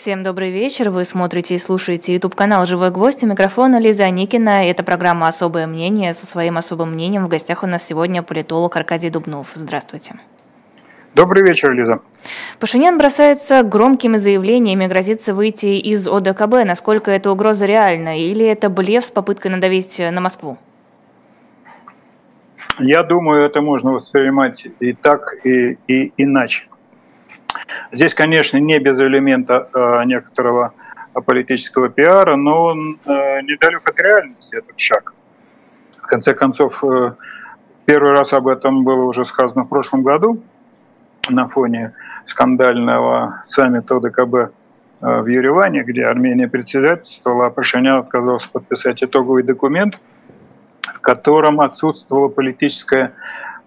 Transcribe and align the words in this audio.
Всем 0.00 0.22
добрый 0.22 0.50
вечер. 0.50 0.88
Вы 0.88 1.04
смотрите 1.04 1.54
и 1.54 1.58
слушаете 1.58 2.14
YouTube-канал 2.14 2.64
«Живой 2.64 2.90
гвоздь». 2.90 3.22
У 3.22 3.26
микрофона 3.26 3.78
Лиза 3.78 4.08
Никина. 4.08 4.64
Это 4.64 4.82
программа 4.82 5.28
«Особое 5.28 5.66
мнение». 5.66 6.14
Со 6.14 6.24
своим 6.24 6.56
особым 6.56 6.92
мнением 6.92 7.26
в 7.26 7.28
гостях 7.28 7.62
у 7.62 7.66
нас 7.66 7.86
сегодня 7.86 8.22
политолог 8.22 8.74
Аркадий 8.74 9.10
Дубнов. 9.10 9.48
Здравствуйте. 9.52 10.14
Добрый 11.14 11.42
вечер, 11.42 11.72
Лиза. 11.72 12.00
Пашинян 12.58 12.96
бросается 12.96 13.62
громкими 13.62 14.16
заявлениями, 14.16 14.86
грозится 14.86 15.34
выйти 15.34 15.78
из 15.78 16.08
ОДКБ. 16.08 16.64
Насколько 16.64 17.10
эта 17.10 17.30
угроза 17.30 17.66
реальна? 17.66 18.18
Или 18.18 18.46
это 18.46 18.70
блеф 18.70 19.04
с 19.04 19.10
попыткой 19.10 19.50
надавить 19.50 19.98
на 19.98 20.22
Москву? 20.22 20.56
Я 22.78 23.02
думаю, 23.02 23.44
это 23.44 23.60
можно 23.60 23.92
воспринимать 23.92 24.66
и 24.80 24.94
так, 24.94 25.34
и, 25.44 25.76
и 25.88 26.14
иначе. 26.16 26.70
Здесь, 27.92 28.14
конечно, 28.14 28.58
не 28.58 28.78
без 28.78 29.00
элемента 29.00 29.68
э, 29.72 30.04
некоторого 30.04 30.72
политического 31.26 31.88
пиара, 31.88 32.36
но 32.36 32.66
он 32.66 33.00
э, 33.04 33.40
недалек 33.42 33.88
от 33.88 33.98
реальности, 33.98 34.56
этот 34.56 34.78
шаг. 34.78 35.12
В 35.98 36.06
конце 36.06 36.34
концов, 36.34 36.82
э, 36.84 37.12
первый 37.84 38.12
раз 38.12 38.32
об 38.32 38.46
этом 38.46 38.84
было 38.84 39.04
уже 39.04 39.24
сказано 39.24 39.64
в 39.64 39.68
прошлом 39.68 40.02
году 40.02 40.42
на 41.28 41.48
фоне 41.48 41.94
скандального 42.26 43.40
саммита 43.44 43.96
ОДКБ 43.96 44.52
в 45.00 45.26
Ереване, 45.26 45.82
где 45.82 46.04
Армения 46.04 46.46
председательствовала, 46.46 47.46
а 47.46 47.50
Пашинян 47.50 48.00
отказался 48.00 48.50
подписать 48.50 49.02
итоговый 49.02 49.42
документ, 49.42 49.98
в 50.82 51.00
котором 51.00 51.60
отсутствовало 51.60 52.28
политическое 52.28 53.12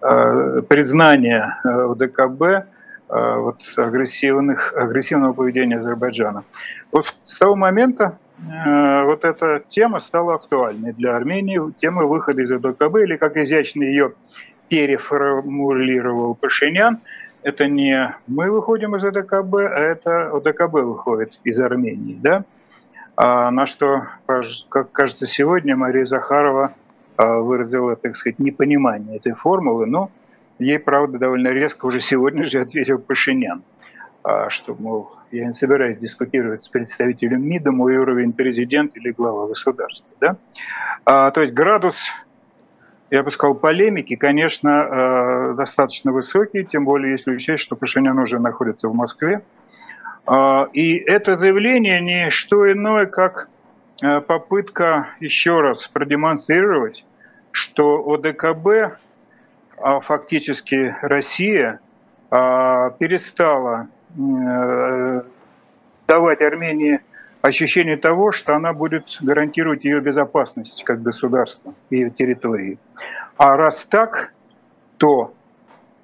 э, 0.01 0.61
признание 0.67 1.55
ОДКБ 1.63 2.67
вот, 3.13 3.61
агрессивных, 3.77 4.73
агрессивного 4.73 5.33
поведения 5.33 5.77
Азербайджана. 5.77 6.43
Вот 6.91 7.13
с 7.23 7.37
того 7.37 7.55
момента 7.55 8.17
э, 8.39 9.03
вот 9.03 9.23
эта 9.23 9.61
тема 9.67 9.99
стала 9.99 10.35
актуальной 10.35 10.93
для 10.93 11.15
Армении, 11.15 11.59
тема 11.77 12.05
выхода 12.05 12.41
из 12.41 12.51
ОДКБ, 12.51 12.97
или 13.03 13.17
как 13.17 13.37
изящно 13.37 13.83
ее 13.83 14.13
переформулировал 14.69 16.33
Пашинян, 16.33 17.01
это 17.43 17.67
не 17.67 18.15
мы 18.25 18.49
выходим 18.49 18.95
из 18.95 19.05
ОДКБ, 19.05 19.55
а 19.55 19.79
это 19.79 20.29
ОДКБ 20.35 20.73
выходит 20.73 21.39
из 21.43 21.59
Армении. 21.59 22.17
Да? 22.21 22.45
А 23.15 23.51
на 23.51 23.65
что, 23.67 24.07
как 24.69 24.91
кажется, 24.91 25.27
сегодня 25.27 25.75
Мария 25.75 26.05
Захарова 26.05 26.73
э, 27.17 27.25
выразила, 27.25 27.95
так 27.95 28.15
сказать, 28.15 28.39
непонимание 28.39 29.17
этой 29.17 29.33
формулы, 29.33 29.85
но 29.85 30.09
Ей, 30.59 30.79
правда, 30.79 31.17
довольно 31.17 31.49
резко 31.49 31.85
уже 31.85 31.99
сегодня 31.99 32.45
же 32.45 32.61
ответил 32.61 32.99
Пашинян, 32.99 33.63
а, 34.23 34.49
что, 34.49 34.75
мол, 34.77 35.11
я 35.31 35.45
не 35.45 35.53
собираюсь 35.53 35.97
дискутировать 35.97 36.61
с 36.61 36.67
представителем 36.67 37.43
МИДа, 37.47 37.71
мой 37.71 37.97
уровень 37.97 38.33
президент 38.33 38.95
или 38.95 39.11
глава 39.11 39.47
государства. 39.47 40.09
Да? 40.21 40.37
А, 41.05 41.31
то 41.31 41.41
есть 41.41 41.53
градус, 41.53 42.05
я 43.09 43.23
бы 43.23 43.31
сказал, 43.31 43.55
полемики, 43.55 44.15
конечно, 44.15 44.71
а, 44.71 45.53
достаточно 45.55 46.11
высокий, 46.11 46.63
тем 46.63 46.85
более 46.85 47.13
если 47.13 47.31
учесть, 47.33 47.63
что 47.63 47.75
Пашинян 47.75 48.17
уже 48.19 48.39
находится 48.39 48.87
в 48.87 48.93
Москве. 48.93 49.41
И 50.71 50.95
это 50.95 51.35
заявление 51.35 51.99
не 51.99 52.29
что 52.29 52.71
иное, 52.71 53.07
как 53.07 53.49
попытка 53.99 55.09
еще 55.19 55.59
раз 55.59 55.85
продемонстрировать, 55.87 57.03
что 57.51 57.97
ОДКБ 58.13 58.97
фактически 59.77 60.95
Россия 61.01 61.79
а, 62.29 62.89
перестала 62.91 63.87
э, 64.17 65.21
давать 66.07 66.41
Армении 66.41 66.99
ощущение 67.41 67.97
того, 67.97 68.31
что 68.31 68.55
она 68.55 68.73
будет 68.73 69.17
гарантировать 69.21 69.83
ее 69.85 69.99
безопасность 69.99 70.83
как 70.83 71.01
государство, 71.01 71.73
ее 71.89 72.09
территории. 72.09 72.79
А 73.37 73.57
раз 73.57 73.85
так, 73.85 74.33
то 74.97 75.33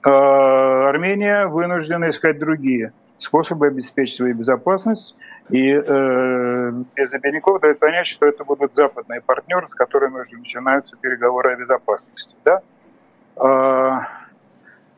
э, 0.04 0.10
Армения 0.10 1.48
вынуждена 1.48 2.10
искать 2.10 2.38
другие 2.38 2.92
способы 3.20 3.68
обеспечить 3.68 4.16
свою 4.16 4.34
безопасность. 4.36 5.16
И 5.50 5.72
э, 5.72 6.72
без 6.96 7.14
обиняков 7.14 7.62
дает 7.62 7.80
понять, 7.80 8.08
что 8.08 8.26
это 8.26 8.44
будут 8.44 8.76
западные 8.76 9.22
партнеры, 9.22 9.68
с 9.68 9.74
которыми 9.74 10.20
уже 10.20 10.38
начинаются 10.38 10.96
переговоры 10.98 11.54
о 11.54 11.56
безопасности. 11.56 12.36
Да? 12.46 12.62
А, 13.40 14.08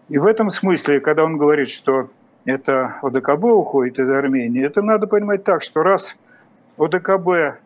и 0.09 0.17
в 0.17 0.25
этом 0.25 0.49
смысле, 0.49 0.99
когда 0.99 1.23
он 1.23 1.37
говорит, 1.37 1.69
что 1.69 2.09
это 2.45 2.97
ОДКБ 3.01 3.43
уходит 3.45 3.99
из 3.99 4.09
Армении, 4.09 4.65
это 4.65 4.81
надо 4.81 5.07
понимать 5.07 5.43
так, 5.43 5.61
что 5.61 5.83
раз 5.83 6.17
ОДКБ 6.77 7.59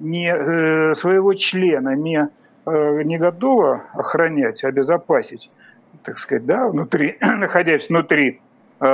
не, 0.00 0.34
э, 0.34 0.94
своего 0.94 1.34
члена 1.34 1.94
не, 1.94 2.28
э, 2.66 3.02
не 3.02 3.18
готова 3.18 3.84
охранять, 3.92 4.64
обезопасить, 4.64 5.50
так 6.02 6.18
сказать, 6.18 6.46
да, 6.46 6.66
внутри, 6.66 7.18
находясь 7.20 7.88
внутри 7.88 8.40
Э, 8.84 8.88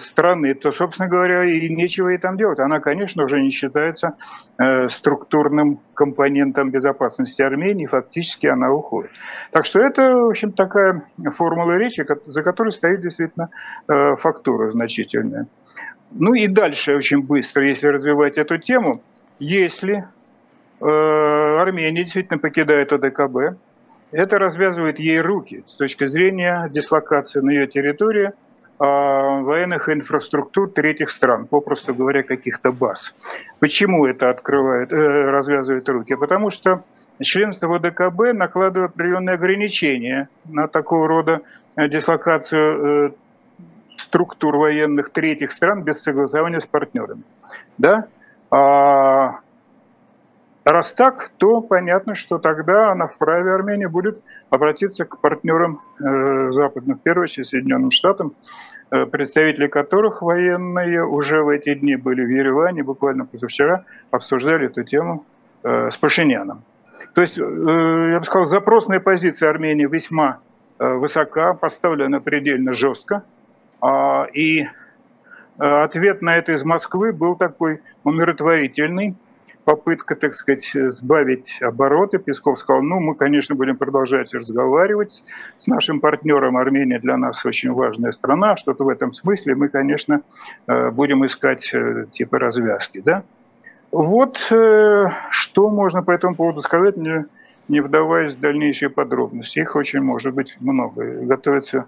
страны, 0.00 0.54
то, 0.54 0.72
собственно 0.72 1.08
говоря, 1.08 1.44
и 1.44 1.68
нечего 1.68 2.08
ей 2.08 2.18
там 2.18 2.36
делать. 2.36 2.58
Она, 2.58 2.80
конечно, 2.80 3.24
уже 3.24 3.40
не 3.40 3.50
считается 3.50 4.16
э, 4.58 4.88
структурным 4.88 5.80
компонентом 5.94 6.70
безопасности 6.70 7.42
Армении, 7.42 7.86
фактически 7.86 8.46
она 8.46 8.72
уходит. 8.72 9.10
Так 9.50 9.66
что 9.66 9.80
это, 9.80 10.02
в 10.02 10.30
общем, 10.30 10.52
такая 10.52 11.04
формула 11.34 11.76
речи, 11.76 12.04
за 12.26 12.42
которой 12.42 12.70
стоит 12.70 13.00
действительно 13.00 13.50
э, 13.88 14.16
фактура 14.16 14.70
значительная. 14.70 15.46
Ну 16.10 16.34
и 16.34 16.48
дальше 16.48 16.96
очень 16.96 17.22
быстро, 17.22 17.68
если 17.68 17.86
развивать 17.86 18.38
эту 18.38 18.58
тему, 18.58 19.02
если 19.38 20.04
Армения 20.80 21.92
действительно 22.02 22.38
покидает 22.38 22.90
ОДКБ, 22.90 23.58
это 24.12 24.38
развязывает 24.38 24.98
ей 24.98 25.20
руки 25.20 25.62
с 25.66 25.76
точки 25.76 26.06
зрения 26.06 26.68
дислокации 26.70 27.40
на 27.40 27.50
ее 27.50 27.66
территории– 27.66 28.32
военных 28.80 29.90
инфраструктур 29.90 30.70
третьих 30.70 31.10
стран, 31.10 31.46
попросту 31.46 31.94
говоря, 31.94 32.22
каких-то 32.22 32.72
баз. 32.72 33.14
Почему 33.58 34.06
это 34.06 34.30
открывает, 34.30 34.90
э, 34.90 34.96
развязывает 34.96 35.88
руки? 35.88 36.14
Потому 36.14 36.50
что 36.50 36.82
членство 37.20 37.66
в 37.68 37.74
ОДКБ 37.74 38.32
накладывает 38.32 38.92
определенные 38.92 39.34
ограничения 39.34 40.28
на 40.46 40.66
такого 40.66 41.06
рода 41.06 41.42
э, 41.76 41.88
дислокацию 41.88 43.08
э, 43.08 43.10
структур 43.98 44.56
военных 44.56 45.10
третьих 45.10 45.52
стран 45.52 45.82
без 45.82 46.02
согласования 46.02 46.60
с 46.60 46.66
партнерами. 46.66 47.22
Да? 47.76 48.06
А 48.50 49.40
Раз 50.64 50.92
так, 50.92 51.30
то 51.38 51.62
понятно, 51.62 52.14
что 52.14 52.38
тогда 52.38 52.92
она 52.92 53.06
вправе 53.06 53.52
Армении 53.52 53.86
будет 53.86 54.20
обратиться 54.50 55.06
к 55.06 55.18
партнерам 55.18 55.80
э, 55.98 56.52
западных, 56.52 56.98
в 56.98 57.00
первую 57.00 57.24
очередь 57.24 57.46
Соединенным 57.46 57.90
Штатам, 57.90 58.34
э, 58.90 59.06
представители 59.06 59.68
которых 59.68 60.20
военные 60.20 61.02
уже 61.04 61.42
в 61.42 61.48
эти 61.48 61.74
дни 61.74 61.96
были 61.96 62.24
в 62.24 62.28
Ереване, 62.28 62.82
буквально 62.82 63.24
позавчера 63.24 63.84
обсуждали 64.10 64.66
эту 64.66 64.84
тему 64.84 65.24
э, 65.62 65.88
с 65.90 65.96
Пашиняном. 65.96 66.62
То 67.14 67.22
есть, 67.22 67.38
э, 67.38 67.42
я 67.42 68.18
бы 68.18 68.24
сказал, 68.24 68.44
запросная 68.44 69.00
позиция 69.00 69.48
Армении 69.48 69.86
весьма 69.86 70.40
э, 70.78 70.92
высока, 70.92 71.54
поставлена 71.54 72.20
предельно 72.20 72.74
жестко, 72.74 73.24
э, 73.82 73.86
и 74.34 74.64
э, 74.64 74.66
ответ 75.58 76.20
на 76.20 76.36
это 76.36 76.52
из 76.52 76.64
Москвы 76.64 77.14
был 77.14 77.36
такой 77.36 77.80
умиротворительный, 78.04 79.16
попытка, 79.70 80.16
так 80.16 80.34
сказать, 80.34 80.68
сбавить 80.74 81.62
обороты. 81.62 82.18
Песков 82.18 82.58
сказал, 82.58 82.82
ну, 82.82 82.98
мы, 82.98 83.14
конечно, 83.14 83.54
будем 83.54 83.76
продолжать 83.76 84.34
разговаривать 84.34 85.22
с 85.58 85.68
нашим 85.68 86.00
партнером. 86.00 86.56
Армения 86.56 86.98
для 86.98 87.16
нас 87.16 87.46
очень 87.46 87.70
важная 87.70 88.10
страна. 88.10 88.56
Что-то 88.56 88.82
в 88.82 88.88
этом 88.88 89.12
смысле 89.12 89.54
мы, 89.54 89.68
конечно, 89.68 90.22
э, 90.66 90.90
будем 90.90 91.24
искать 91.24 91.70
э, 91.72 92.06
типа 92.10 92.40
развязки. 92.40 93.00
Да? 93.00 93.22
Вот 93.92 94.44
э, 94.50 95.06
что 95.30 95.70
можно 95.70 96.02
по 96.02 96.10
этому 96.10 96.34
поводу 96.34 96.62
сказать, 96.62 96.96
не, 96.96 97.26
не 97.68 97.80
вдаваясь 97.80 98.34
в 98.34 98.40
дальнейшие 98.40 98.90
подробности. 98.90 99.60
Их 99.60 99.76
очень 99.76 100.00
может 100.00 100.34
быть 100.34 100.56
много. 100.58 101.04
Готовится, 101.26 101.86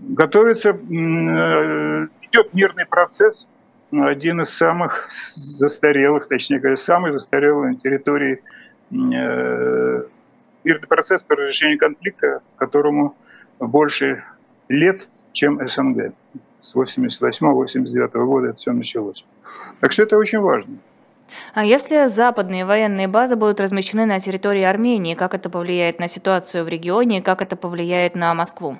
готовится 0.00 0.72
идет 0.72 2.52
мирный 2.52 2.84
процесс– 2.84 3.48
один 3.92 4.40
из 4.40 4.48
самых 4.48 5.08
застарелых, 5.10 6.28
точнее 6.28 6.58
говоря, 6.58 6.76
самый 6.76 7.12
застарелый 7.12 7.72
на 7.72 7.76
территории 7.76 8.42
э, 8.90 10.02
мирный 10.64 10.88
процесс 10.88 11.22
по 11.22 11.36
разрешению 11.36 11.78
конфликта, 11.78 12.40
которому 12.56 13.14
больше 13.58 14.24
лет, 14.68 15.08
чем 15.32 15.66
СНГ. 15.66 16.12
С 16.60 16.74
88-89 16.74 18.24
года 18.24 18.48
это 18.48 18.56
все 18.56 18.72
началось. 18.72 19.26
Так 19.80 19.92
что 19.92 20.04
это 20.04 20.16
очень 20.16 20.38
важно. 20.38 20.78
А 21.54 21.64
если 21.64 22.06
западные 22.06 22.64
военные 22.64 23.08
базы 23.08 23.36
будут 23.36 23.60
размещены 23.60 24.06
на 24.06 24.20
территории 24.20 24.62
Армении, 24.62 25.14
как 25.14 25.34
это 25.34 25.50
повлияет 25.50 25.98
на 25.98 26.08
ситуацию 26.08 26.64
в 26.64 26.68
регионе 26.68 27.22
как 27.22 27.42
это 27.42 27.56
повлияет 27.56 28.14
на 28.14 28.32
Москву? 28.34 28.78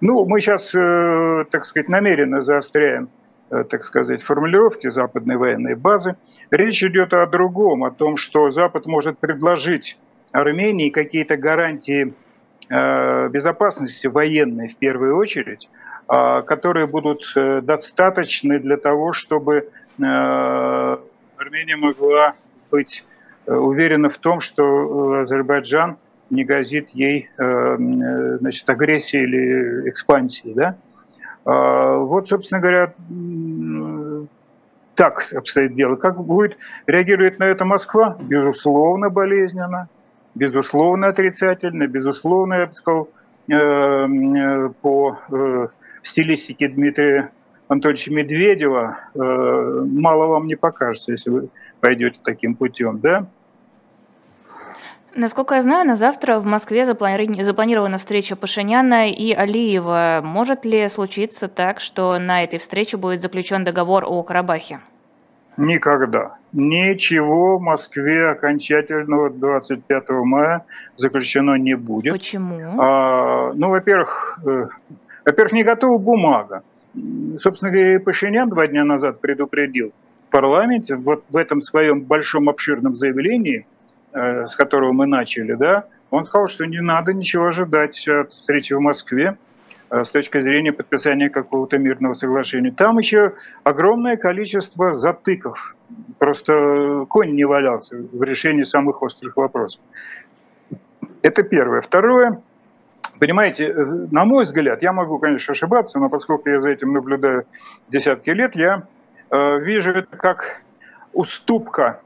Ну, 0.00 0.24
мы 0.26 0.40
сейчас, 0.40 0.74
э, 0.74 1.44
так 1.50 1.64
сказать, 1.64 1.88
намеренно 1.88 2.40
заостряем 2.40 3.08
так 3.68 3.82
сказать, 3.82 4.22
формулировки 4.22 4.88
западной 4.90 5.36
военной 5.36 5.74
базы. 5.74 6.14
Речь 6.52 6.84
идет 6.84 7.12
о 7.12 7.26
другом, 7.26 7.82
о 7.82 7.90
том, 7.90 8.16
что 8.16 8.52
Запад 8.52 8.86
может 8.86 9.18
предложить 9.18 9.98
Армении 10.30 10.88
какие-то 10.90 11.36
гарантии 11.36 12.14
безопасности 12.68 14.06
военной 14.06 14.68
в 14.68 14.76
первую 14.76 15.16
очередь, 15.16 15.68
а, 16.12 16.42
которые 16.42 16.88
будут 16.88 17.22
э, 17.36 17.60
достаточны 17.60 18.58
для 18.58 18.76
того, 18.76 19.12
чтобы 19.12 19.58
э, 19.58 19.62
Армения 21.36 21.76
могла 21.76 22.34
быть 22.68 23.04
э, 23.46 23.54
уверена 23.54 24.08
в 24.08 24.18
том, 24.18 24.40
что 24.40 25.20
Азербайджан 25.20 25.98
не 26.30 26.44
грозит 26.44 26.90
ей 26.90 27.28
значит, 27.36 28.68
агрессией 28.68 29.24
или 29.24 29.88
экспансией. 29.88 30.54
Да? 30.54 30.76
А, 31.44 31.96
вот, 31.96 32.28
собственно 32.28 32.60
говоря, 32.60 32.94
так 34.94 35.26
обстоит 35.32 35.74
дело. 35.74 35.96
Как 35.96 36.20
будет 36.22 36.56
реагировать 36.86 37.38
на 37.38 37.44
это 37.44 37.64
Москва? 37.64 38.16
Безусловно, 38.20 39.10
болезненно, 39.10 39.88
безусловно, 40.34 41.08
отрицательно, 41.08 41.86
безусловно, 41.86 42.54
я 42.54 42.66
бы 42.66 42.72
сказал, 42.72 43.08
по 44.82 45.18
в 46.02 46.08
стилистике 46.08 46.68
Дмитрия 46.68 47.30
Анатольевича 47.68 48.12
Медведева 48.12 48.98
э, 49.14 49.18
мало 49.18 50.26
вам 50.26 50.46
не 50.46 50.56
покажется, 50.56 51.12
если 51.12 51.30
вы 51.30 51.48
пойдете 51.80 52.18
таким 52.24 52.54
путем, 52.54 52.98
да? 53.00 53.26
Насколько 55.14 55.56
я 55.56 55.62
знаю, 55.62 55.86
на 55.86 55.96
завтра 55.96 56.38
в 56.38 56.46
Москве 56.46 56.84
запланирована 56.84 57.98
встреча 57.98 58.36
Пашиняна 58.36 59.10
и 59.10 59.32
Алиева. 59.32 60.20
Может 60.22 60.64
ли 60.64 60.88
случиться 60.88 61.48
так, 61.48 61.80
что 61.80 62.18
на 62.18 62.44
этой 62.44 62.58
встрече 62.58 62.96
будет 62.96 63.20
заключен 63.20 63.64
договор 63.64 64.04
о 64.06 64.22
Карабахе? 64.22 64.80
Никогда. 65.56 66.36
Ничего 66.52 67.58
в 67.58 67.60
Москве 67.60 68.30
окончательного 68.30 69.30
25 69.30 70.10
мая 70.10 70.64
заключено 70.96 71.56
не 71.56 71.76
будет. 71.76 72.12
Почему? 72.12 72.80
А, 72.80 73.52
ну, 73.54 73.68
во-первых, 73.68 74.38
э, 74.46 74.68
во-первых, 75.26 75.52
не 75.52 75.64
готова 75.64 75.98
бумага. 75.98 76.62
Собственно 77.38 77.70
говоря, 77.70 77.96
и 77.96 77.98
Пашинян 77.98 78.48
два 78.48 78.66
дня 78.68 78.84
назад 78.84 79.20
предупредил 79.20 79.92
в 80.28 80.32
парламенте, 80.32 80.94
вот 80.94 81.24
в 81.28 81.36
этом 81.36 81.60
своем 81.60 82.02
большом 82.02 82.48
обширном 82.48 82.94
заявлении, 82.94 83.66
с 84.12 84.56
которого 84.56 84.92
мы 84.92 85.06
начали, 85.06 85.54
да, 85.54 85.86
он 86.10 86.24
сказал, 86.24 86.48
что 86.48 86.66
не 86.66 86.80
надо 86.80 87.12
ничего 87.12 87.46
ожидать 87.46 88.06
от 88.08 88.32
встречи 88.32 88.72
в 88.72 88.80
Москве 88.80 89.36
э, 89.90 90.04
с 90.04 90.10
точки 90.10 90.40
зрения 90.40 90.72
подписания 90.72 91.30
какого-то 91.30 91.78
мирного 91.78 92.14
соглашения. 92.14 92.72
Там 92.72 92.98
еще 92.98 93.34
огромное 93.62 94.16
количество 94.16 94.92
затыков. 94.92 95.76
Просто 96.18 97.06
конь 97.08 97.34
не 97.34 97.44
валялся 97.44 97.96
в 97.96 98.22
решении 98.22 98.64
самых 98.64 99.02
острых 99.02 99.36
вопросов. 99.36 99.80
Это 101.22 101.42
первое. 101.42 101.80
Второе, 101.80 102.42
Понимаете, 103.18 103.66
э, 103.66 103.84
на 104.10 104.24
мой 104.24 104.44
взгляд, 104.44 104.82
я 104.82 104.94
могу, 104.94 105.18
конечно, 105.18 105.52
ошибаться, 105.52 105.98
но 105.98 106.08
поскольку 106.08 106.48
я 106.48 106.62
за 106.62 106.70
этим 106.70 106.94
наблюдаю 106.94 107.44
десятки 107.90 108.30
лет, 108.30 108.56
я 108.56 108.84
э, 109.30 109.58
вижу 109.58 109.92
это 109.92 110.16
как 110.16 110.62
уступка 111.12 112.00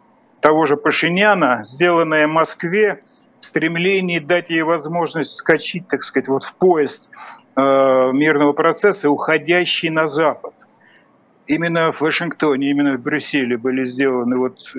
того 0.45 0.67
же 0.67 0.77
Пашиняна, 0.77 1.63
сделанная 1.65 2.27
Москве 2.27 3.03
в 3.41 3.47
стремлении 3.47 4.19
дать 4.19 4.51
ей 4.51 4.61
возможность 4.61 5.33
скачать, 5.33 5.89
так 5.89 6.03
сказать, 6.03 6.29
вот 6.29 6.45
в 6.45 6.55
поезд 6.57 7.09
э, 7.57 7.61
мирного 8.13 8.53
процесса, 8.53 9.09
уходящий 9.09 9.89
на 9.89 10.07
Запад. 10.07 10.53
Именно 11.47 11.93
в 11.93 12.03
Вашингтоне, 12.03 12.71
именно 12.71 12.99
в 12.99 13.01
Брюсселе 13.01 13.57
были 13.57 13.87
сделаны 13.87 14.37
вот 14.37 14.59
э, 14.75 14.79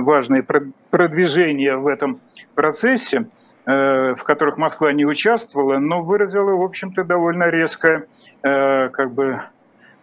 важные 0.00 0.44
продвижения 0.90 1.76
в 1.76 1.86
этом 1.86 2.20
процессе– 2.56 3.26
Э, 3.66 4.14
в 4.14 4.24
которых 4.24 4.58
Москва 4.58 4.92
не 4.92 5.06
участвовала, 5.06 5.78
но 5.78 6.02
выразила, 6.02 6.50
в 6.50 6.60
общем-то, 6.60 7.02
довольно 7.02 7.44
резкое, 7.48 8.06
как 8.42 9.12
бы, 9.12 9.40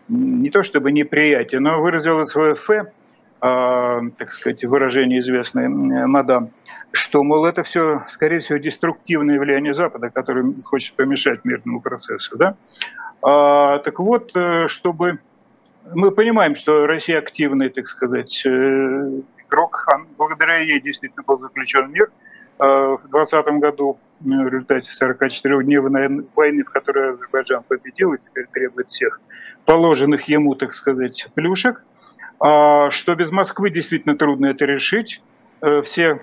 не 0.09 0.49
то 0.49 0.63
чтобы 0.63 0.91
неприятие, 0.91 1.61
но 1.61 1.79
выразила 1.79 2.23
свое 2.23 2.55
фе, 2.55 2.91
так 3.41 4.29
сказать, 4.29 4.63
выражение 4.65 5.19
известное 5.19 5.67
мадам, 5.67 6.51
что, 6.91 7.23
мол, 7.23 7.45
это 7.45 7.63
все, 7.63 8.03
скорее 8.07 8.39
всего, 8.39 8.59
деструктивное 8.59 9.39
влияние 9.39 9.73
Запада, 9.73 10.11
который 10.11 10.43
хочет 10.63 10.95
помешать 10.95 11.43
мирному 11.43 11.81
процессу. 11.81 12.37
Да? 12.37 12.55
А, 13.23 13.79
так 13.79 13.99
вот, 13.99 14.31
чтобы... 14.67 15.17
Мы 15.95 16.11
понимаем, 16.11 16.53
что 16.53 16.85
Россия 16.85 17.17
активный, 17.17 17.69
так 17.69 17.87
сказать, 17.87 18.45
игрок, 18.45 19.87
благодаря 20.17 20.59
ей 20.59 20.79
действительно 20.79 21.23
был 21.23 21.39
заключен 21.39 21.91
мир– 21.91 22.11
Э, 22.61 22.97
в 23.03 23.09
2020 23.09 23.59
году 23.59 23.97
э, 24.19 24.23
в 24.23 24.47
результате 24.47 24.89
44-дневной 24.91 26.27
войны, 26.35 26.63
в 26.63 26.69
которой 26.69 27.13
Азербайджан 27.13 27.63
победил 27.67 28.13
и 28.13 28.19
теперь 28.19 28.45
требует 28.53 28.89
всех 28.89 29.19
положенных 29.65 30.27
ему, 30.29 30.53
так 30.53 30.75
сказать, 30.75 31.27
плюшек, 31.33 31.83
а 31.83 31.90
что 32.41 33.15
без 33.15 33.31
Москвы 33.31 33.69
действительно 33.69 34.15
трудно 34.15 34.47
это 34.47 34.65
решить. 34.65 35.21
Э, 35.61 35.81
все 35.83 36.21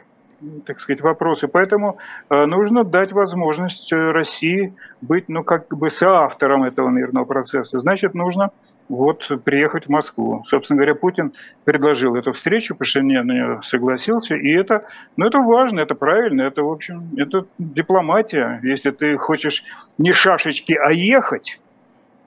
так 0.66 0.78
сказать, 0.78 1.00
вопросы. 1.00 1.48
Поэтому 1.48 1.98
нужно 2.30 2.84
дать 2.84 3.10
возможность 3.10 3.92
России 3.92 4.72
быть, 5.00 5.28
ну, 5.28 5.42
как 5.42 5.66
бы 5.76 5.90
соавтором 5.90 6.62
этого 6.62 6.90
мирного 6.90 7.24
процесса. 7.24 7.80
Значит, 7.80 8.14
нужно 8.14 8.52
вот 8.88 9.30
приехать 9.44 9.86
в 9.86 9.88
Москву. 9.90 10.42
Собственно 10.46 10.78
говоря, 10.78 10.94
Путин 10.94 11.32
предложил 11.64 12.14
эту 12.14 12.32
встречу, 12.32 12.74
Пашинян 12.74 13.26
на 13.26 13.32
нее 13.32 13.60
согласился, 13.62 14.34
и 14.34 14.50
это, 14.50 14.86
ну, 15.16 15.26
это 15.26 15.38
важно, 15.38 15.80
это 15.80 15.94
правильно, 15.94 16.42
это, 16.42 16.62
в 16.62 16.70
общем, 16.70 17.10
это 17.16 17.46
дипломатия. 17.58 18.60
Если 18.62 18.90
ты 18.90 19.16
хочешь 19.18 19.64
не 19.98 20.12
шашечки, 20.12 20.72
а 20.72 20.92
ехать, 20.92 21.60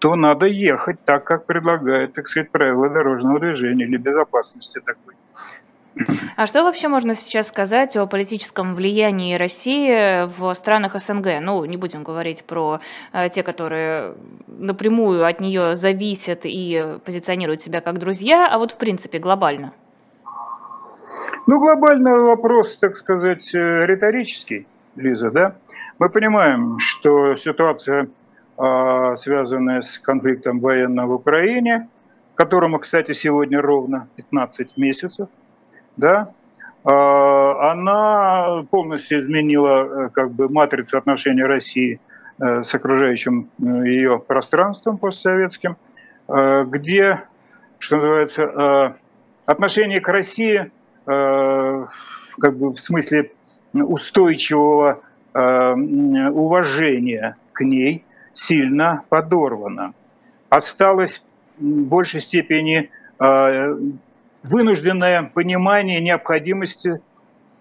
то 0.01 0.15
надо 0.15 0.47
ехать 0.47 0.97
так, 1.05 1.23
как 1.25 1.45
предлагает, 1.45 2.13
так 2.13 2.27
сказать, 2.27 2.49
правила 2.49 2.89
дорожного 2.89 3.39
движения 3.39 3.85
или 3.85 3.97
безопасности 3.97 4.81
такой. 4.83 5.13
А 6.37 6.47
что 6.47 6.63
вообще 6.63 6.87
можно 6.87 7.13
сейчас 7.13 7.49
сказать 7.49 7.95
о 7.97 8.07
политическом 8.07 8.73
влиянии 8.73 9.35
России 9.35 10.25
в 10.39 10.53
странах 10.55 10.95
СНГ? 10.95 11.27
Ну, 11.41 11.63
не 11.65 11.77
будем 11.77 12.03
говорить 12.03 12.43
про 12.45 12.79
э, 13.13 13.29
те, 13.29 13.43
которые 13.43 14.15
напрямую 14.47 15.23
от 15.23 15.39
нее 15.39 15.75
зависят 15.75 16.41
и 16.45 16.97
позиционируют 17.05 17.61
себя 17.61 17.81
как 17.81 17.99
друзья, 17.99 18.47
а 18.51 18.57
вот 18.57 18.71
в 18.71 18.77
принципе 18.77 19.19
глобально. 19.19 19.71
Ну, 21.45 21.59
глобальный 21.59 22.19
вопрос, 22.21 22.75
так 22.77 22.95
сказать, 22.95 23.53
э, 23.53 23.85
риторический, 23.85 24.65
Лиза, 24.95 25.29
да? 25.29 25.55
Мы 25.99 26.09
понимаем, 26.09 26.79
что 26.79 27.35
ситуация, 27.35 28.07
э, 28.61 29.15
связанная 29.15 29.81
с 29.81 29.99
конфликтом 29.99 30.59
военным 30.59 31.07
в 31.07 31.13
Украине, 31.13 31.87
которому, 32.35 32.79
кстати, 32.79 33.13
сегодня 33.13 33.61
ровно 33.61 34.07
15 34.15 34.77
месяцев, 34.77 35.27
да, 35.97 36.31
а, 36.83 37.71
она 37.71 38.65
полностью 38.71 39.19
изменила 39.19 40.05
э, 40.05 40.09
как 40.09 40.31
бы 40.31 40.49
матрицу 40.49 40.97
отношений 40.97 41.43
России 41.43 41.99
э, 42.39 42.63
с 42.63 42.73
окружающим 42.73 43.49
э, 43.59 43.65
ее 43.85 44.19
пространством 44.19 44.97
постсоветским, 44.97 45.77
где, 46.27 47.23
что 47.77 47.97
называется, 47.97 48.95
отношение 49.45 49.99
к 49.99 50.07
России 50.07 50.71
как 51.05 52.55
бы 52.55 52.69
в 52.69 52.79
смысле 52.79 53.31
устойчивого 53.73 55.01
уважения 55.33 57.35
к 57.51 57.61
ней 57.61 58.05
сильно 58.33 59.03
подорвано. 59.09 59.93
Осталось 60.49 61.23
в 61.57 61.63
большей 61.63 62.19
степени 62.19 62.89
вынужденное 64.43 65.31
понимание 65.33 66.01
необходимости 66.01 67.01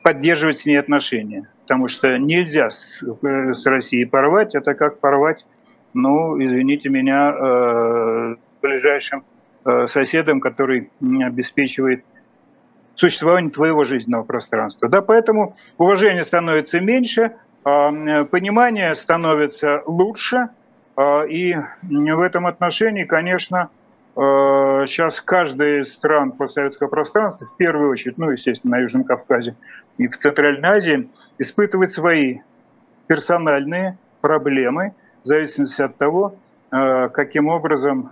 поддерживать 0.02 0.58
с 0.58 0.66
ней 0.66 0.76
отношения. 0.76 1.48
Потому 1.62 1.88
что 1.88 2.18
нельзя 2.18 2.70
с, 2.70 3.02
э, 3.02 3.52
Россией 3.66 4.04
порвать. 4.04 4.54
Это 4.54 4.74
как 4.74 4.98
порвать, 4.98 5.46
ну, 5.94 6.42
извините 6.42 6.88
меня, 6.88 7.32
э, 7.32 8.34
ближайшим 8.62 9.24
э, 9.64 9.86
соседом, 9.86 10.40
который 10.40 10.90
обеспечивает 11.22 12.04
существование 12.94 13.50
твоего 13.50 13.84
жизненного 13.84 14.22
пространства. 14.24 14.88
Да, 14.88 15.00
поэтому 15.02 15.54
уважение 15.78 16.24
становится 16.24 16.80
меньше, 16.80 17.36
э, 17.64 18.24
понимание 18.24 18.94
становится 18.94 19.82
лучше, 19.86 20.36
э, 20.36 20.48
и 21.28 21.56
в 21.82 22.20
этом 22.20 22.46
отношении, 22.46 23.04
конечно, 23.04 23.68
сейчас 24.14 25.20
каждая 25.20 25.80
из 25.80 25.92
стран 25.92 26.32
постсоветского 26.32 26.88
пространства, 26.88 27.46
в 27.46 27.56
первую 27.56 27.90
очередь, 27.90 28.18
ну, 28.18 28.30
естественно, 28.30 28.76
на 28.76 28.80
Южном 28.80 29.04
Кавказе 29.04 29.54
и 29.98 30.08
в 30.08 30.16
Центральной 30.18 30.68
Азии, 30.68 31.08
испытывает 31.38 31.90
свои 31.90 32.40
персональные 33.06 33.96
проблемы 34.20 34.94
в 35.22 35.26
зависимости 35.26 35.82
от 35.82 35.96
того, 35.96 36.34
каким 36.70 37.48
образом 37.48 38.10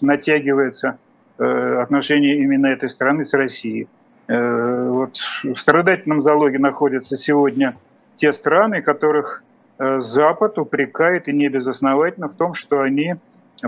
натягивается 0.00 0.98
отношение 1.38 2.38
именно 2.38 2.66
этой 2.66 2.88
страны 2.88 3.24
с 3.24 3.34
Россией. 3.34 3.88
Вот 4.28 5.16
в 5.44 5.56
страдательном 5.56 6.20
залоге 6.20 6.58
находятся 6.58 7.16
сегодня 7.16 7.76
те 8.16 8.32
страны, 8.32 8.82
которых 8.82 9.42
Запад 9.78 10.58
упрекает 10.58 11.28
и 11.28 11.32
не 11.32 11.48
безосновательно 11.48 12.28
в 12.28 12.34
том, 12.34 12.54
что 12.54 12.80
они 12.80 13.16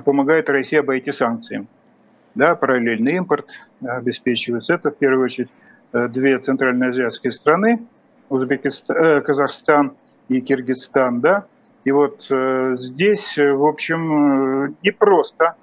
помогают 0.05 0.49
России 0.49 0.79
обойти 0.79 1.13
санкции. 1.13 1.67
Да, 2.35 2.55
параллельный 2.55 3.17
импорт 3.17 3.51
обеспечивается. 3.83 4.75
Это 4.75 4.91
в 4.91 4.97
первую 4.97 5.25
очередь 5.25 5.51
две 5.93 6.39
центральноазиатские 6.39 7.33
страны, 7.33 7.81
Узбекистан, 8.29 9.23
Казахстан 9.23 9.93
и 10.29 10.41
Киргизстан, 10.41 11.21
да, 11.21 11.45
и 11.89 11.91
вот 11.91 12.27
э, 12.29 12.75
здесь, 12.77 13.39
в 13.39 13.65
общем, 13.65 14.67
э, 14.67 14.73
не 14.83 14.91
просто 14.91 15.55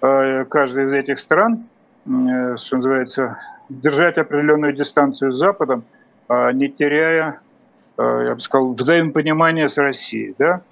э, 0.00 0.44
каждая 0.46 0.86
из 0.86 0.92
этих 0.92 1.18
стран, 1.18 1.66
э, 2.06 2.56
что 2.56 2.76
называется, 2.76 3.38
держать 3.68 4.16
определенную 4.16 4.72
дистанцию 4.72 5.30
с 5.30 5.36
Западом, 5.36 5.84
э, 6.30 6.52
не 6.52 6.68
теряя, 6.68 7.32
э, 7.32 7.43
я 7.98 8.34
бы 8.34 8.40
сказал, 8.40 8.74
взаимопонимания 8.74 9.68
с 9.68 9.78
Россией, 9.78 10.34
да. 10.38 10.62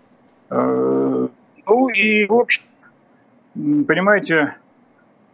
Э, 0.50 1.28
ну 1.66 1.88
и, 1.88 2.26
в 2.26 2.34
общем, 2.34 2.62
понимаете, 3.54 4.56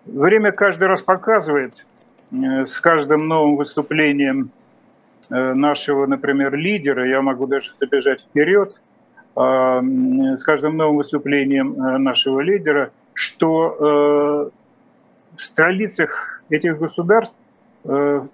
время 0.04 0.52
каждый 0.52 0.88
раз 0.88 1.02
показывает, 1.02 1.87
э, 2.30 2.66
с 2.66 2.78
каждым 2.80 3.28
новым 3.28 3.57
выступлением 3.57 4.50
э, 5.30 5.54
нашего, 5.54 6.07
например, 6.07 6.54
лидера, 6.54 7.09
я 7.09 7.23
могу 7.23 7.47
даже 7.47 7.73
забежать 7.73 8.23
вперед, 8.23 8.78
а, 9.40 9.80
с 9.80 10.42
каждым 10.42 10.76
новым 10.76 10.97
выступлением 10.97 11.75
э, 11.75 11.99
нашего 11.99 12.40
лидера, 12.40 12.90
что 13.14 13.76
э, 13.78 15.37
в 15.37 15.40
столицах 15.40 16.42
этих 16.50 16.76
государств, 16.80 17.37
э, 17.85 18.26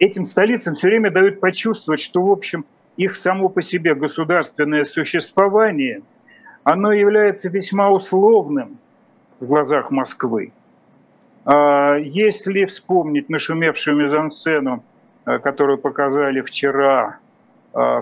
этим 0.00 0.24
столицам 0.24 0.74
все 0.74 0.88
время 0.88 1.12
дают 1.12 1.38
почувствовать, 1.38 2.00
что, 2.00 2.22
в 2.22 2.30
общем, 2.30 2.64
их 2.96 3.14
само 3.14 3.48
по 3.48 3.62
себе 3.62 3.94
государственное 3.94 4.84
существование, 4.84 6.02
оно 6.64 6.92
является 6.92 7.48
весьма 7.48 7.90
условным 7.90 8.78
в 9.38 9.46
глазах 9.46 9.90
Москвы. 9.90 10.52
А 11.44 11.94
если 11.96 12.64
вспомнить 12.64 13.28
нашумевшую 13.28 13.96
мизансцену, 13.96 14.82
которую 15.24 15.78
показали 15.78 16.40
вчера 16.40 17.18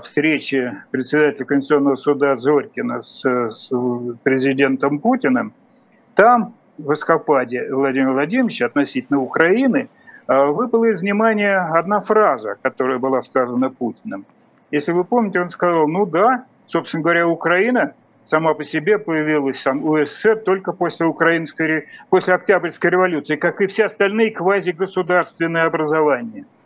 встречи 0.03 0.73
председателя 0.91 1.45
Конституционного 1.45 1.97
суда 1.97 2.35
Зорькина 2.37 3.03
с, 3.03 3.23
с 3.51 3.71
президентом 4.23 4.99
Путиным, 4.99 5.53
там 6.15 6.55
в 6.79 6.93
эскападе 6.93 7.73
Владимира 7.73 8.13
Владимировича 8.13 8.67
относительно 8.67 9.21
Украины 9.21 9.89
а, 9.89 9.98
выпала 10.29 10.85
из 10.87 11.01
внимания 11.01 11.57
одна 11.57 12.01
фраза, 12.01 12.57
которая 12.63 12.99
была 12.99 13.21
сказана 13.21 13.71
Путиным. 13.71 14.27
Если 14.71 14.93
вы 14.93 15.05
помните, 15.05 15.41
он 15.41 15.49
сказал, 15.49 15.89
ну 15.89 16.05
да, 16.05 16.45
собственно 16.67 17.03
говоря, 17.03 17.27
Украина 17.27 17.95
сама 18.25 18.53
по 18.53 18.63
себе 18.63 18.99
появилась 18.99 19.67
у 19.67 20.05
СССР 20.05 20.37
только 20.45 20.73
после, 20.73 21.07
украинской, 21.07 21.89
после 22.11 22.35
Октябрьской 22.35 22.91
революции, 22.91 23.37
как 23.37 23.61
и 23.63 23.67
все 23.67 23.87
остальные 23.87 24.33
квазигосударственные 24.33 25.65
образования– 25.65 26.45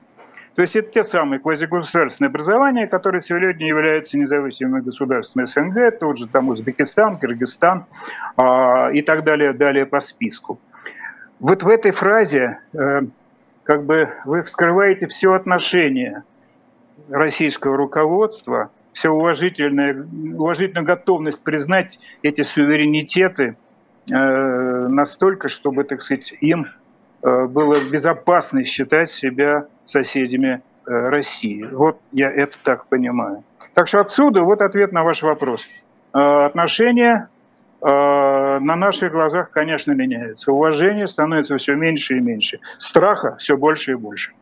то 0.55 0.61
есть 0.61 0.77
это 0.77 0.91
те 0.91 1.03
самые 1.03 1.41
квазигосударственные 1.41 2.29
образования, 2.29 2.87
которые 2.87 3.23
сегодня 3.23 3.67
являются 3.67 4.19
независимыми 4.19 4.83
государствами 4.83 5.47
СНГ, 5.47 5.99
тот 5.99 6.19
же 6.19 6.29
там 6.29 6.51
Узбекистан, 6.51 7.19
Кыргызстан 7.19 7.87
э, 8.37 8.93
и 8.93 9.03
так 9.03 9.25
далее, 9.25 9.55
далее 9.55 9.87
по 9.87 10.01
списку. 10.01 10.61
Вот 11.41 11.63
в 11.63 11.69
этой 11.69 11.93
фразе 11.93 12.59
э, 12.75 13.01
как 13.65 13.85
бы 13.85 14.11
вы 14.25 14.43
вскрываете 14.43 15.07
все 15.07 15.33
отношения 15.33 16.25
российского 17.09 17.77
руководства, 17.77 18.71
все 18.93 19.11
уважительная, 19.11 20.07
уважительную 20.37 20.85
готовность 20.85 21.43
признать 21.43 21.99
эти 22.23 22.43
суверенитеты 22.43 23.57
э, 24.11 24.15
настолько, 24.89 25.49
чтобы, 25.49 25.85
так 25.85 26.03
сказать, 26.03 26.35
им 26.41 26.67
Э, 27.23 27.47
было 27.47 27.75
безопасно 27.91 28.65
считать 28.65 29.11
себя 29.11 29.67
соседями 29.85 30.61
э, 30.87 31.09
России. 31.09 31.63
Вот 31.71 32.01
я 32.11 32.31
это 32.31 32.57
так 32.65 32.87
понимаю. 32.87 33.45
Так 33.75 33.87
что 33.87 34.01
отсюда 34.01 34.43
вот 34.43 34.61
ответ 34.61 34.93
на 34.93 35.05
ваш 35.05 35.23
вопрос. 35.23 35.69
Э, 36.13 36.47
отношения 36.47 37.29
на 38.61 38.77
наших 38.77 39.13
глазах, 39.13 39.51
конечно, 39.51 39.93
меняются. 39.93 40.53
Уважение 40.53 41.07
становится 41.07 41.57
все 41.57 41.75
меньше 41.75 42.17
и 42.17 42.21
меньше. 42.21 42.61
Страха 42.79 43.37
все 43.37 43.57
больше 43.57 43.93
и 43.93 43.95
больше. 43.95 44.33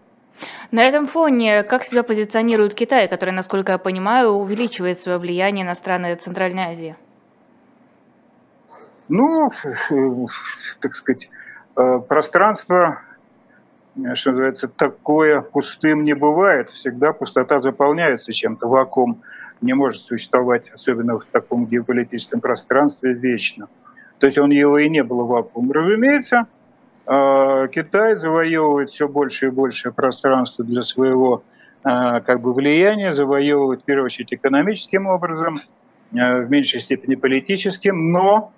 На 0.70 0.84
этом 0.84 1.06
фоне 1.06 1.62
как 1.62 1.84
себя 1.84 2.02
позиционирует 2.02 2.74
Китай, 2.74 3.08
который, 3.08 3.30
насколько 3.30 3.72
я 3.72 3.78
понимаю, 3.78 4.30
увеличивает 4.30 5.00
свое 5.00 5.18
влияние 5.18 5.64
на 5.64 5.74
страны 5.74 6.14
Центральной 6.16 6.64
Азии? 6.64 6.96
Ну, 9.08 9.50
так 10.80 10.92
сказать, 10.92 11.28
Э, 11.76 12.00
пространство, 12.06 13.00
э, 13.96 14.14
что 14.14 14.30
называется, 14.32 14.68
такое 14.68 15.40
пустым 15.40 16.04
не 16.04 16.14
бывает. 16.14 16.70
Всегда 16.70 17.12
пустота 17.12 17.58
заполняется 17.58 18.32
чем-то. 18.32 18.68
Вакуум 18.68 19.22
не 19.60 19.74
может 19.74 20.02
существовать, 20.02 20.70
особенно 20.70 21.18
в 21.18 21.24
таком 21.24 21.66
геополитическом 21.66 22.40
пространстве, 22.40 23.12
вечно. 23.12 23.68
То 24.20 24.26
есть 24.26 24.38
он 24.38 24.50
его 24.50 24.78
и 24.78 24.88
не 24.88 25.02
было 25.02 25.24
вакуум. 25.24 25.72
Разумеется, 25.72 26.46
э, 27.06 27.68
Китай 27.72 28.14
завоевывает 28.14 28.90
все 28.90 29.08
больше 29.08 29.46
и 29.46 29.50
больше 29.50 29.90
пространства 29.90 30.64
для 30.64 30.82
своего 30.82 31.42
как 31.82 32.42
бы 32.42 32.52
влияния, 32.52 33.10
завоевывает 33.10 33.80
в 33.80 33.84
первую 33.84 34.04
очередь 34.04 34.34
экономическим 34.34 35.06
образом, 35.06 35.60
в 36.10 36.46
меньшей 36.50 36.78
степени 36.78 37.14
политическим, 37.14 38.12
но 38.12 38.52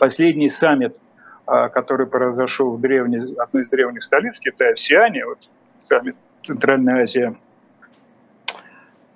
последний 0.00 0.48
саммит– 0.48 0.96
а, 1.52 1.68
который 1.68 2.06
произошел 2.06 2.76
в 2.76 2.80
древней, 2.80 3.34
одной 3.36 3.64
из 3.64 3.68
древних 3.70 4.04
столиц 4.04 4.38
Китая, 4.38 4.72
в 4.72 4.78
Сиане, 4.78 5.26
вот 5.26 5.38
саммит 5.88 6.14
Центральная 6.44 7.02
Азия, 7.02 7.34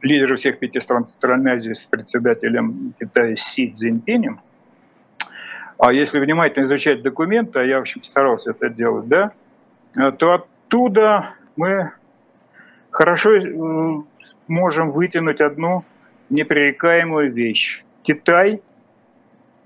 лидеры 0.02 0.34
всех 0.34 0.58
пяти 0.58 0.80
стран 0.80 1.04
Центральной 1.04 1.52
Азии 1.52 1.74
с 1.74 1.86
председателем 1.86 2.92
Китая 2.98 3.36
Си 3.36 3.70
Цзиньпинем. 3.70 4.40
А 5.78 5.92
если 5.92 6.20
внимательно 6.20 6.64
изучать 6.64 7.02
документы, 7.02 7.58
а 7.58 7.64
я, 7.64 7.78
в 7.78 7.82
общем, 7.82 8.02
старался 8.02 8.50
это 8.50 8.68
делать, 8.68 9.08
да, 9.08 9.32
то 10.18 10.32
оттуда 10.34 11.30
мы 11.56 11.92
хорошо 12.90 13.36
э, 13.36 14.02
можем 14.48 14.90
вытянуть 14.90 15.40
одну 15.40 15.84
непререкаемую 16.30 17.32
вещь. 17.32 17.84
Китай– 18.02 18.60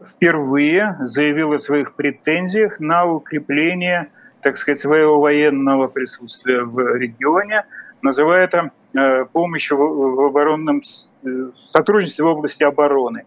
впервые 0.05 0.97
заявил 1.01 1.53
о 1.53 1.59
своих 1.59 1.95
претензиях 1.95 2.81
на 2.81 3.05
укрепление, 3.07 4.09
так 4.43 4.57
сказать, 4.57 4.81
своего 4.81 5.21
военного 5.21 5.89
присутствия 5.89 6.63
в 6.63 6.97
регионе, 6.97 7.65
называя 8.03 8.45
это 8.45 8.71
э, 8.95 9.25
помощью 9.33 9.77
в 9.77 10.21
оборонном 10.21 10.83
э, 11.25 11.29
сотрудничестве 11.57 12.25
в 12.25 12.29
области 12.29 12.63
обороны. 12.63 13.25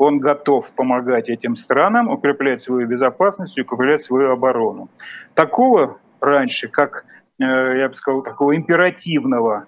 Он 0.00 0.18
готов 0.18 0.70
помогать 0.72 1.28
этим 1.28 1.54
странам, 1.54 2.08
укреплять 2.08 2.62
свою 2.62 2.86
безопасность 2.88 3.58
и 3.58 3.62
укреплять 3.62 4.00
свою 4.00 4.32
оборону. 4.32 4.88
Такого 5.34 5.98
раньше, 6.20 6.68
как, 6.68 7.04
э, 7.38 7.44
я 7.78 7.88
бы 7.88 7.94
сказал, 7.94 8.22
такого 8.22 8.56
императивного 8.56 9.66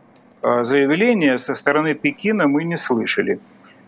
заявления 0.62 1.38
со 1.38 1.54
стороны 1.54 1.94
Пекина 1.94 2.48
мы 2.48 2.64
не 2.64 2.76
слышали. 2.76 3.38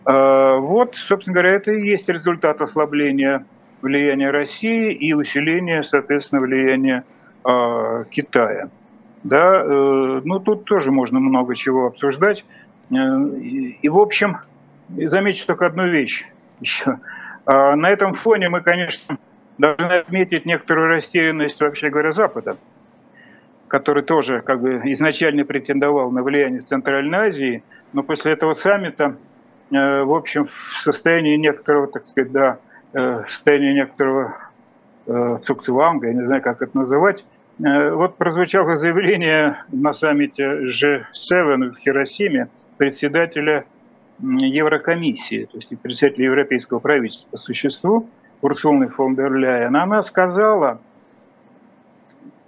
А, 0.05 0.57
вот, 0.57 0.95
собственно 0.95 1.33
говоря, 1.33 1.55
это 1.55 1.71
и 1.71 1.87
есть 1.87 2.07
результат 2.07 2.61
ослабления 2.61 3.45
влияния 3.81 4.29
России 4.29 4.93
и 4.93 5.13
усиления, 5.13 5.83
соответственно, 5.83 6.41
влияния 6.41 7.03
э, 7.43 8.05
Китая. 8.09 8.69
Да, 9.23 9.63
э, 9.63 10.21
ну 10.23 10.39
тут 10.39 10.65
тоже 10.65 10.91
можно 10.91 11.19
много 11.19 11.55
чего 11.55 11.87
обсуждать. 11.87 12.45
Э, 12.91 12.95
и, 12.95 13.89
в 13.89 13.97
общем, 13.97 14.37
замечу 14.89 15.45
только 15.45 15.65
одну 15.65 15.87
вещь 15.87 16.25
еще. 16.59 16.99
Э, 17.45 17.75
на 17.75 17.89
этом 17.89 18.13
фоне 18.13 18.49
мы, 18.49 18.61
конечно, 18.61 19.17
должны 19.57 19.93
отметить 19.93 20.45
некоторую 20.45 20.87
растерянность, 20.87 21.61
вообще 21.61 21.89
говоря, 21.89 22.11
Запада, 22.11 22.57
который 23.67 24.03
тоже 24.03 24.41
как 24.41 24.61
бы 24.61 24.81
изначально 24.85 25.45
претендовал 25.45 26.11
на 26.11 26.23
влияние 26.23 26.61
Центральной 26.61 27.27
Азии, 27.29 27.63
но 27.93 28.03
после 28.03 28.33
этого 28.33 28.53
саммита 28.53 29.15
Э, 29.71 30.03
в 30.03 30.13
общем, 30.13 30.45
в 30.45 30.81
состоянии 30.81 31.35
некоторого, 31.37 31.87
так 31.87 32.05
сказать, 32.05 32.31
да, 32.31 32.59
э, 32.93 33.23
состоянии 33.27 33.73
некоторого 33.73 34.37
э, 35.07 35.39
цукцеванга, 35.43 36.07
я 36.07 36.13
не 36.13 36.25
знаю, 36.25 36.41
как 36.41 36.61
это 36.61 36.77
называть. 36.77 37.25
Вот 37.57 38.17
прозвучало 38.17 38.75
заявление 38.75 39.63
на 39.71 39.93
саммите 39.93 40.43
G7 40.43 41.71
в 41.71 41.77
Хиросиме 41.77 42.49
председателя 42.77 43.63
Еврокомиссии, 44.19 45.45
то 45.45 45.57
есть 45.57 45.77
председателя 45.79 46.25
Европейского 46.25 46.79
правительства 46.79 47.29
по 47.31 47.37
существу, 47.37 48.09
Урсулы 48.41 48.87
фон 48.89 49.15
дер 49.15 49.33
Ляйен, 49.33 49.75
она 49.75 50.01
сказала 50.01 50.79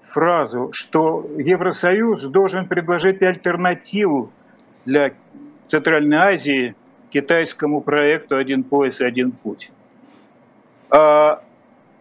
фразу, 0.04 0.70
что 0.74 1.28
Евросоюз 1.38 2.28
должен 2.28 2.68
предложить 2.68 3.22
альтернативу 3.22 4.32
для 4.86 5.14
Центральной 5.68 6.18
Азии 6.18 6.76
китайскому 7.10 7.82
проекту 7.82 8.38
«Один 8.38 8.64
пояс, 8.64 9.02
один 9.02 9.32
путь». 9.32 9.72
А, 10.90 11.42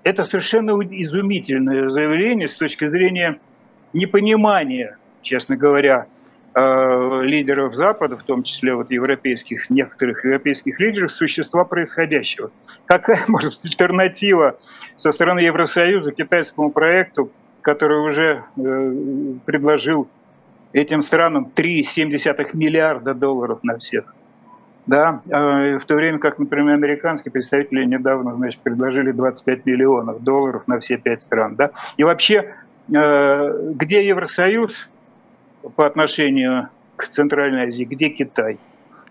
это 0.05 0.23
совершенно 0.23 0.73
изумительное 0.83 1.89
заявление 1.89 2.47
с 2.47 2.57
точки 2.57 2.89
зрения 2.89 3.41
непонимания, 3.93 4.99
честно 5.23 5.57
говоря, 5.57 6.07
лидеров 6.57 7.75
Запада, 7.75 8.17
в 8.17 8.23
том 8.23 8.43
числе 8.43 8.75
вот 8.75 8.91
европейских, 8.91 9.69
некоторых 9.69 10.25
европейских 10.25 10.81
лидеров, 10.81 11.13
существа 11.13 11.65
происходящего. 11.65 12.51
Какая 12.87 13.23
может 13.29 13.61
быть 13.63 13.65
альтернатива 13.65 14.59
со 14.97 15.13
стороны 15.13 15.41
Евросоюза 15.41 16.13
китайскому 16.13 16.71
проекту, 16.71 17.31
который 17.61 17.99
уже 17.99 18.43
э, 18.57 18.93
предложил 19.45 20.09
этим 20.73 21.03
странам 21.03 21.51
3,7 21.55 22.49
миллиарда 22.55 23.13
долларов 23.13 23.59
на 23.63 23.77
всех? 23.77 24.15
да, 24.87 25.21
э, 25.29 25.79
в 25.79 25.85
то 25.85 25.95
время 25.95 26.19
как, 26.19 26.39
например, 26.39 26.75
американские 26.75 27.33
представители 27.33 27.85
недавно, 27.85 28.35
значит, 28.35 28.61
предложили 28.61 29.11
25 29.11 29.67
миллионов 29.67 30.23
долларов 30.23 30.63
на 30.67 30.79
все 30.79 30.97
пять 30.97 31.23
стран, 31.23 31.57
да, 31.57 31.71
и 31.97 32.05
вообще, 32.05 32.55
э, 32.95 33.73
где 33.75 34.07
Евросоюз 34.07 34.89
по 35.75 35.87
отношению 35.87 36.69
к 36.97 37.09
Центральной 37.09 37.67
Азии, 37.67 37.85
где 37.85 38.09
Китай? 38.09 38.59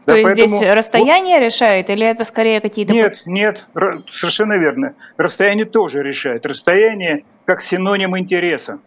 То 0.05 0.11
да, 0.11 0.17
есть 0.17 0.23
поэтому... 0.23 0.47
здесь 0.47 0.73
расстояние 0.73 1.39
вот... 1.39 1.45
решает, 1.45 1.89
или 1.89 2.05
это 2.05 2.23
скорее 2.25 2.61
какие-то... 2.61 2.93
Нет, 2.93 3.23
нет, 3.25 3.67
совершенно 4.09 4.53
верно. 4.53 4.93
Расстояние 5.17 5.65
тоже 5.65 6.03
решает. 6.03 6.45
Расстояние 6.45 7.25
как 7.45 7.61
синоним 7.61 8.17
интереса. 8.17 8.79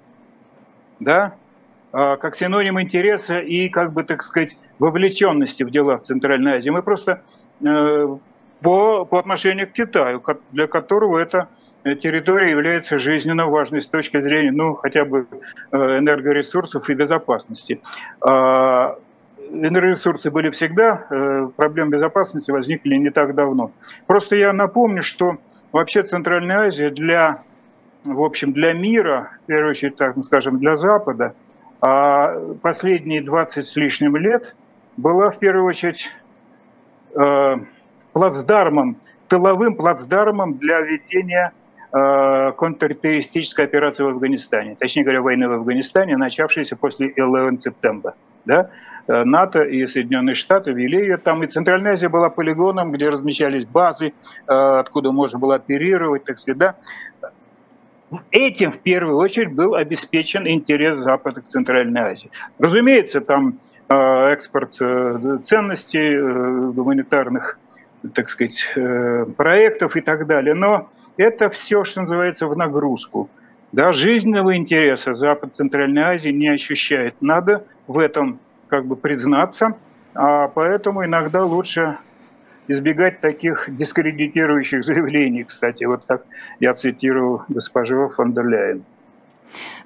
Да? 1.00 1.34
А, 1.92 2.16
как 2.16 2.36
синоним 2.36 2.80
интереса 2.80 3.40
и, 3.40 3.68
как 3.68 3.92
бы, 3.92 4.04
так 4.04 4.22
сказать, 4.22 4.56
вовлеченности 4.78 5.64
в 5.64 5.70
дела 5.70 5.98
в 5.98 6.02
Центральной 6.02 6.58
Азии. 6.58 6.70
Мы 6.70 6.82
просто 6.82 7.22
э, 7.64 8.16
по, 8.60 9.04
по 9.04 9.18
отношению 9.18 9.66
к 9.68 9.72
Китаю, 9.72 10.22
для 10.52 10.68
которого 10.68 11.18
эта 11.18 11.38
э, 11.38 11.57
территория 11.84 12.50
является 12.50 12.98
жизненно 12.98 13.46
важной 13.46 13.80
с 13.80 13.88
точки 13.88 14.20
зрения, 14.20 14.52
ну, 14.52 14.74
хотя 14.74 15.04
бы 15.04 15.26
э, 15.72 15.76
энергоресурсов 15.76 16.88
и 16.90 16.94
безопасности. 16.94 17.80
А, 18.20 18.96
энергоресурсы 19.50 20.30
были 20.30 20.50
всегда, 20.50 21.06
проблемы 21.56 21.92
безопасности 21.92 22.50
возникли 22.50 22.96
не 22.96 23.10
так 23.10 23.34
давно. 23.34 23.70
Просто 24.06 24.36
я 24.36 24.52
напомню, 24.52 25.02
что 25.02 25.38
вообще 25.72 26.02
Центральная 26.02 26.66
Азия 26.66 26.90
для, 26.90 27.42
в 28.04 28.22
общем, 28.22 28.52
для 28.52 28.74
мира, 28.74 29.30
в 29.44 29.46
первую 29.46 29.70
очередь, 29.70 29.96
так 29.96 30.16
скажем, 30.22 30.58
для 30.58 30.76
Запада, 30.76 31.34
а 31.80 32.38
последние 32.60 33.22
20 33.22 33.64
с 33.64 33.76
лишним 33.76 34.16
лет– 34.16 34.54
была 34.98 35.30
в 35.30 35.38
первую 35.38 35.64
очередь 35.64 36.12
э, 37.14 37.56
плацдармом, 38.12 38.96
тыловым 39.28 39.76
плацдармом 39.76 40.58
для 40.58 40.80
ведения 40.80 41.52
э, 41.52 41.57
контртеррористической 41.90 43.64
операции 43.64 44.04
в 44.04 44.08
Афганистане, 44.08 44.76
точнее 44.78 45.04
говоря, 45.04 45.22
войны 45.22 45.48
в 45.48 45.52
Афганистане, 45.52 46.16
начавшейся 46.16 46.76
после 46.76 47.08
11 47.08 47.60
сентября. 47.60 48.14
Да? 48.44 48.70
Э, 49.08 49.24
НАТО 49.24 49.62
и 49.62 49.86
Соединенные 49.86 50.34
Штаты 50.34 50.72
вели 50.72 50.98
ее 50.98 51.16
там, 51.16 51.42
и 51.42 51.46
Центральная 51.46 51.92
Азия 51.92 52.08
была 52.08 52.28
полигоном, 52.28 52.92
где 52.92 53.08
размещались 53.08 53.64
базы, 53.64 54.12
э, 54.46 54.52
откуда 54.52 55.12
можно 55.12 55.38
было 55.38 55.56
оперировать, 55.56 56.24
так 56.24 56.38
сказать, 56.38 56.58
да. 56.58 56.74
Этим 58.30 58.72
в 58.72 58.78
первую 58.78 59.16
очередь 59.16 59.52
был 59.52 59.74
обеспечен 59.74 60.46
интерес 60.46 60.96
Запада 60.96 61.40
к 61.42 61.46
Центральной 61.46 62.00
Азии. 62.00 62.30
Разумеется, 62.58 63.20
там 63.20 63.58
экспорт 63.90 64.76
э, 64.80 65.38
ценностей, 65.42 66.14
э, 66.14 66.70
гуманитарных, 66.72 67.58
так 68.14 68.28
сказать, 68.28 68.72
э, 68.76 69.24
проектов 69.36 69.96
и 69.96 70.02
так 70.02 70.26
далее. 70.26 70.54
Но 70.54 70.90
это 71.18 71.50
все, 71.50 71.84
что 71.84 72.00
называется, 72.00 72.46
в 72.46 72.56
нагрузку. 72.56 73.28
Да, 73.72 73.92
жизненного 73.92 74.56
интереса 74.56 75.12
Запад 75.12 75.54
Центральной 75.54 76.02
Азии 76.02 76.30
не 76.30 76.48
ощущает. 76.48 77.14
Надо 77.20 77.66
в 77.86 77.98
этом 77.98 78.38
как 78.68 78.86
бы 78.86 78.96
признаться, 78.96 79.76
а 80.14 80.48
поэтому 80.48 81.04
иногда 81.04 81.44
лучше 81.44 81.98
избегать 82.66 83.20
таких 83.20 83.68
дискредитирующих 83.68 84.84
заявлений, 84.84 85.44
кстати, 85.44 85.84
вот 85.84 86.04
как 86.06 86.24
я 86.60 86.72
цитирую 86.72 87.44
госпожу 87.48 88.08
фон 88.08 88.32
дер 88.32 88.46
Ляйен. 88.46 88.84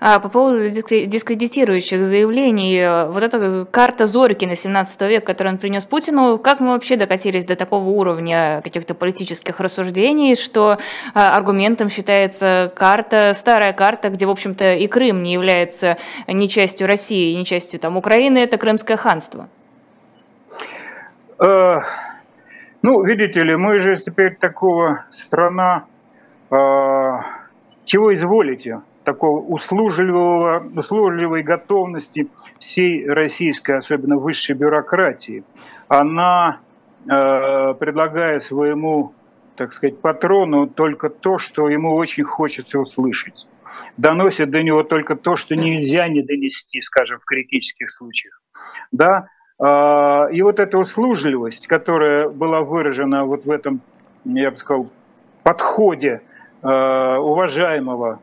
А 0.00 0.18
по 0.18 0.28
поводу 0.28 0.70
дискредитирующих 0.70 2.04
заявлений, 2.04 2.76
э, 2.76 3.06
вот 3.06 3.22
эта 3.22 3.66
карта 3.70 4.06
Зорькина 4.06 4.56
17 4.56 5.08
века, 5.08 5.26
которую 5.26 5.54
он 5.54 5.58
принес 5.58 5.84
Путину, 5.84 6.38
как 6.38 6.60
мы 6.60 6.70
вообще 6.72 6.96
докатились 6.96 7.46
до 7.46 7.54
такого 7.54 7.88
уровня 7.88 8.60
каких-то 8.64 8.94
политических 8.94 9.60
рассуждений, 9.60 10.34
что 10.34 10.78
а, 11.14 11.36
аргументом 11.36 11.88
считается 11.88 12.72
карта, 12.74 13.32
старая 13.34 13.72
карта, 13.72 14.08
где, 14.08 14.26
в 14.26 14.30
общем-то, 14.30 14.74
и 14.74 14.86
Крым 14.88 15.22
не 15.22 15.32
является 15.32 15.98
ни 16.26 16.48
частью 16.48 16.88
России, 16.88 17.34
ни 17.38 17.44
частью 17.44 17.78
там, 17.78 17.96
Украины, 17.96 18.38
это 18.38 18.58
Крымское 18.58 18.96
ханство? 18.96 19.48
Э, 21.38 21.78
ну, 22.82 23.04
видите 23.04 23.42
ли, 23.42 23.56
мы 23.56 23.78
же 23.78 23.94
теперь 23.94 24.34
такого 24.34 25.04
страна, 25.12 25.84
э, 26.50 26.54
чего 27.84 28.12
изволите? 28.12 28.80
Такого 29.04 29.40
услужливого, 29.40 30.64
услужливой 30.74 31.42
готовности 31.42 32.28
всей 32.58 33.06
российской, 33.08 33.76
особенно 33.76 34.16
высшей 34.16 34.54
бюрократии. 34.54 35.44
Она 35.88 36.60
э, 37.04 37.74
предлагает 37.74 38.44
своему, 38.44 39.12
так 39.56 39.72
сказать, 39.72 40.00
патрону 40.00 40.66
только 40.66 41.08
то, 41.08 41.38
что 41.38 41.68
ему 41.68 41.94
очень 41.94 42.24
хочется 42.24 42.78
услышать. 42.78 43.48
Доносит 43.96 44.50
до 44.50 44.62
него 44.62 44.82
только 44.82 45.16
то, 45.16 45.36
что 45.36 45.56
нельзя 45.56 46.08
не 46.08 46.22
донести, 46.22 46.80
скажем, 46.82 47.18
в 47.18 47.24
критических 47.24 47.90
случаях. 47.90 48.40
Да? 48.92 49.28
Э, 49.58 50.32
и 50.32 50.42
вот 50.42 50.60
эта 50.60 50.78
услужливость, 50.78 51.66
которая 51.66 52.28
была 52.28 52.60
выражена 52.60 53.24
вот 53.24 53.44
в 53.44 53.50
этом, 53.50 53.80
я 54.24 54.50
бы 54.50 54.56
сказал, 54.56 54.88
подходе 55.42 56.20
э, 56.62 57.16
уважаемого 57.16 58.20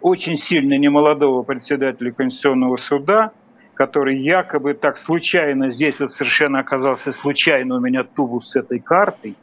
очень 0.00 0.36
сильно 0.36 0.74
немолодого 0.74 1.42
председателя 1.42 2.12
Конституционного 2.12 2.76
суда, 2.76 3.32
который 3.74 4.18
якобы 4.18 4.74
так 4.74 4.98
случайно, 4.98 5.70
здесь 5.70 6.00
вот 6.00 6.12
совершенно 6.14 6.60
оказался 6.60 7.12
случайно 7.12 7.76
у 7.76 7.80
меня 7.80 8.04
тубус 8.04 8.50
с 8.50 8.56
этой 8.56 8.78
картой, 8.78 9.36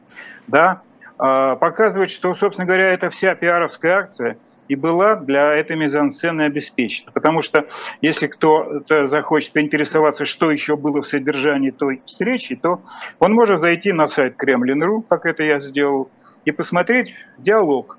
да, 0.47 0.81
а, 1.17 1.55
показывает, 1.55 2.09
что, 2.09 2.33
собственно 2.33 2.65
говоря, 2.65 2.93
это 2.93 3.09
вся 3.09 3.35
пиаровская 3.35 3.99
акция 3.99 4.37
и 4.67 4.75
была 4.75 5.15
для 5.15 5.53
этой 5.53 5.75
мизансцены 5.75 6.43
обеспечена. 6.43 7.11
Потому 7.11 7.41
что 7.41 7.67
если 8.01 8.27
кто 8.27 8.83
захочет 9.05 9.53
поинтересоваться, 9.53 10.25
что 10.25 10.51
еще 10.51 10.75
было 10.75 11.01
в 11.01 11.07
содержании 11.07 11.71
той 11.71 12.01
встречи, 12.05 12.55
то 12.55 12.81
он 13.19 13.33
может 13.33 13.59
зайти 13.59 13.91
на 13.91 14.07
сайт 14.07 14.35
Кремлин.ру, 14.37 15.01
как 15.03 15.25
это 15.25 15.43
я 15.43 15.59
сделал, 15.59 16.09
и 16.45 16.51
посмотреть 16.51 17.13
диалог 17.37 17.97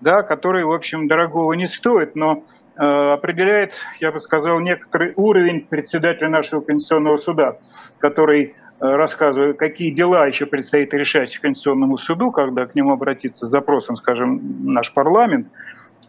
да, 0.00 0.22
который, 0.22 0.64
в 0.64 0.72
общем, 0.72 1.08
дорогого 1.08 1.52
не 1.52 1.66
стоит, 1.66 2.16
но 2.16 2.44
э, 2.76 2.82
определяет, 2.82 3.74
я 4.00 4.12
бы 4.12 4.18
сказал, 4.18 4.60
некоторый 4.60 5.12
уровень 5.16 5.66
председателя 5.66 6.28
нашего 6.28 6.60
Конституционного 6.60 7.16
суда, 7.16 7.58
который 7.98 8.42
э, 8.44 8.52
рассказывает, 8.80 9.58
какие 9.58 9.90
дела 9.90 10.26
еще 10.26 10.46
предстоит 10.46 10.94
решать 10.94 11.36
Конституционному 11.38 11.96
суду, 11.96 12.30
когда 12.30 12.66
к 12.66 12.74
нему 12.74 12.92
обратиться 12.92 13.46
с 13.46 13.50
запросом, 13.50 13.96
скажем, 13.96 14.40
наш 14.64 14.92
парламент, 14.92 15.48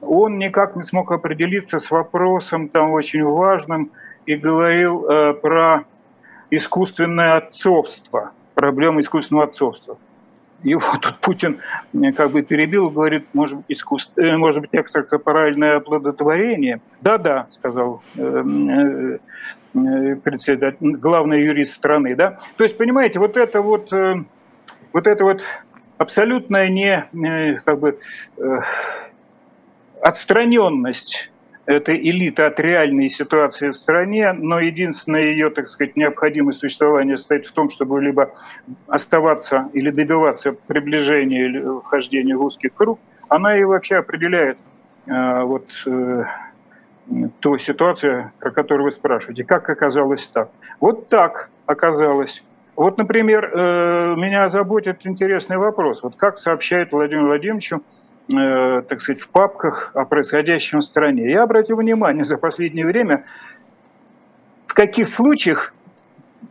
он 0.02 0.40
никак 0.40 0.76
не 0.76 0.84
смог 0.84 1.12
определиться 1.12 1.78
с 1.78 1.92
вопросом 1.92 2.70
там 2.70 2.92
очень 2.92 3.24
важным 3.24 3.92
и 4.26 4.36
говорил 4.36 5.06
э, 5.06 5.34
про 5.34 5.84
искусственное 6.50 7.38
отцовство, 7.38 8.32
проблему 8.56 9.02
искусственного 9.02 9.48
отцовства 9.48 9.98
его 10.64 10.82
тут 11.02 11.20
Путин 11.20 11.60
э, 11.94 12.12
как 12.12 12.32
бы 12.32 12.42
перебил, 12.42 12.90
говорит, 12.90 13.26
может 13.34 13.58
быть, 13.58 13.66
искусство, 13.70 14.22
э, 14.22 14.38
может 14.38 14.62
быть, 14.62 14.70
экстракорпоральное 14.74 15.78
оплодотворение. 15.78 16.82
Да-да, 17.02 17.48
сказал 17.50 18.02
э, 18.16 19.18
председатель, 19.74 20.96
главный 20.98 21.44
юрист 21.44 21.76
страны, 21.76 22.16
да. 22.16 22.40
То 22.58 22.64
есть, 22.64 22.78
понимаете, 22.78 23.20
вот 23.20 23.38
это 23.38 23.62
вот, 23.62 23.90
вот 24.92 25.08
это 25.08 25.24
вот 25.24 25.42
абсолютная 25.98 26.68
не, 26.68 27.62
как 27.64 27.80
бы, 27.80 27.98
отстраненность 30.02 31.32
это 31.66 31.96
элита 31.96 32.48
от 32.48 32.60
реальной 32.60 33.10
ситуации 33.10 33.70
в 33.70 33.76
стране, 33.76 34.34
но 34.34 34.60
единственное 34.60 35.24
ее, 35.24 35.50
так 35.50 35.70
сказать, 35.70 35.96
необходимое 35.96 36.52
существование 36.52 37.18
состоит 37.18 37.46
в 37.46 37.52
том, 37.52 37.70
чтобы 37.70 38.02
либо 38.02 38.34
оставаться 38.88 39.70
или 39.74 39.92
добиваться 39.92 40.54
приближения 40.54 41.46
или 41.46 41.80
вхождения 41.82 42.36
в 42.36 42.44
узкий 42.44 42.70
круг, 42.70 43.00
она 43.30 43.58
и 43.58 43.64
вообще 43.64 43.98
определяет 43.98 44.58
э, 45.06 45.44
вот 45.44 45.68
э, 45.86 46.24
ту 47.40 47.58
ситуацию, 47.58 48.32
про 48.40 48.52
которую 48.52 48.86
вы 48.86 48.92
спрашиваете. 48.92 49.44
Как 49.44 49.70
оказалось 49.70 50.28
так? 50.28 50.50
Вот 50.80 51.10
так 51.10 51.50
оказалось. 51.66 52.44
Вот, 52.76 52.98
например, 52.98 53.52
э, 53.54 54.16
меня 54.18 54.48
заботит 54.48 55.06
интересный 55.06 55.58
вопрос. 55.58 56.04
Вот 56.04 56.16
как 56.16 56.38
сообщает 56.38 56.92
Владимир 56.92 57.26
Владимировичу 57.26 57.84
э, 58.30 58.82
так 58.88 59.02
сказать, 59.02 59.22
в 59.22 59.30
папках 59.30 59.92
о 59.94 60.06
происходящем 60.06 60.80
в 60.80 60.84
стране. 60.84 61.30
Я 61.30 61.44
обратил 61.44 61.78
внимание 61.78 62.24
за 62.24 62.38
последнее 62.38 62.86
время, 62.86 63.26
в 64.68 64.74
каких 64.74 65.08
случаях 65.08 65.74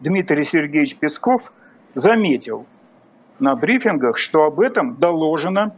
Дмитрий 0.01 0.45
Сергеевич 0.45 0.97
Песков 0.97 1.53
заметил 1.95 2.67
на 3.39 3.55
брифингах, 3.57 4.19
что 4.19 4.45
об 4.45 4.61
этом 4.61 4.97
доложено 4.97 5.75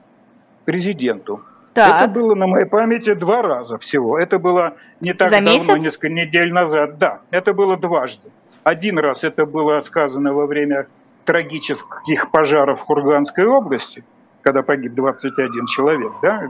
президенту. 0.64 1.42
Так. 1.74 2.02
Это 2.02 2.12
было 2.12 2.34
на 2.34 2.46
моей 2.46 2.66
памяти 2.66 3.14
два 3.14 3.40
раза 3.40 3.78
всего. 3.78 4.18
Это 4.18 4.38
было 4.38 4.76
не 5.00 5.14
так 5.14 5.30
За 5.30 5.36
давно, 5.36 5.52
месяц? 5.52 5.84
несколько 5.84 6.08
недель 6.10 6.52
назад. 6.52 6.98
Да, 6.98 7.20
это 7.30 7.54
было 7.54 7.76
дважды. 7.76 8.30
Один 8.62 8.98
раз 8.98 9.24
это 9.24 9.46
было 9.46 9.80
сказано 9.80 10.34
во 10.34 10.46
время 10.46 10.86
трагических 11.24 12.30
пожаров 12.30 12.80
в 12.80 12.84
Курганской 12.84 13.46
области– 13.46 14.04
когда 14.42 14.62
погиб 14.62 14.94
21 14.94 15.66
человек 15.66 16.12
да, 16.22 16.48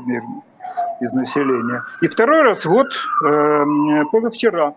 из 1.01 1.13
населения. 1.13 1.85
И 2.01 2.09
второй 2.09 2.43
раз 2.43 2.65
вот 2.65 2.89
э, 3.27 3.65
позавчера, 4.11 4.75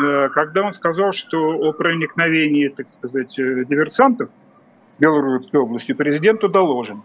э, 0.00 0.28
когда 0.28 0.62
он 0.62 0.72
сказал, 0.72 1.12
что 1.12 1.38
о 1.38 1.72
проникновении, 1.72 2.68
так 2.68 2.88
сказать, 2.90 3.38
э, 3.38 3.64
диверсантов 3.64 4.30
в 4.96 5.00
Белорусской 5.00 5.60
области 5.60 5.92
президенту 5.92 6.48
доложен. 6.48 7.02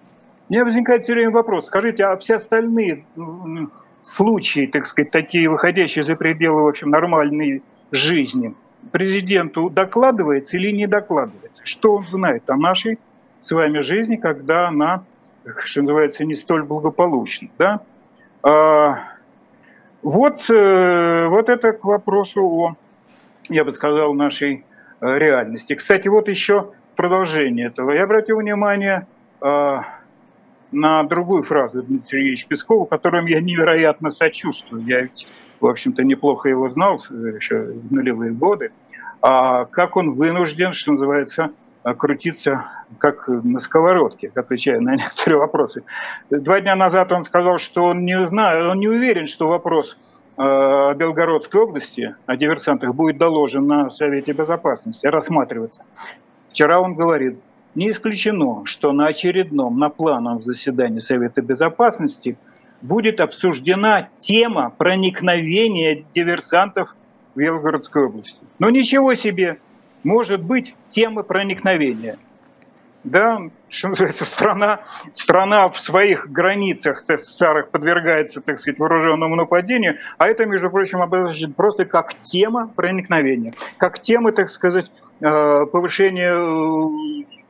Меня 0.49 0.65
возникает 0.65 1.03
все 1.03 1.13
время 1.13 1.31
вопрос, 1.31 1.67
скажите, 1.67 2.03
а 2.05 2.17
все 2.17 2.35
остальные 2.35 3.05
случаи, 4.01 4.67
так 4.67 4.85
сказать, 4.85 5.11
такие 5.11 5.49
выходящие 5.49 6.03
за 6.03 6.15
пределы, 6.15 6.63
в 6.63 6.67
общем, 6.67 6.89
нормальной 6.89 7.63
жизни, 7.91 8.53
президенту 8.91 9.69
докладывается 9.69 10.57
или 10.57 10.71
не 10.71 10.87
докладывается? 10.87 11.61
Что 11.63 11.95
он 11.95 12.05
знает 12.05 12.49
о 12.49 12.57
нашей 12.57 12.99
с 13.39 13.51
вами 13.51 13.79
жизни, 13.79 14.17
когда 14.17 14.67
она 14.67 15.03
что 15.63 15.81
называется, 15.81 16.25
не 16.25 16.35
столь 16.35 16.63
благополучно. 16.63 17.49
Да? 17.57 17.81
А, 18.43 18.99
вот, 20.01 20.49
э, 20.49 21.27
вот 21.27 21.49
это 21.49 21.71
к 21.73 21.83
вопросу 21.85 22.41
о, 22.43 22.75
я 23.49 23.63
бы 23.63 23.71
сказал, 23.71 24.13
нашей 24.13 24.65
э, 25.01 25.17
реальности. 25.17 25.75
Кстати, 25.75 26.07
вот 26.07 26.27
еще 26.27 26.71
продолжение 26.95 27.67
этого. 27.67 27.91
Я 27.91 28.03
обратил 28.03 28.37
внимание 28.37 29.07
а, 29.41 29.85
на 30.71 31.03
другую 31.03 31.43
фразу 31.43 31.83
Дмитрия 31.83 32.07
Сергеевича 32.07 32.47
Пескова, 32.47 32.85
которым 32.85 33.25
я 33.25 33.41
невероятно 33.41 34.09
сочувствую. 34.09 34.83
Я 34.83 35.01
ведь, 35.01 35.27
в 35.59 35.67
общем-то, 35.67 36.03
неплохо 36.03 36.49
его 36.49 36.69
знал 36.69 36.97
еще 37.09 37.63
в 37.63 37.93
нулевые 37.93 38.31
годы. 38.31 38.71
А 39.21 39.65
как 39.65 39.95
он 39.95 40.15
вынужден, 40.15 40.73
что 40.73 40.91
называется, 40.91 41.51
крутиться 41.97 42.65
как 42.97 43.27
на 43.27 43.59
сковородке, 43.59 44.31
отвечая 44.35 44.79
на 44.79 44.95
некоторые 44.95 45.39
вопросы. 45.39 45.83
Два 46.29 46.61
дня 46.61 46.75
назад 46.75 47.11
он 47.11 47.23
сказал, 47.23 47.57
что 47.57 47.83
он 47.85 48.05
не 48.05 48.25
знает, 48.25 48.71
он 48.71 48.79
не 48.79 48.87
уверен, 48.87 49.25
что 49.25 49.47
вопрос 49.47 49.97
э, 50.37 50.41
о 50.41 50.93
Белгородской 50.93 51.61
области, 51.61 52.15
о 52.25 52.37
диверсантах, 52.37 52.95
будет 52.95 53.17
доложен 53.17 53.67
на 53.67 53.89
Совете 53.89 54.33
Безопасности, 54.33 55.07
рассматриваться. 55.07 55.83
Вчера 56.49 56.79
он 56.79 56.95
говорит, 56.95 57.37
не 57.75 57.91
исключено, 57.91 58.65
что 58.65 58.91
на 58.91 59.07
очередном, 59.07 59.79
на 59.79 59.89
плановом 59.89 60.39
заседании 60.39 60.99
Совета 60.99 61.41
Безопасности 61.41 62.37
будет 62.81 63.19
обсуждена 63.19 64.09
тема 64.17 64.69
проникновения 64.77 66.03
диверсантов 66.13 66.95
в 67.33 67.39
Белгородской 67.39 68.05
области. 68.05 68.41
Но 68.59 68.69
ничего 68.69 69.15
себе, 69.15 69.57
может 70.03 70.43
быть 70.43 70.75
темы 70.87 71.23
проникновения. 71.23 72.17
Да, 73.03 73.37
что 73.67 73.89
называется, 73.89 74.23
страна, 74.23 74.79
страна 75.11 75.67
в 75.67 75.77
своих 75.77 76.31
границах 76.31 77.03
старых 77.17 77.69
подвергается, 77.69 78.39
так 78.39 78.59
сказать, 78.59 78.79
вооруженному 78.79 79.35
нападению, 79.35 79.97
а 80.17 80.29
это, 80.29 80.45
между 80.45 80.69
прочим, 80.69 81.01
обозначено 81.01 81.53
просто 81.53 81.83
как 81.83 82.13
тема 82.13 82.71
проникновения, 82.73 83.53
как 83.77 83.99
тема, 83.99 84.31
так 84.31 84.47
сказать, 84.47 84.89
э, 85.19 85.65
повышения 85.65 86.33
э, 86.33 87.42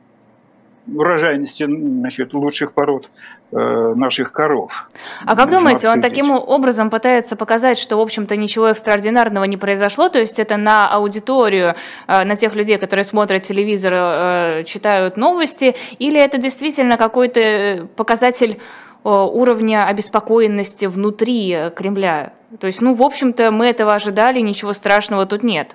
урожайности 0.92 1.64
значит, 1.64 2.34
лучших 2.34 2.72
пород 2.72 3.10
э, 3.52 3.56
наших 3.56 4.32
коров. 4.32 4.88
А 5.24 5.34
как 5.36 5.50
думаете, 5.50 5.88
он 5.88 6.00
таким 6.00 6.30
образом 6.30 6.90
пытается 6.90 7.36
показать, 7.36 7.78
что, 7.78 7.96
в 7.96 8.00
общем-то, 8.00 8.36
ничего 8.36 8.68
экстраординарного 8.68 9.44
не 9.44 9.56
произошло? 9.56 10.08
То 10.08 10.18
есть 10.18 10.38
это 10.38 10.56
на 10.56 10.88
аудиторию, 10.88 11.74
э, 12.06 12.24
на 12.24 12.36
тех 12.36 12.54
людей, 12.54 12.78
которые 12.78 13.04
смотрят 13.04 13.44
телевизор, 13.44 13.92
э, 13.94 14.64
читают 14.64 15.16
новости, 15.16 15.74
или 15.98 16.20
это 16.20 16.38
действительно 16.38 16.96
какой-то 16.96 17.88
показатель 17.96 18.58
э, 19.04 19.08
уровня 19.08 19.86
обеспокоенности 19.86 20.86
внутри 20.86 21.70
Кремля? 21.74 22.32
То 22.60 22.66
есть, 22.66 22.80
ну, 22.80 22.94
в 22.94 23.02
общем-то, 23.02 23.50
мы 23.50 23.66
этого 23.66 23.94
ожидали, 23.94 24.40
ничего 24.40 24.72
страшного 24.72 25.26
тут 25.26 25.42
нет. 25.42 25.74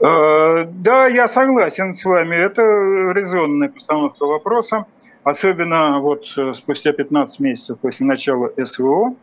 Э, 0.00 0.64
да, 0.64 1.06
я 1.06 1.26
согласен 1.26 1.92
с 1.92 2.04
вами. 2.04 2.36
Это 2.36 2.62
резонная 3.12 3.68
постановка 3.68 4.26
вопроса. 4.26 4.86
Особенно 5.24 5.98
вот 5.98 6.24
э, 6.36 6.54
спустя 6.54 6.92
15 6.92 7.40
месяцев 7.40 7.78
после 7.80 8.06
начала 8.06 8.52
СВО, 8.62 9.14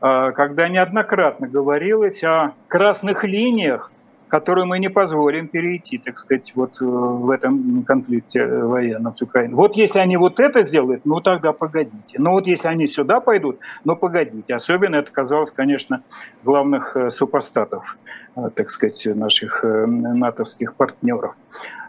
э, 0.00 0.32
когда 0.32 0.68
неоднократно 0.68 1.46
говорилось 1.46 2.24
о 2.24 2.54
красных 2.66 3.24
линиях, 3.24 3.92
которые 4.28 4.66
мы 4.66 4.78
не 4.78 4.88
позволим 4.88 5.48
перейти, 5.48 5.98
так 5.98 6.18
сказать, 6.18 6.52
вот 6.54 6.80
в 6.80 7.30
этом 7.30 7.82
конфликте 7.84 8.46
военном 8.46 9.16
с 9.16 9.22
Украиной. 9.22 9.54
Вот 9.54 9.76
если 9.76 9.98
они 9.98 10.16
вот 10.16 10.38
это 10.40 10.62
сделают, 10.62 11.04
ну 11.04 11.20
тогда 11.20 11.52
погодите. 11.52 12.18
Но 12.18 12.32
вот 12.32 12.46
если 12.46 12.68
они 12.68 12.86
сюда 12.86 13.20
пойдут, 13.20 13.58
ну 13.84 13.96
погодите. 13.96 14.54
Особенно 14.54 14.96
это 14.96 15.10
казалось, 15.10 15.50
конечно, 15.50 16.02
главных 16.44 16.96
супостатов 17.10 17.96
Э, 18.38 18.50
так 18.54 18.70
сказать, 18.70 19.04
наших 19.06 19.64
э, 19.64 19.86
натовских 19.86 20.74
партнеров. 20.74 21.34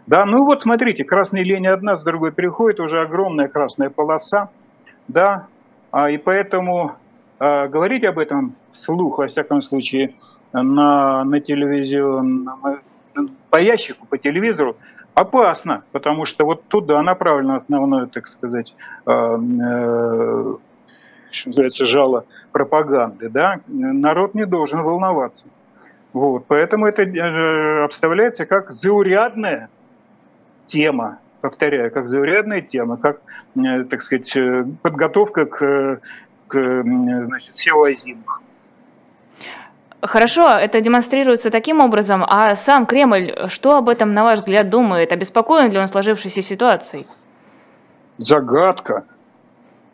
Да, 0.06 0.24
ну 0.24 0.44
вот 0.44 0.62
смотрите, 0.62 1.04
красная 1.04 1.44
линия 1.44 1.72
одна 1.72 1.94
с 1.94 2.02
другой 2.02 2.32
переходит, 2.32 2.80
уже 2.80 3.00
огромная 3.00 3.48
красная 3.48 3.90
полоса, 3.90 4.50
да, 5.06 5.46
а, 5.92 6.10
и 6.10 6.16
поэтому 6.16 6.96
а, 7.38 7.68
говорить 7.68 8.04
об 8.04 8.18
этом 8.18 8.54
вслух, 8.72 9.18
во 9.18 9.26
всяком 9.28 9.60
случае, 9.60 10.14
на, 10.52 11.24
на 11.24 11.40
телевизионном, 11.40 12.80
по 13.50 13.58
ящику, 13.58 14.06
по 14.06 14.18
телевизору, 14.18 14.76
опасно, 15.14 15.84
потому 15.92 16.24
что 16.26 16.44
вот 16.44 16.64
туда 16.68 17.02
направлено 17.02 17.56
основное, 17.56 18.06
так 18.06 18.26
сказать, 18.26 18.74
э, 19.06 19.10
э, 19.10 20.54
что 21.30 21.48
называется, 21.48 21.84
жало 21.84 22.24
пропаганды, 22.52 23.28
да, 23.28 23.60
народ 23.66 24.34
не 24.34 24.46
должен 24.46 24.82
волноваться. 24.82 25.46
Вот, 26.12 26.46
поэтому 26.48 26.86
это 26.86 27.02
э, 27.02 27.84
обставляется 27.84 28.44
как 28.44 28.72
заурядная 28.72 29.68
тема, 30.66 31.18
повторяю, 31.40 31.92
как 31.92 32.08
заурядная 32.08 32.62
тема, 32.62 32.96
как, 32.96 33.20
э, 33.56 33.84
так 33.84 34.02
сказать, 34.02 34.36
э, 34.36 34.64
подготовка 34.82 35.46
к, 35.46 36.00
к 36.48 36.82
значит, 36.82 37.54
SEO 37.54 37.88
озимых. 37.88 38.42
Хорошо, 40.02 40.48
это 40.48 40.80
демонстрируется 40.80 41.50
таким 41.50 41.80
образом, 41.80 42.24
а 42.26 42.54
сам 42.56 42.86
Кремль, 42.86 43.34
что 43.48 43.76
об 43.76 43.88
этом, 43.88 44.14
на 44.14 44.24
ваш 44.24 44.38
взгляд, 44.40 44.70
думает? 44.70 45.12
Обеспокоен 45.12 45.70
ли 45.70 45.78
он 45.78 45.88
сложившейся 45.88 46.42
ситуацией? 46.42 47.06
Загадка. 48.18 49.04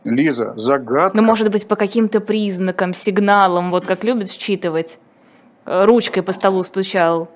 Лиза, 0.04 0.52
загадка. 0.56 1.16
Ну, 1.16 1.24
может 1.24 1.50
быть, 1.50 1.66
по 1.66 1.74
каким-то 1.74 2.20
признакам, 2.20 2.94
сигналам, 2.94 3.72
вот 3.72 3.86
как 3.86 4.04
любят 4.04 4.30
считывать? 4.30 4.98
ручкой 5.66 6.22
по 6.22 6.32
столу 6.32 6.62
стучал? 6.62 7.28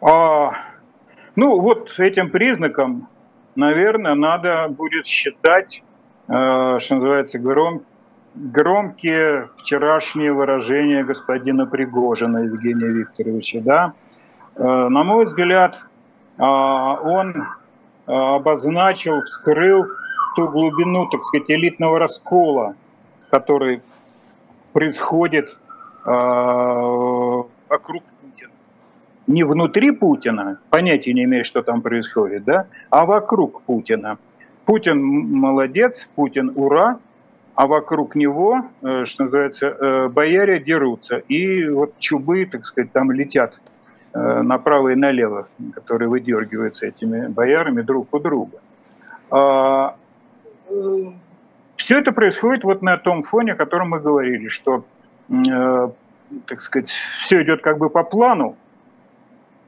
А, 0.00 0.52
ну, 1.36 1.60
вот 1.60 1.98
этим 1.98 2.30
признаком, 2.30 3.08
наверное, 3.54 4.14
надо 4.14 4.66
будет 4.68 5.06
считать, 5.06 5.82
э, 6.28 6.78
что 6.78 6.94
называется, 6.96 7.38
гром, 7.38 7.82
громкие 8.34 9.48
вчерашние 9.56 10.32
выражения 10.32 11.04
господина 11.04 11.66
Пригожина 11.66 12.38
Евгения 12.38 12.88
Викторовича. 12.88 13.60
Да? 13.60 13.92
Э, 14.56 14.88
на 14.88 15.04
мой 15.04 15.26
взгляд, 15.26 15.76
э, 16.38 16.42
он 16.42 17.46
обозначил, 18.06 19.22
вскрыл 19.22 19.86
ту 20.36 20.48
глубину, 20.48 21.06
так 21.06 21.22
сказать, 21.22 21.50
элитного 21.50 21.98
раскола, 21.98 22.74
который 23.30 23.80
происходит 24.72 25.48
э, 26.04 26.10
вокруг 27.68 28.02
Путина. 28.20 28.50
Не 29.26 29.44
внутри 29.44 29.92
Путина, 29.92 30.58
понятия 30.70 31.14
не 31.14 31.24
имею, 31.24 31.44
что 31.44 31.62
там 31.62 31.80
происходит, 31.80 32.44
да, 32.44 32.66
а 32.90 33.06
вокруг 33.06 33.62
Путина. 33.62 34.18
Путин 34.66 35.02
молодец, 35.02 36.08
Путин 36.14 36.52
ура, 36.54 36.98
а 37.54 37.66
вокруг 37.66 38.14
него, 38.14 38.64
э, 38.82 39.04
что 39.04 39.24
называется, 39.24 39.66
э, 39.66 40.08
бояре 40.08 40.58
дерутся. 40.58 41.18
И 41.18 41.68
вот 41.68 41.98
чубы, 41.98 42.46
так 42.46 42.64
сказать, 42.64 42.92
там 42.92 43.12
летят 43.12 43.60
э, 44.12 44.42
направо 44.42 44.88
и 44.88 44.94
налево, 44.96 45.48
которые 45.74 46.08
выдергиваются 46.08 46.86
этими 46.86 47.28
боярами 47.28 47.82
друг 47.82 48.12
у 48.12 48.18
друга. 48.18 48.58
А, 49.30 49.96
Все 51.76 51.98
это 51.98 52.12
происходит 52.12 52.64
вот 52.64 52.82
на 52.82 52.96
том 52.96 53.22
фоне, 53.22 53.52
о 53.52 53.56
котором 53.56 53.90
мы 53.90 54.00
говорили, 54.00 54.48
что, 54.48 54.84
так 56.46 56.60
сказать, 56.60 56.90
все 57.20 57.42
идет 57.42 57.62
как 57.62 57.78
бы 57.78 57.90
по 57.90 58.02
плану, 58.02 58.56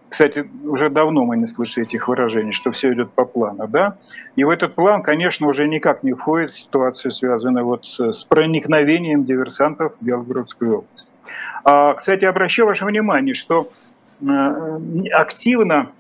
кстати, 0.08 0.48
уже 0.64 0.88
давно 0.88 1.24
мы 1.24 1.36
не 1.36 1.46
слышали 1.46 1.86
этих 1.86 2.08
выражений, 2.08 2.52
что 2.52 2.70
все 2.70 2.92
идет 2.92 3.10
по 3.12 3.24
плану, 3.24 3.66
да? 3.66 3.96
И 4.36 4.44
в 4.44 4.50
этот 4.50 4.74
план, 4.74 5.02
конечно, 5.02 5.48
уже 5.48 5.66
никак 5.66 6.02
не 6.02 6.12
входит 6.12 6.54
ситуация, 6.54 7.10
связанная 7.10 7.64
вот 7.64 7.84
с 7.86 8.24
проникновением 8.24 9.24
диверсантов 9.24 9.96
в 10.00 10.04
Белгородскую 10.04 10.78
область. 10.78 11.08
А, 11.64 11.94
кстати, 11.94 12.24
обращаю 12.24 12.66
ваше 12.66 12.84
внимание, 12.84 13.34
что 13.34 13.70
э, 14.20 15.08
активно, 15.12 15.90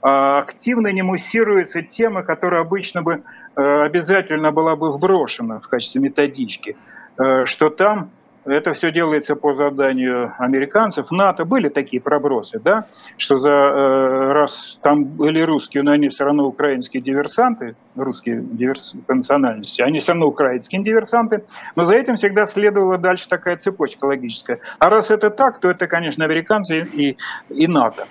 а, 0.00 0.38
активно 0.38 0.88
не 0.92 1.02
муссируется 1.02 1.82
тема, 1.82 2.22
которая 2.22 2.60
обычно 2.60 3.02
бы 3.02 3.22
э, 3.56 3.82
обязательно 3.82 4.52
была 4.52 4.76
бы 4.76 4.92
вброшена 4.92 5.58
в 5.58 5.68
качестве 5.68 6.00
методички, 6.00 6.76
э, 7.18 7.44
что 7.46 7.68
там 7.70 8.10
это 8.44 8.72
все 8.72 8.90
делается 8.90 9.36
по 9.36 9.52
заданию 9.52 10.34
американцев. 10.38 11.10
НАТО 11.10 11.44
были 11.44 11.68
такие 11.68 12.00
пробросы, 12.00 12.58
да, 12.58 12.86
что 13.16 13.36
за 13.36 13.50
э, 13.50 14.32
раз 14.32 14.78
там 14.82 15.04
были 15.04 15.40
русские, 15.40 15.82
но 15.82 15.92
они 15.92 16.08
все 16.08 16.24
равно 16.24 16.46
украинские 16.46 17.02
диверсанты, 17.02 17.76
русские 17.96 18.40
диверс... 18.40 18.94
по 19.06 19.14
национальности, 19.14 19.82
они 19.82 20.00
все 20.00 20.12
равно 20.12 20.26
украинские 20.26 20.82
диверсанты, 20.82 21.44
но 21.76 21.84
за 21.84 21.94
этим 21.94 22.14
всегда 22.14 22.46
следовала 22.46 22.98
дальше 22.98 23.28
такая 23.28 23.56
цепочка 23.56 24.06
логическая. 24.06 24.60
А 24.78 24.88
раз 24.88 25.10
это 25.10 25.30
так, 25.30 25.58
то 25.58 25.68
это, 25.68 25.86
конечно, 25.86 26.24
американцы 26.24 26.80
и, 26.80 27.16
и 27.50 27.66
НАТО. 27.66 28.06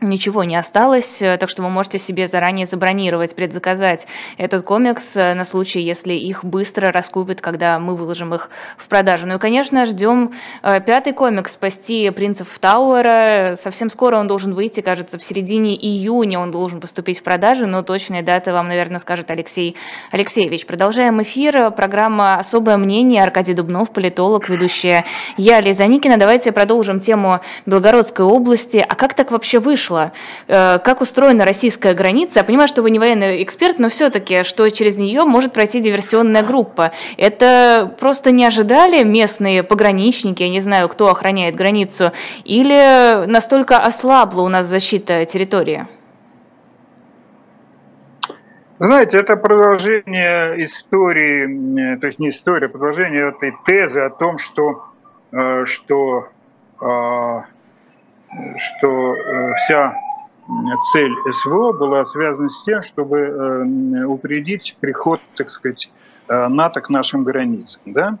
ничего 0.00 0.44
не 0.44 0.56
осталось, 0.56 1.22
э, 1.22 1.36
так 1.36 1.48
что 1.48 1.62
вы 1.62 1.68
можете 1.68 1.98
себе 1.98 2.26
заранее 2.26 2.66
забронировать, 2.66 3.34
предзаказать 3.34 4.06
этот 4.38 4.62
комикс 4.62 5.16
э, 5.16 5.34
на 5.34 5.44
случай, 5.44 5.80
если 5.80 6.14
их 6.14 6.44
быстро 6.44 6.92
раскупят, 6.92 7.40
когда 7.40 7.78
мы 7.78 7.96
выложим 7.96 8.34
их 8.34 8.50
в 8.76 8.88
продажу. 8.88 9.26
Ну 9.26 9.36
и, 9.36 9.38
конечно, 9.38 9.84
ждем 9.84 10.32
э, 10.62 10.80
пятый 10.80 11.12
комикс 11.12 11.52
«Спасти 11.52 12.10
принцев 12.10 12.58
Тауэра». 12.58 13.56
Совсем 13.56 13.90
скоро 13.90 14.16
он 14.16 14.26
должен 14.26 14.54
выйти, 14.54 14.80
кажется, 14.80 15.18
в 15.18 15.22
середине 15.22 15.74
июня 15.76 16.38
он 16.38 16.50
должен 16.50 16.80
поступить 16.80 17.20
в 17.20 17.22
продажу, 17.22 17.66
но 17.66 17.82
точные 17.82 18.22
даты 18.22 18.52
вам, 18.52 18.68
наверное, 18.68 18.98
скажет 18.98 19.30
Алексей 19.30 19.76
Алексеевич. 20.10 20.66
Продолжаем 20.66 21.22
эфир. 21.22 21.70
Программа 21.72 22.38
«Особое 22.38 22.76
мнение». 22.76 23.22
Аркадий 23.22 23.54
Дубнов, 23.54 23.90
политолог, 23.90 24.48
ведущая 24.48 25.04
я, 25.36 25.60
Лиза 25.60 25.86
Никина. 25.86 26.16
Давайте 26.16 26.52
продолжим 26.52 27.00
тему 27.00 27.40
Белгородской 27.66 28.24
области. 28.24 28.84
А 28.86 28.94
как 28.94 29.14
так 29.14 29.30
вообще 29.30 29.58
вышло? 29.58 29.89
Вышло, 29.90 30.12
э, 30.48 30.78
как 30.78 31.00
устроена 31.00 31.44
российская 31.44 31.94
граница. 31.94 32.40
Я 32.40 32.44
понимаю, 32.44 32.68
что 32.68 32.82
вы 32.82 32.90
не 32.90 32.98
военный 32.98 33.42
эксперт, 33.42 33.78
но 33.78 33.88
все-таки, 33.88 34.44
что 34.44 34.68
через 34.70 34.96
нее 34.96 35.24
может 35.24 35.52
пройти 35.52 35.80
диверсионная 35.80 36.42
группа. 36.42 36.92
Это 37.16 37.94
просто 37.98 38.30
не 38.30 38.44
ожидали 38.44 39.02
местные 39.02 39.62
пограничники, 39.62 40.42
я 40.42 40.48
не 40.48 40.60
знаю, 40.60 40.88
кто 40.88 41.08
охраняет 41.08 41.56
границу, 41.56 42.12
или 42.44 43.26
настолько 43.26 43.78
ослабла 43.78 44.42
у 44.42 44.48
нас 44.48 44.66
защита 44.66 45.24
территории? 45.24 45.86
Знаете, 48.78 49.18
это 49.18 49.36
продолжение 49.36 50.64
истории, 50.64 51.96
то 51.96 52.06
есть 52.06 52.18
не 52.18 52.30
история, 52.30 52.66
а 52.66 52.70
продолжение 52.70 53.28
этой 53.28 53.52
тезы 53.66 54.00
о 54.00 54.10
том, 54.10 54.38
что, 54.38 54.86
э, 55.32 55.66
что 55.66 56.28
э, 56.80 57.40
что 58.56 59.14
э, 59.14 59.54
вся 59.54 59.94
цель 60.92 61.14
СВО 61.30 61.72
была 61.72 62.04
связана 62.04 62.48
с 62.48 62.64
тем, 62.64 62.82
чтобы 62.82 63.18
э, 63.18 64.04
упредить 64.04 64.76
приход, 64.80 65.20
так 65.36 65.50
сказать, 65.50 65.90
э, 66.28 66.48
НАТО 66.48 66.80
к 66.80 66.90
нашим 66.90 67.24
границам. 67.24 67.80
Да? 67.86 68.18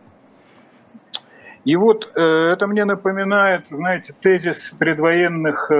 И 1.64 1.76
вот 1.76 2.10
это 2.14 2.66
мне 2.66 2.86
напоминает, 2.86 3.66
знаете, 3.70 4.14
тезис 4.22 4.70
предвоенных 4.78 5.70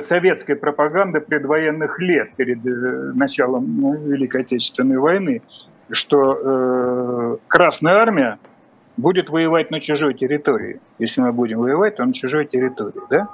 советской 0.00 0.56
пропаганды 0.56 1.22
предвоенных 1.22 1.98
лет 1.98 2.34
перед 2.36 2.62
началом 3.16 4.04
Великой 4.04 4.42
Отечественной 4.42 4.98
войны, 4.98 5.40
что 5.90 7.38
Красная 7.48 7.94
Армия 7.94 8.38
будет 8.96 9.30
воевать 9.30 9.70
на 9.70 9.80
чужой 9.80 10.14
территории. 10.14 10.80
Если 10.98 11.20
мы 11.20 11.32
будем 11.32 11.58
воевать, 11.58 11.96
то 11.96 12.04
на 12.04 12.12
чужой 12.12 12.46
территории, 12.46 13.00
да? 13.10 13.28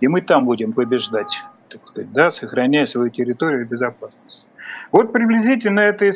И 0.00 0.08
мы 0.08 0.20
там 0.20 0.44
будем 0.44 0.72
побеждать, 0.72 1.42
так 1.68 1.86
сказать, 1.86 2.12
да, 2.12 2.30
сохраняя 2.30 2.86
свою 2.86 3.10
территорию 3.10 3.62
и 3.62 3.64
безопасность. 3.64 4.46
Вот 4.92 5.12
приблизительно 5.12 5.80
это, 5.80 6.10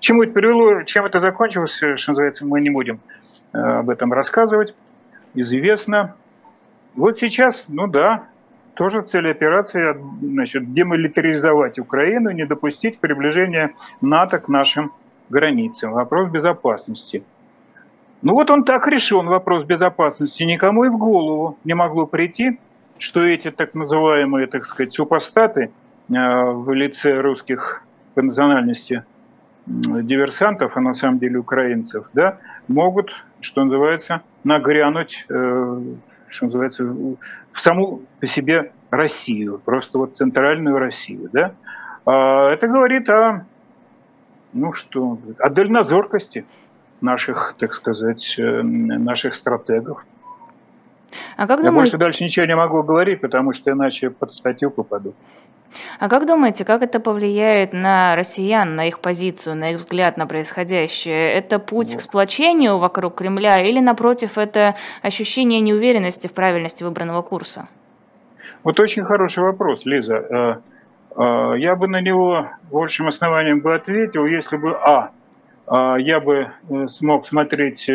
чему 0.00 0.22
это 0.22 0.32
привело, 0.32 0.82
чем 0.82 1.04
это 1.04 1.20
закончилось, 1.20 1.76
что 1.76 2.10
называется, 2.10 2.44
мы 2.44 2.60
не 2.60 2.70
будем 2.70 3.00
э, 3.52 3.58
об 3.58 3.90
этом 3.90 4.12
рассказывать, 4.12 4.74
известно. 5.34 6.16
Вот 6.94 7.18
сейчас, 7.18 7.64
ну 7.68 7.86
да, 7.86 8.24
тоже 8.74 9.02
цель 9.02 9.30
операции, 9.30 9.96
значит, 10.20 10.72
демилитаризовать 10.72 11.78
Украину, 11.78 12.30
не 12.30 12.46
допустить 12.46 12.98
приближения 12.98 13.74
НАТО 14.00 14.38
к 14.38 14.48
нашим 14.48 14.92
границам. 15.28 15.92
Вопрос 15.92 16.30
безопасности– 16.30 17.22
ну 18.22 18.34
вот 18.34 18.50
он 18.50 18.64
так 18.64 18.86
решен, 18.86 19.26
вопрос 19.26 19.64
безопасности. 19.64 20.42
Никому 20.42 20.84
и 20.84 20.88
в 20.88 20.98
голову 20.98 21.58
не 21.64 21.74
могло 21.74 22.06
прийти, 22.06 22.58
что 22.98 23.22
эти 23.22 23.50
так 23.50 23.74
называемые, 23.74 24.46
так 24.46 24.66
сказать, 24.66 24.92
супостаты 24.92 25.70
э, 26.08 26.12
в 26.12 26.70
лице 26.72 27.20
русских 27.20 27.84
по 28.14 28.22
национальности 28.22 29.04
диверсантов, 29.66 30.76
а 30.76 30.80
на 30.80 30.94
самом 30.94 31.18
деле 31.18 31.38
украинцев, 31.38 32.06
да, 32.12 32.38
могут, 32.68 33.10
что 33.40 33.64
называется, 33.64 34.22
нагрянуть, 34.44 35.24
э, 35.28 35.80
что 36.28 36.44
называется, 36.44 36.84
в 36.84 37.60
саму 37.60 38.02
по 38.20 38.26
себе 38.26 38.72
Россию, 38.90 39.60
просто 39.64 39.98
вот 39.98 40.16
центральную 40.16 40.78
Россию, 40.78 41.30
да. 41.32 41.52
А 42.04 42.50
это 42.50 42.66
говорит 42.66 43.08
о, 43.08 43.46
ну 44.52 44.72
что, 44.72 45.18
о 45.38 45.50
дальнозоркости 45.50 46.44
наших, 47.00 47.54
так 47.58 47.72
сказать, 47.72 48.36
э, 48.38 48.62
наших 48.62 49.34
стратегов. 49.34 50.04
А 51.36 51.46
как 51.46 51.58
думаете... 51.58 51.66
Я 51.66 51.72
больше 51.72 51.98
дальше 51.98 52.24
ничего 52.24 52.46
не 52.46 52.56
могу 52.56 52.82
говорить, 52.82 53.20
потому 53.20 53.52
что 53.52 53.70
иначе 53.70 54.10
под 54.10 54.32
статью 54.32 54.70
попаду. 54.70 55.14
А 55.98 56.08
как 56.08 56.26
думаете, 56.26 56.64
как 56.64 56.82
это 56.82 56.98
повлияет 57.00 57.72
на 57.72 58.16
россиян, 58.16 58.74
на 58.74 58.88
их 58.88 59.00
позицию, 59.00 59.56
на 59.56 59.72
их 59.72 59.78
взгляд 59.78 60.16
на 60.16 60.26
происходящее? 60.26 61.32
Это 61.32 61.58
путь 61.58 61.96
к 61.96 62.00
сплочению 62.00 62.78
вокруг 62.78 63.16
Кремля 63.16 63.60
или, 63.60 63.80
напротив, 63.80 64.36
это 64.36 64.74
ощущение 65.02 65.60
неуверенности 65.60 66.26
в 66.26 66.32
правильности 66.32 66.82
выбранного 66.82 67.22
курса? 67.22 67.68
Вот 68.62 68.80
очень 68.80 69.04
хороший 69.04 69.42
вопрос, 69.42 69.86
Лиза. 69.86 70.16
Э, 70.16 70.56
э, 71.16 71.58
я 71.58 71.76
бы 71.76 71.88
на 71.88 72.00
него 72.00 72.48
большим 72.70 73.08
основанием 73.08 73.60
бы 73.60 73.74
ответил, 73.74 74.26
если 74.26 74.56
бы, 74.56 74.72
а, 74.72 75.10
я 75.70 76.18
бы 76.18 76.50
смог 76.88 77.26
смотреть, 77.28 77.88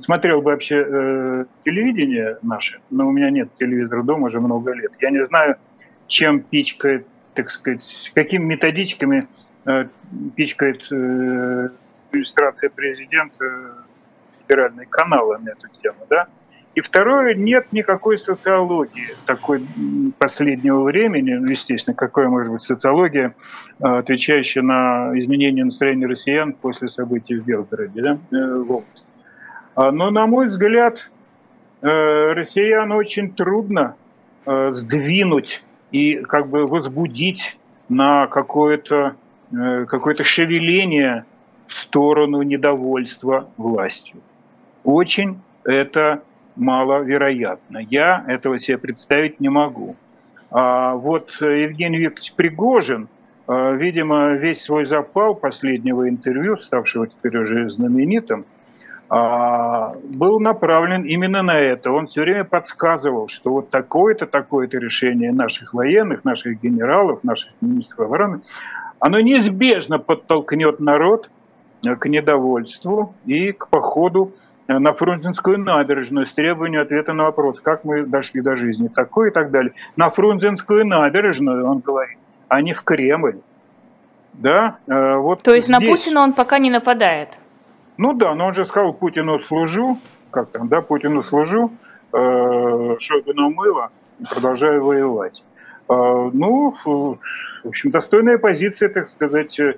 смотрел 0.00 0.42
бы 0.42 0.50
вообще 0.50 1.46
телевидение 1.64 2.38
наше, 2.42 2.80
но 2.90 3.06
у 3.06 3.12
меня 3.12 3.30
нет 3.30 3.54
телевизора 3.54 4.02
дома 4.02 4.26
уже 4.26 4.40
много 4.40 4.72
лет. 4.72 4.92
Я 5.00 5.10
не 5.10 5.24
знаю, 5.26 5.56
чем 6.08 6.40
пичкает, 6.40 7.06
так 7.34 7.50
сказать, 7.50 8.10
какими 8.14 8.42
методичками 8.42 9.28
э, 9.64 9.86
пичкает 10.34 10.82
э, 10.90 11.68
администрация 12.08 12.70
президента 12.70 13.84
федеральные 14.40 14.86
каналы 14.86 15.38
на 15.38 15.50
эту 15.50 15.68
тему, 15.80 15.98
да. 16.10 16.26
И 16.78 16.80
второе, 16.80 17.34
нет 17.34 17.72
никакой 17.72 18.18
социологии 18.18 19.16
такой 19.26 19.66
последнего 20.16 20.84
времени, 20.84 21.32
ну, 21.32 21.48
естественно, 21.48 21.96
какая 21.96 22.28
может 22.28 22.52
быть 22.52 22.62
социология, 22.62 23.34
э, 23.80 23.84
отвечающая 23.84 24.62
на 24.62 25.10
изменение 25.18 25.64
настроения 25.64 26.06
россиян 26.06 26.52
после 26.52 26.86
событий 26.86 27.34
в 27.34 27.44
Белгороде, 27.44 28.00
да, 28.00 28.18
в 28.30 28.70
области. 28.70 29.06
А, 29.74 29.90
но, 29.90 30.10
на 30.10 30.28
мой 30.28 30.46
взгляд, 30.46 31.10
россиян 31.82 32.92
очень 32.92 33.32
трудно 33.32 33.96
сдвинуть 34.46 35.64
и 35.90 36.14
как 36.16 36.48
бы 36.48 36.68
возбудить 36.68 37.58
на 37.88 38.26
какое-то 38.28 39.16
э, 39.50 39.84
какое 39.86 40.14
шевеление 40.22 41.24
в 41.66 41.74
сторону 41.74 42.42
недовольства 42.42 43.48
властью. 43.56 44.20
Очень 44.84 45.40
это 45.64 46.22
маловероятно. 46.58 47.78
Я 47.78 48.24
этого 48.26 48.58
себе 48.58 48.78
представить 48.78 49.40
не 49.40 49.48
могу. 49.48 49.96
А 50.50 50.94
вот 50.94 51.30
Евгений 51.40 51.98
Викторович 51.98 52.32
Пригожин, 52.34 53.08
э, 53.46 53.76
видимо, 53.76 54.32
весь 54.34 54.62
свой 54.62 54.84
запал 54.84 55.34
последнего 55.34 56.08
интервью, 56.08 56.56
ставшего 56.56 57.06
теперь 57.06 57.38
уже 57.38 57.68
знаменитым, 57.70 58.44
а, 59.10 59.94
был 60.04 60.38
направлен 60.38 61.02
именно 61.02 61.42
на 61.42 61.58
это. 61.58 61.90
Он 61.90 62.06
все 62.06 62.22
время 62.22 62.44
подсказывал, 62.44 63.28
что 63.28 63.50
вот 63.50 63.70
такое-то, 63.70 64.26
такое-то 64.26 64.78
решение 64.78 65.32
наших 65.32 65.72
военных, 65.72 66.24
наших 66.24 66.60
генералов, 66.60 67.24
наших 67.24 67.52
министров 67.62 68.00
обороны, 68.00 68.40
оно 69.00 69.20
неизбежно 69.20 69.98
подтолкнет 69.98 70.80
народ 70.80 71.30
к 71.82 72.06
недовольству 72.06 73.14
и 73.24 73.52
к 73.52 73.68
походу 73.68 74.32
на 74.68 74.92
Фрунзенскую 74.92 75.58
набережную 75.58 76.26
с 76.26 76.32
требованием 76.32 76.82
ответа 76.82 77.14
на 77.14 77.24
вопрос, 77.24 77.60
как 77.60 77.84
мы 77.84 78.04
дошли 78.04 78.42
до 78.42 78.54
жизни, 78.54 78.88
такой 78.88 79.30
и 79.30 79.32
так 79.32 79.50
далее. 79.50 79.72
На 79.96 80.10
Фрунзенскую 80.10 80.86
набережную, 80.86 81.66
он 81.66 81.78
говорит, 81.78 82.18
а 82.48 82.60
не 82.60 82.74
в 82.74 82.82
Кремль. 82.82 83.40
Да, 84.34 84.76
э, 84.86 85.16
вот 85.16 85.42
То 85.42 85.54
есть 85.54 85.66
здесь... 85.66 85.80
на 85.80 85.88
Путина 85.88 86.20
он 86.20 86.32
пока 86.32 86.58
не 86.58 86.70
нападает? 86.70 87.38
Ну 87.96 88.12
да, 88.12 88.34
но 88.34 88.46
он 88.46 88.54
же 88.54 88.64
сказал 88.64 88.92
Путину 88.92 89.38
служу, 89.38 89.98
как 90.30 90.50
там, 90.50 90.68
да, 90.68 90.80
Путину 90.82 91.22
служу, 91.22 91.72
э, 92.12 92.96
Шойгу 93.00 93.32
мыло, 93.50 93.90
продолжаю 94.30 94.84
воевать. 94.84 95.42
Э, 95.88 96.30
ну, 96.32 96.76
в 96.84 97.18
общем, 97.64 97.90
достойная 97.90 98.38
позиция, 98.38 98.88
так 98.88 99.08
сказать, 99.08 99.58
э, 99.58 99.74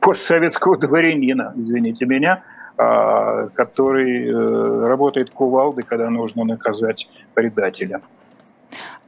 постсоветского 0.00 0.76
дворянина, 0.76 1.54
извините 1.56 2.06
меня, 2.06 2.42
э, 2.78 3.48
который 3.54 4.26
э, 4.26 4.86
работает 4.86 5.30
кувалдой, 5.30 5.84
когда 5.84 6.10
нужно 6.10 6.44
наказать 6.44 7.08
предателя. 7.34 8.00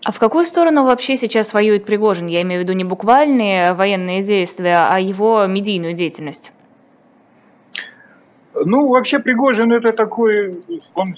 А 0.04 0.12
в 0.12 0.18
какую 0.18 0.44
сторону 0.46 0.84
вообще 0.84 1.16
сейчас 1.16 1.52
воюет 1.52 1.84
Пригожин? 1.84 2.26
Я 2.26 2.42
имею 2.42 2.60
в 2.60 2.64
виду 2.64 2.72
не 2.72 2.84
буквальные 2.84 3.74
военные 3.74 4.22
действия, 4.22 4.86
а 4.88 4.98
его 4.98 5.46
медийную 5.46 5.94
деятельность. 5.94 6.52
Ну, 8.54 8.88
вообще 8.88 9.18
Пригожин 9.18 9.72
это 9.72 9.92
такой, 9.92 10.62
он 10.94 11.14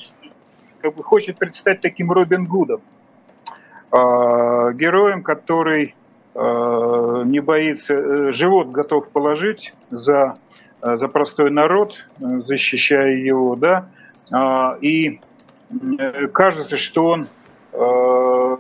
как 0.81 0.95
бы 0.95 1.03
хочет 1.03 1.39
предстать 1.39 1.81
таким 1.81 2.11
Робин 2.11 2.47
Гудом, 2.47 2.81
э, 3.93 3.97
героем, 4.75 5.23
который 5.23 5.95
не 6.35 7.41
боится, 7.41 7.95
э, 7.95 8.33
живот 8.33 8.69
готов 8.71 9.11
положить 9.11 9.75
за, 9.91 10.37
э, 10.83 10.97
за 10.97 11.09
простой 11.09 11.51
народ, 11.51 11.95
э, 12.21 12.41
защищая 12.41 13.17
его, 13.17 13.57
да, 13.57 13.89
э, 14.33 14.79
и 14.81 15.21
э, 15.99 16.29
кажется, 16.29 16.77
что 16.77 17.05
он 17.05 17.29
э, 17.73 18.57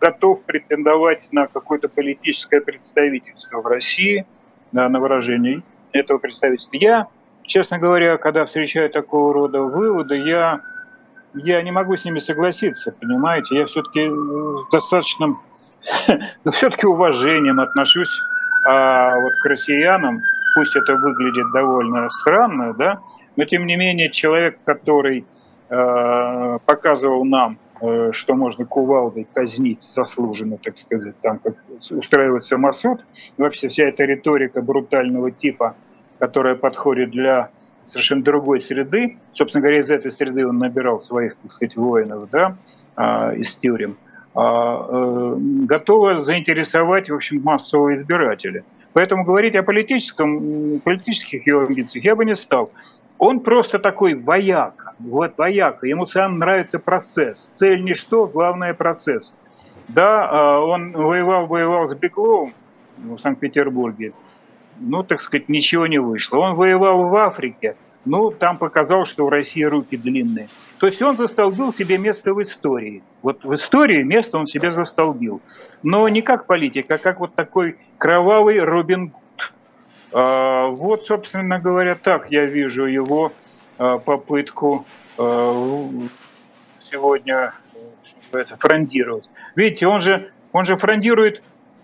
готов 0.00 0.42
претендовать 0.42 1.28
на 1.32 1.46
какое-то 1.46 1.88
политическое 1.88 2.60
представительство 2.60 3.60
в 3.60 3.66
России, 3.66 4.26
на, 4.72 4.88
на 4.88 5.00
выражение 5.00 5.62
этого 5.92 6.18
представительства. 6.18 6.76
Я 6.76 7.08
честно 7.50 7.78
говоря, 7.78 8.16
когда 8.16 8.44
встречаю 8.44 8.90
такого 8.90 9.34
рода 9.34 9.60
выводы, 9.60 10.16
я, 10.16 10.60
я 11.34 11.60
не 11.62 11.72
могу 11.72 11.96
с 11.96 12.04
ними 12.04 12.20
согласиться, 12.20 12.92
понимаете? 12.92 13.56
Я 13.56 13.66
все-таки 13.66 14.08
с 14.08 14.68
достаточным, 14.70 15.40
но 16.44 16.50
все-таки 16.50 16.86
уважением 16.86 17.60
отношусь 17.60 18.20
а, 18.64 19.18
вот 19.20 19.32
к 19.42 19.44
россиянам, 19.46 20.22
пусть 20.54 20.76
это 20.76 20.94
выглядит 20.96 21.50
довольно 21.52 22.08
странно, 22.10 22.74
да, 22.74 23.00
но 23.36 23.44
тем 23.44 23.66
не 23.66 23.76
менее 23.76 24.10
человек, 24.10 24.58
который 24.64 25.24
э, 25.68 26.58
показывал 26.66 27.24
нам, 27.24 27.58
э, 27.80 28.10
что 28.12 28.34
можно 28.34 28.64
кувалдой 28.66 29.26
казнить 29.32 29.82
заслуженно, 29.82 30.58
так 30.58 30.76
сказать, 30.76 31.14
там 31.22 31.38
как 31.38 31.54
устраивать 31.90 32.44
самосуд, 32.44 33.04
вообще 33.38 33.68
вся 33.68 33.84
эта 33.84 34.04
риторика 34.04 34.60
брутального 34.60 35.30
типа– 35.30 35.76
которая 36.20 36.54
подходит 36.54 37.10
для 37.10 37.50
совершенно 37.84 38.22
другой 38.22 38.60
среды. 38.60 39.16
Собственно 39.32 39.62
говоря, 39.62 39.80
из 39.80 39.90
этой 39.90 40.12
среды 40.12 40.46
он 40.46 40.58
набирал 40.58 41.00
своих, 41.00 41.34
так 41.36 41.50
сказать, 41.50 41.76
воинов, 41.76 42.30
да, 42.30 42.56
а, 42.94 43.32
из 43.32 43.54
тюрем, 43.56 43.92
э, 43.92 43.96
готова 44.34 46.22
заинтересовать, 46.22 47.10
в 47.10 47.14
общем, 47.14 47.42
массового 47.42 47.94
избирателя. 47.96 48.64
Поэтому 48.92 49.24
говорить 49.24 49.56
о 49.56 49.62
политическом, 49.62 50.80
политических 50.80 51.46
его 51.46 51.62
амбициях 51.62 52.04
я 52.04 52.14
бы 52.16 52.24
не 52.24 52.34
стал. 52.34 52.70
Он 53.18 53.40
просто 53.40 53.78
такой 53.78 54.14
вояка, 54.14 54.94
вот 54.98 55.36
вояка, 55.36 55.86
ему 55.86 56.06
сам 56.06 56.36
нравится 56.36 56.78
процесс. 56.78 57.50
Цель 57.52 57.84
не 57.84 57.94
что, 57.94 58.26
главное 58.26 58.72
процесс. 58.72 59.32
Да, 59.88 60.28
а, 60.28 60.60
он 60.60 60.92
воевал, 60.92 61.46
воевал 61.46 61.88
с 61.88 61.94
Бегловым 61.94 62.54
в 62.96 63.18
Санкт-Петербурге, 63.18 64.12
ну, 64.78 65.02
так 65.02 65.20
сказать, 65.20 65.48
ничего 65.48 65.86
не 65.86 65.98
вышло. 65.98 66.38
Он 66.38 66.54
воевал 66.54 67.08
в 67.08 67.16
Африке, 67.16 67.76
ну, 68.04 68.30
там 68.30 68.56
показал, 68.56 69.04
что 69.04 69.26
в 69.26 69.28
России 69.28 69.64
руки 69.64 69.96
длинные. 69.96 70.48
То 70.80 70.86
есть 70.86 71.00
он 71.02 71.14
застолбил 71.14 71.74
себе 71.74 71.98
место 71.98 72.32
в 72.32 72.40
истории. 72.40 73.02
Вот 73.20 73.44
в 73.44 73.54
истории 73.54 74.02
место 74.02 74.38
он 74.38 74.46
себе 74.46 74.72
застолбил. 74.72 75.42
Но 75.82 76.08
не 76.08 76.22
как 76.22 76.46
политик, 76.46 76.90
а 76.90 76.96
как 76.96 77.20
вот 77.20 77.34
такой 77.34 77.76
кровавый 77.98 78.58
Робин 78.60 79.08
Гуд. 79.08 79.52
А, 80.12 80.68
вот, 80.68 81.04
собственно 81.04 81.58
говоря, 81.58 81.96
так 81.96 82.30
я 82.30 82.46
вижу 82.46 82.86
его 82.86 83.32
а, 83.76 83.98
попытку 83.98 84.86
а, 85.18 85.86
сегодня 86.90 87.52
фрондировать. 88.58 89.28
Видите, 89.56 89.86
он 89.86 90.00
же, 90.00 90.30
он 90.52 90.64
же 90.64 90.76
фрондирует 90.76 91.42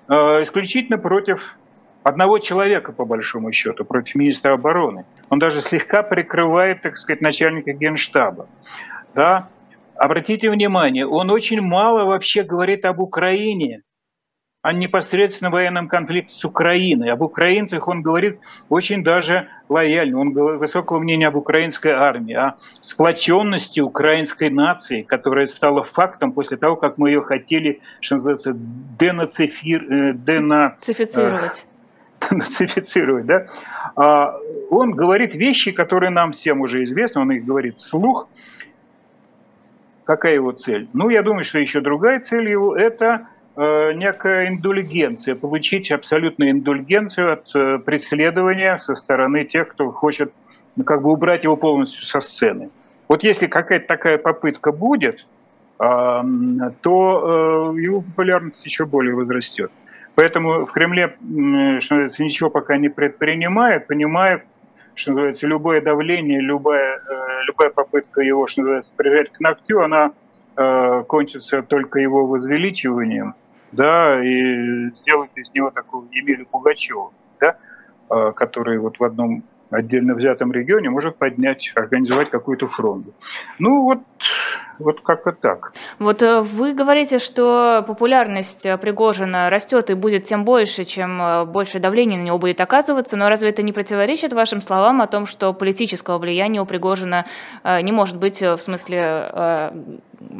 исключительно 0.08 0.96
против 0.96 1.56
одного 2.04 2.38
человека, 2.38 2.92
по 2.92 3.04
большому 3.04 3.50
счету, 3.50 3.84
против 3.84 4.14
министра 4.14 4.52
обороны. 4.52 5.04
Он 5.28 5.40
даже 5.40 5.60
слегка 5.60 6.04
прикрывает, 6.04 6.82
так 6.82 6.96
сказать, 6.96 7.20
начальника 7.20 7.72
генштаба. 7.72 8.46
Да? 9.16 9.48
Обратите 9.96 10.50
внимание, 10.50 11.06
он 11.06 11.30
очень 11.30 11.62
мало 11.62 12.04
вообще 12.04 12.42
говорит 12.42 12.84
об 12.84 13.00
Украине, 13.00 13.80
о 14.60 14.72
непосредственно 14.72 15.50
военном 15.50 15.88
конфликте 15.88 16.34
с 16.34 16.44
Украиной. 16.44 17.12
Об 17.12 17.22
украинцах 17.22 17.86
он 17.86 18.02
говорит 18.02 18.40
очень 18.68 19.04
даже 19.04 19.48
лояльно. 19.68 20.18
Он 20.18 20.32
говорит 20.32 20.60
высокого 20.60 20.98
мнения 20.98 21.28
об 21.28 21.36
украинской 21.36 21.92
армии, 21.92 22.34
о 22.34 22.56
сплоченности 22.82 23.80
украинской 23.80 24.50
нации, 24.50 25.02
которая 25.02 25.46
стала 25.46 25.84
фактом 25.84 26.32
после 26.32 26.56
того, 26.56 26.74
как 26.74 26.98
мы 26.98 27.10
ее 27.10 27.22
хотели, 27.22 27.80
что 28.00 28.16
называется, 28.16 28.52
денацифир, 28.54 29.82
э, 29.84 30.12
денацифицировать. 30.14 31.64
Нацифицировать, 32.30 33.26
да? 33.26 33.46
А 33.94 34.34
он 34.70 34.90
говорит 34.90 35.36
вещи, 35.36 35.70
которые 35.70 36.10
нам 36.10 36.32
всем 36.32 36.60
уже 36.60 36.82
известны, 36.82 37.20
он 37.20 37.30
их 37.30 37.44
говорит 37.44 37.78
вслух. 37.78 38.28
Какая 40.06 40.34
его 40.34 40.52
цель? 40.52 40.88
Ну, 40.94 41.10
я 41.10 41.22
думаю, 41.22 41.44
что 41.44 41.58
еще 41.58 41.80
другая 41.80 42.20
цель 42.20 42.48
его– 42.48 42.74
это 42.78 43.26
Э, 43.58 43.92
некая 43.94 44.48
индульгенция, 44.48 45.34
получить 45.34 45.90
абсолютную 45.90 46.50
индульгенцию 46.50 47.32
от 47.32 47.48
э, 47.54 47.78
преследования 47.78 48.76
со 48.76 48.94
стороны 48.94 49.44
тех, 49.44 49.68
кто 49.68 49.90
хочет 49.92 50.30
ну, 50.76 50.84
как 50.84 51.00
бы 51.00 51.10
убрать 51.10 51.44
его 51.44 51.56
полностью 51.56 52.04
со 52.04 52.20
сцены. 52.20 52.68
Вот 53.08 53.24
если 53.24 53.46
какая-то 53.46 53.86
такая 53.86 54.18
попытка 54.18 54.72
будет, 54.72 55.26
то 55.78 56.22
э, 57.74 57.80
его 57.80 58.00
популярность 58.02 58.64
еще 58.64 58.84
более 58.84 59.14
возрастет. 59.14 59.70
Поэтому 60.16 60.66
в 60.66 60.72
Кремле, 60.72 61.16
что 61.18 61.94
называется, 61.94 62.22
ничего 62.22 62.50
пока 62.50 62.76
не 62.78 62.88
предпринимает, 62.88 63.86
понимает, 63.86 64.42
что 64.96 65.12
называется, 65.12 65.46
любое 65.46 65.80
давление, 65.80 66.40
любая, 66.40 67.00
любая 67.46 67.70
попытка 67.70 68.22
его, 68.22 68.48
что 68.48 68.62
называется, 68.62 68.90
прижать 68.96 69.30
к 69.30 69.38
ногтю, 69.38 69.80
она 69.82 70.12
кончится 71.06 71.62
только 71.62 72.00
его 72.00 72.26
возвеличиванием– 72.26 73.34
да, 73.72 74.22
и 74.22 74.90
сделать 75.00 75.30
из 75.36 75.52
него 75.52 75.70
такого 75.70 76.06
Емелю 76.10 76.46
Пугачева, 76.46 77.12
да, 77.40 77.56
а, 78.08 78.32
который 78.32 78.78
вот 78.78 78.98
в 78.98 79.04
одном 79.04 79.42
отдельно 79.70 80.14
взятом 80.14 80.52
регионе 80.52 80.90
может 80.90 81.16
поднять, 81.16 81.72
организовать 81.74 82.30
какую-то 82.30 82.68
фронту. 82.68 83.12
Ну 83.58 83.82
вот, 83.82 83.98
вот 84.78 85.00
как-то 85.00 85.32
так. 85.32 85.72
Вот 85.98 86.22
э, 86.22 86.40
вы 86.40 86.74
говорите, 86.74 87.18
что 87.18 87.84
популярность 87.86 88.66
э, 88.66 88.76
Пригожина 88.78 89.50
растет 89.50 89.90
и 89.90 89.94
будет 89.94 90.24
тем 90.24 90.44
больше, 90.44 90.84
чем 90.84 91.20
э, 91.20 91.44
больше 91.44 91.78
давления 91.78 92.18
на 92.18 92.22
него 92.22 92.38
будет 92.38 92.60
оказываться, 92.60 93.16
но 93.16 93.28
разве 93.28 93.50
это 93.50 93.62
не 93.62 93.72
противоречит 93.72 94.32
вашим 94.32 94.60
словам 94.60 95.02
о 95.02 95.06
том, 95.06 95.26
что 95.26 95.52
политического 95.52 96.18
влияния 96.18 96.60
у 96.60 96.66
Пригожина 96.66 97.26
не 97.64 97.92
может 97.92 98.16
быть 98.16 98.40
в 98.40 98.58
смысле 98.58 99.72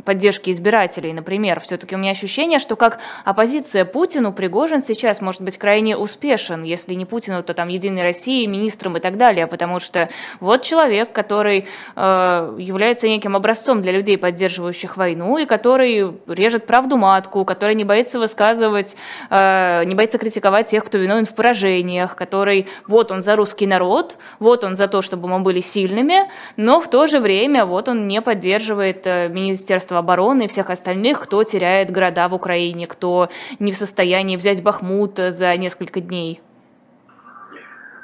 поддержки 0.05 0.51
избирателей, 0.51 1.13
например. 1.13 1.61
Все-таки 1.61 1.95
у 1.95 1.99
меня 1.99 2.13
ощущение, 2.13 2.59
что 2.59 2.77
как 2.77 2.99
оппозиция 3.25 3.85
Путину 3.85 4.33
Пригожин 4.33 4.81
сейчас 4.81 5.21
может 5.21 5.43
быть 5.43 5.59
крайне 5.59 5.97
успешен, 5.97 6.63
если 6.63 6.95
не 6.95 7.05
Путину, 7.05 7.43
то 7.43 7.55
там 7.55 7.69
Единой 7.69 8.03
России, 8.03 8.47
министром 8.47 8.97
и 8.97 9.01
так 9.01 9.17
далее, 9.17 9.47
потому 9.47 9.81
что 9.81 10.09
вот 10.41 10.63
человек, 10.63 11.13
который 11.13 11.67
э, 11.95 12.57
является 12.59 13.09
неким 13.09 13.37
образцом 13.37 13.83
для 13.83 13.93
людей, 13.93 14.17
поддерживающих 14.17 14.97
войну, 14.97 15.39
и 15.39 15.47
который 15.47 16.13
режет 16.27 16.67
правду 16.67 16.97
матку, 16.97 17.45
который 17.45 17.75
не 17.75 17.85
боится 17.85 18.19
высказывать, 18.19 18.97
э, 19.31 19.85
не 19.85 19.95
боится 19.95 20.19
критиковать 20.19 20.69
тех, 20.71 20.85
кто 20.85 20.99
виновен 20.99 21.27
в 21.27 21.35
поражениях, 21.35 22.17
который 22.17 22.67
вот 22.87 23.11
он 23.11 23.23
за 23.23 23.37
русский 23.37 23.67
народ, 23.67 24.17
вот 24.39 24.65
он 24.65 24.77
за 24.77 24.89
то, 24.89 25.03
чтобы 25.03 25.29
мы 25.29 25.41
были 25.41 25.61
сильными, 25.61 26.31
но 26.57 26.81
в 26.81 26.89
то 26.89 27.07
же 27.07 27.21
время 27.21 27.67
вот 27.67 27.89
он 27.89 28.09
не 28.09 28.23
поддерживает 28.23 29.07
э, 29.07 29.29
министерство 29.29 29.66
Министерства 29.67 29.99
обороны 29.99 30.45
и 30.45 30.49
всех 30.49 30.71
остальных, 30.71 31.21
кто 31.21 31.43
теряет 31.43 31.91
города 31.91 32.29
в 32.29 32.35
Украине, 32.35 32.87
кто 32.87 33.31
не 33.59 33.73
в 33.73 33.77
состоянии 33.77 34.37
взять 34.37 34.63
Бахмут 34.63 35.17
за 35.17 35.57
несколько 35.57 36.01
дней? 36.01 36.41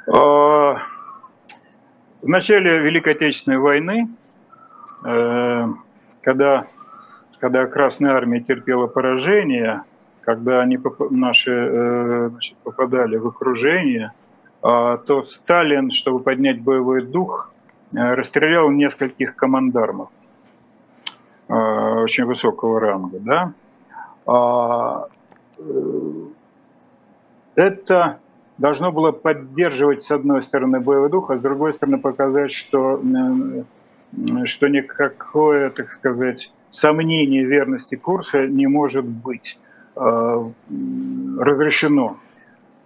А, 0.05 0.79
в 2.21 2.27
начале 2.27 2.79
Великой 2.79 3.13
Отечественной 3.13 3.59
войны, 3.59 4.09
э, 5.05 5.67
когда, 6.21 6.67
когда 7.39 7.65
Красная 7.65 8.11
Армия 8.11 8.41
терпела 8.41 8.87
поражение, 8.87 9.83
когда 10.19 10.59
они, 10.59 10.77
наши 11.11 11.51
э, 11.53 12.29
значит, 12.29 12.57
попадали 12.57 13.15
в 13.15 13.27
окружение, 13.27 14.11
а, 14.61 14.97
то 14.97 15.23
Сталин, 15.23 15.91
чтобы 15.91 16.19
поднять 16.19 16.61
боевой 16.61 17.05
дух, 17.05 17.53
э, 17.95 18.15
расстрелял 18.15 18.69
нескольких 18.69 19.37
командармов. 19.37 20.09
Э, 21.49 22.03
очень 22.03 22.25
высокого 22.25 22.79
ранга, 22.79 23.19
да, 23.19 23.53
а, 24.25 25.07
э, 25.57 25.61
это 27.55 28.19
должно 28.57 28.93
было 28.93 29.11
поддерживать, 29.11 30.03
с 30.03 30.11
одной 30.11 30.41
стороны, 30.41 30.79
боевой 30.79 31.09
дух, 31.09 31.31
а 31.31 31.37
с 31.37 31.41
другой 31.41 31.73
стороны, 31.73 31.97
показать, 31.97 32.49
что, 32.49 33.01
э, 33.01 33.63
что 34.45 34.69
никакое, 34.69 35.69
так 35.69 35.91
сказать, 35.91 36.53
сомнение 36.71 37.43
верности 37.43 37.95
курса 37.95 38.47
не 38.47 38.67
может 38.67 39.05
быть 39.05 39.59
разрешено. 39.95 42.17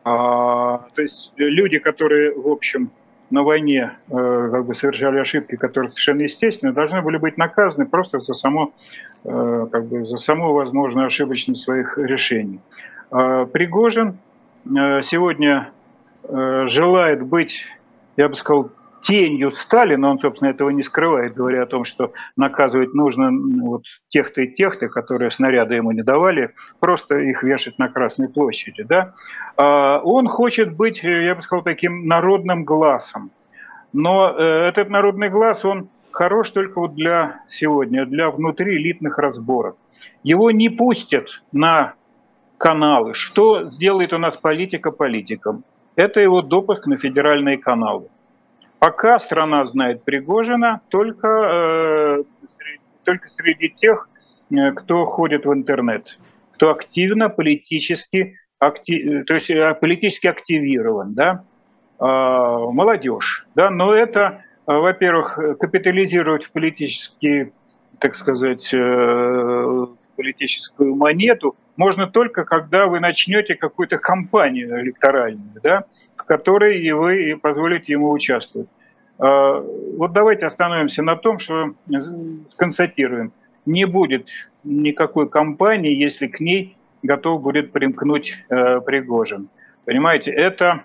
А, 0.04 0.80
то 0.94 1.02
есть 1.02 1.32
люди, 1.38 1.80
которые, 1.80 2.38
в 2.38 2.50
общем, 2.50 2.92
на 3.30 3.44
войне 3.44 3.92
э, 4.10 4.50
как 4.52 4.66
бы 4.66 4.76
совершали 4.76 5.20
ошибки, 5.20 5.56
которые 5.56 5.90
совершенно 5.90 6.22
естественны, 6.22 6.74
должны 6.74 7.02
были 7.02 7.18
быть 7.18 7.38
наказаны 7.38 7.86
просто 7.86 8.20
за 8.20 8.34
само, 8.34 8.74
э, 9.24 9.68
как 9.72 9.86
бы 9.86 10.06
за 10.06 10.18
саму 10.18 10.54
возможную 10.54 11.08
ошибочность 11.08 11.64
своих 11.64 11.98
решений. 11.98 12.60
Э, 13.12 13.46
Пригожин 13.52 14.18
э, 14.66 15.02
сегодня 15.02 15.72
э, 16.24 16.66
желает 16.68 17.22
быть, 17.24 17.66
я 18.16 18.30
бы 18.30 18.36
сказал, 18.36 18.70
тенью 19.08 19.52
Сталина, 19.52 20.10
он, 20.10 20.18
собственно, 20.18 20.50
этого 20.50 20.70
не 20.70 20.84
скрывает, 20.84 21.34
говоря 21.34 21.64
о 21.64 21.66
том, 21.66 21.86
что 21.86 22.12
наказывать 22.36 22.94
нужно 22.94 23.32
вот 23.62 23.84
тех-то 24.10 24.42
и 24.42 24.52
тех-то, 24.52 24.90
которые 24.90 25.32
снаряды 25.32 25.76
ему 25.76 25.94
не 25.94 26.04
давали, 26.04 26.54
просто 26.82 27.18
их 27.18 27.42
вешать 27.42 27.80
на 27.80 27.88
Красной 27.88 28.28
площади. 28.28 28.84
Да? 28.84 29.14
А 29.56 30.00
он 30.00 30.28
хочет 30.28 30.76
быть, 30.76 31.04
я 31.04 31.36
бы 31.36 31.42
сказал, 31.42 31.64
таким 31.64 32.06
народным 32.08 32.66
глазом. 32.66 33.32
Но 33.94 34.30
э, 34.30 34.68
этот 34.68 34.90
народный 34.90 35.30
глаз, 35.30 35.64
он 35.64 35.88
хорош 36.12 36.52
только 36.52 36.78
вот 36.80 36.94
для 36.94 37.40
сегодня, 37.50 38.06
для 38.06 38.30
внутриэлитных 38.30 39.18
разборок. 39.18 39.78
Его 40.24 40.52
не 40.52 40.68
пустят 40.68 41.30
на 41.54 41.94
каналы. 42.58 43.14
Что 43.14 43.64
сделает 43.64 44.12
у 44.12 44.18
нас 44.18 44.36
политика 44.36 44.92
политиком? 44.92 45.64
Это 45.96 46.20
его 46.20 46.42
допуск 46.42 46.88
на 46.88 46.98
федеральные 46.98 47.58
каналы. 47.58 48.10
Пока 48.80 49.18
страна 49.20 49.66
знает 49.66 50.04
Пригожина 50.04 50.82
только, 50.90 51.28
э, 51.28 52.24
только 53.04 53.30
среди 53.30 53.70
тех, 53.70 54.10
э, 54.52 54.72
кто 54.72 55.06
ходит 55.06 55.46
в 55.46 55.54
интернет, 55.54 56.20
кто 56.54 56.70
активно 56.70 57.30
политически, 57.30 58.38
актив, 58.60 59.26
то 59.26 59.34
есть 59.34 59.50
э, 59.50 59.74
политически 59.82 60.28
активирован, 60.28 61.14
да, 61.16 61.44
э, 62.00 62.04
молодежь, 62.06 63.48
да, 63.56 63.72
но 63.72 63.96
это, 63.96 64.44
э, 64.68 64.72
во-первых, 64.72 65.40
капитализировать 65.60 66.52
политически, 66.52 67.52
так 68.00 68.16
сказать, 68.16 68.72
э, 68.74 69.88
политическую 70.16 70.96
монету 70.96 71.56
можно 71.78 72.08
только, 72.08 72.44
когда 72.44 72.88
вы 72.88 73.00
начнете 73.00 73.56
какую-то 73.56 73.98
кампанию 73.98 74.82
электоральную, 74.82 75.62
да, 75.64 75.86
которой 76.28 76.80
и 76.80 76.92
вы 76.92 77.38
позволите 77.42 77.94
ему 77.94 78.12
участвовать. 78.12 78.68
А, 79.20 79.60
вот 79.98 80.14
давайте 80.14 80.46
остановимся 80.46 81.02
на 81.02 81.16
том, 81.16 81.40
что 81.40 81.74
констатируем, 82.56 83.32
не 83.66 83.86
будет 83.86 84.28
никакой 84.64 85.30
кампании, 85.30 85.94
если 85.94 86.28
к 86.28 86.40
ней 86.40 86.78
готов 87.04 87.42
будет 87.42 87.72
примкнуть 87.72 88.38
э, 88.50 88.82
Пригожин. 88.82 89.50
Понимаете, 89.86 90.32
это, 90.32 90.84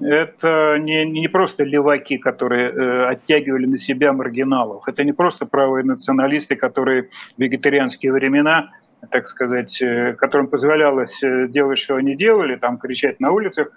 это 0.00 0.78
не, 0.78 1.04
не 1.04 1.28
просто 1.28 1.64
леваки, 1.64 2.18
которые 2.18 2.70
э, 2.70 3.04
оттягивали 3.08 3.66
на 3.66 3.78
себя 3.78 4.12
маргиналов. 4.12 4.88
Это 4.88 5.04
не 5.04 5.12
просто 5.12 5.46
правые 5.46 5.84
националисты, 5.84 6.56
которые 6.56 7.04
в 7.04 7.08
вегетарианские 7.38 8.12
времена 8.12 8.70
так 9.10 9.28
сказать, 9.28 9.80
э, 9.80 10.14
которым 10.14 10.48
позволялось 10.48 11.20
делать, 11.48 11.78
что 11.78 11.96
они 11.96 12.14
делали, 12.14 12.56
там 12.56 12.78
кричать 12.78 13.18
на 13.20 13.32
улицах, 13.32 13.70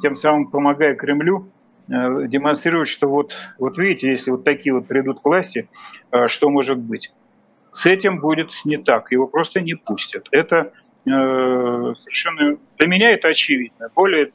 тем 0.00 0.16
самым 0.16 0.46
помогая 0.48 0.94
Кремлю 0.94 1.48
э, 1.88 2.26
демонстрировать, 2.26 2.88
что 2.88 3.08
вот, 3.08 3.32
вот 3.58 3.78
видите, 3.78 4.10
если 4.10 4.32
вот 4.32 4.44
такие 4.44 4.74
вот 4.74 4.86
придут 4.88 5.20
к 5.20 5.24
власти, 5.24 5.68
э, 6.10 6.26
что 6.26 6.50
может 6.50 6.78
быть. 6.78 7.12
С 7.70 7.86
этим 7.86 8.20
будет 8.20 8.52
не 8.64 8.78
так, 8.78 9.12
его 9.12 9.26
просто 9.26 9.60
не 9.60 9.74
пустят. 9.74 10.26
Это 10.32 10.72
э, 11.06 11.10
совершенно... 11.10 12.56
Для 12.78 12.88
меня 12.88 13.10
это 13.12 13.28
очевидно. 13.28 13.90
Более 13.94 14.32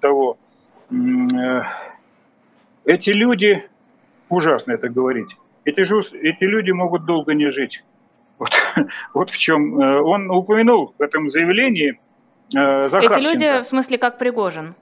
того, 0.00 0.38
эти 2.84 3.10
люди, 3.10 3.68
ужасно 4.28 4.72
это 4.72 4.88
говорить, 4.88 5.36
эти, 5.64 5.82
же, 5.82 6.00
эти 6.20 6.44
люди 6.44 6.70
могут 6.70 7.04
долго 7.04 7.32
не 7.34 7.50
жить. 7.50 7.84
Вот, 8.38 8.50
вот 9.14 9.30
в 9.30 9.38
чем... 9.38 9.78
Он 9.78 10.30
упомянул 10.30 10.94
в 10.98 11.02
этом 11.02 11.30
заявлении 11.30 11.98
э, 12.54 12.88
Захарченко. 12.88 13.20
Эти 13.20 13.32
люди, 13.32 13.62
в 13.62 13.64
смысле, 13.64 13.98
как 13.98 14.18
Пригожин? 14.18 14.74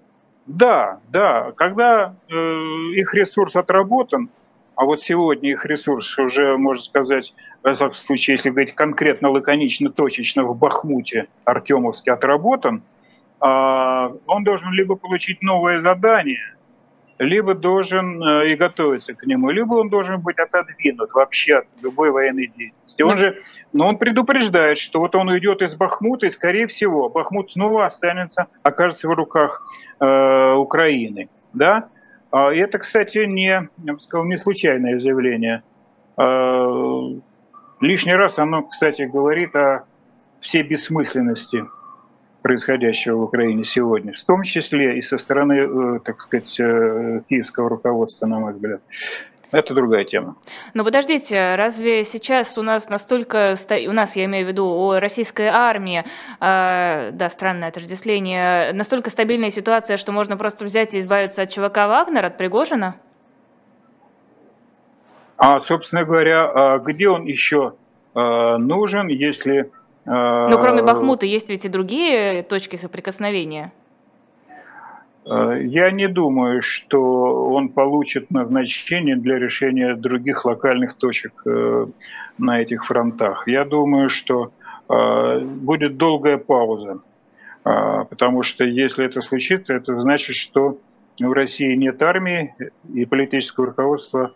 Да, 0.46 1.00
да. 1.08 1.52
Когда 1.56 2.14
э, 2.28 2.34
их 2.34 3.14
ресурс 3.14 3.56
отработан, 3.56 4.30
а 4.78 4.84
вот 4.84 5.02
сегодня 5.02 5.50
их 5.50 5.66
ресурс 5.66 6.18
уже, 6.18 6.56
можно 6.56 6.82
сказать, 6.82 7.34
в 7.64 7.72
всяком 7.72 7.94
случае, 7.94 8.34
если 8.34 8.50
говорить 8.50 8.76
конкретно, 8.76 9.28
лаконично, 9.28 9.90
точечно, 9.90 10.44
в 10.44 10.56
Бахмуте 10.56 11.26
Артемовске 11.44 12.12
отработан, 12.12 12.82
а, 13.40 14.12
он 14.26 14.44
должен 14.44 14.70
либо 14.72 14.94
получить 14.94 15.42
новое 15.42 15.82
задание, 15.82 16.54
либо 17.18 17.54
должен 17.54 18.22
э, 18.22 18.52
и 18.52 18.56
готовиться 18.56 19.14
к 19.14 19.26
нему, 19.26 19.50
либо 19.50 19.74
он 19.74 19.88
должен 19.88 20.20
быть 20.20 20.38
отодвинут 20.38 21.12
вообще 21.12 21.56
от 21.56 21.66
любой 21.82 22.10
военной 22.10 22.46
деятельности. 22.46 23.02
Он 23.02 23.18
же, 23.18 23.42
но 23.72 23.88
он 23.88 23.98
предупреждает, 23.98 24.78
что 24.78 25.00
вот 25.00 25.14
он 25.14 25.28
уйдет 25.28 25.62
из 25.62 25.74
Бахмута, 25.74 26.26
и, 26.26 26.30
скорее 26.30 26.66
всего, 26.68 27.08
Бахмут 27.08 27.50
снова 27.50 27.86
останется, 27.86 28.46
окажется 28.62 29.08
в 29.08 29.12
руках 29.12 29.62
э, 30.00 30.52
Украины. 30.54 31.28
Да? 31.52 31.88
А, 32.30 32.52
и 32.52 32.58
это, 32.58 32.78
кстати, 32.78 33.18
не, 33.18 33.68
я 33.78 33.92
бы 33.92 34.00
сказал, 34.00 34.24
не 34.26 34.36
случайное 34.36 34.98
заявление. 34.98 35.62
А, 36.16 37.10
лишний 37.80 38.14
раз 38.14 38.38
оно, 38.38 38.62
кстати, 38.62 39.02
говорит 39.02 39.56
о 39.56 39.84
всей 40.40 40.62
бессмысленности 40.62 41.64
происходящего 42.48 43.16
в 43.16 43.22
Украине 43.24 43.62
сегодня, 43.64 44.14
в 44.14 44.24
том 44.24 44.42
числе 44.42 44.96
и 44.96 45.02
со 45.02 45.18
стороны, 45.18 45.52
э, 45.52 46.00
так 46.02 46.18
сказать, 46.18 46.58
э, 46.58 47.20
киевского 47.28 47.68
руководства, 47.68 48.24
на 48.24 48.38
мой 48.38 48.54
взгляд. 48.54 48.80
Это 49.50 49.74
другая 49.74 50.04
тема. 50.04 50.36
Но 50.72 50.82
подождите, 50.82 51.56
разве 51.56 52.04
сейчас 52.04 52.56
у 52.56 52.62
нас 52.62 52.88
настолько, 52.88 53.54
у 53.86 53.92
нас, 53.92 54.16
я 54.16 54.24
имею 54.24 54.46
в 54.46 54.48
виду, 54.48 54.64
у 54.64 54.98
российской 54.98 55.48
армии, 55.48 56.04
э, 56.40 57.10
да, 57.12 57.28
странное 57.28 57.68
отождествление, 57.68 58.72
настолько 58.72 59.10
стабильная 59.10 59.50
ситуация, 59.50 59.98
что 59.98 60.12
можно 60.12 60.38
просто 60.38 60.64
взять 60.64 60.94
и 60.94 61.00
избавиться 61.00 61.42
от 61.42 61.50
ЧВК 61.50 61.76
«Вагнер», 61.76 62.24
от 62.24 62.38
Пригожина? 62.38 62.94
А, 65.36 65.60
собственно 65.60 66.04
говоря, 66.04 66.50
а 66.54 66.78
где 66.78 67.10
он 67.10 67.24
еще 67.24 67.74
э, 68.14 68.56
нужен, 68.56 69.08
если... 69.08 69.70
Э, 70.08 70.48
ну, 70.48 70.58
кроме 70.58 70.82
Бахмута, 70.82 71.26
есть 71.26 71.50
ведь 71.50 71.64
и 71.66 71.68
другие 71.68 72.42
точки 72.42 72.76
соприкосновения. 72.76 73.72
Э, 75.26 75.60
я 75.62 75.90
не 75.90 76.08
думаю, 76.08 76.62
что 76.62 77.50
он 77.50 77.68
получит 77.68 78.30
назначение 78.30 79.16
для 79.16 79.38
решения 79.38 79.94
других 79.94 80.46
локальных 80.46 80.94
точек 80.94 81.42
э, 81.46 81.86
на 82.38 82.60
этих 82.60 82.86
фронтах. 82.86 83.46
Я 83.48 83.64
думаю, 83.64 84.08
что 84.08 84.52
будет 84.88 85.98
долгая 85.98 86.38
пауза, 86.38 87.00
потому 87.62 88.42
что 88.42 88.64
если 88.64 89.04
это 89.04 89.20
случится, 89.20 89.74
это 89.74 89.94
значит, 90.00 90.34
что 90.34 90.78
в 91.20 91.30
России 91.30 91.74
нет 91.74 92.02
армии 92.02 92.54
и 92.94 93.04
политического 93.04 93.66
руководства 93.66 94.32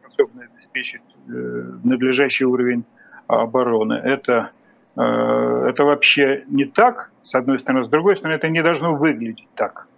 способны 0.00 0.42
обеспечить 0.54 1.02
надлежащий 1.26 2.44
уровень 2.44 2.84
обороны. 3.26 3.94
Это 3.94 4.50
Э, 4.96 5.66
это 5.68 5.84
вообще 5.84 6.44
не 6.48 6.64
так, 6.64 7.10
с 7.22 7.34
одной 7.34 7.58
стороны. 7.58 7.84
С 7.84 7.88
другой 7.88 8.16
стороны, 8.16 8.36
это 8.36 8.48
не 8.48 8.62
должно 8.62 8.94
выглядеть 8.94 9.48
так. 9.54 9.88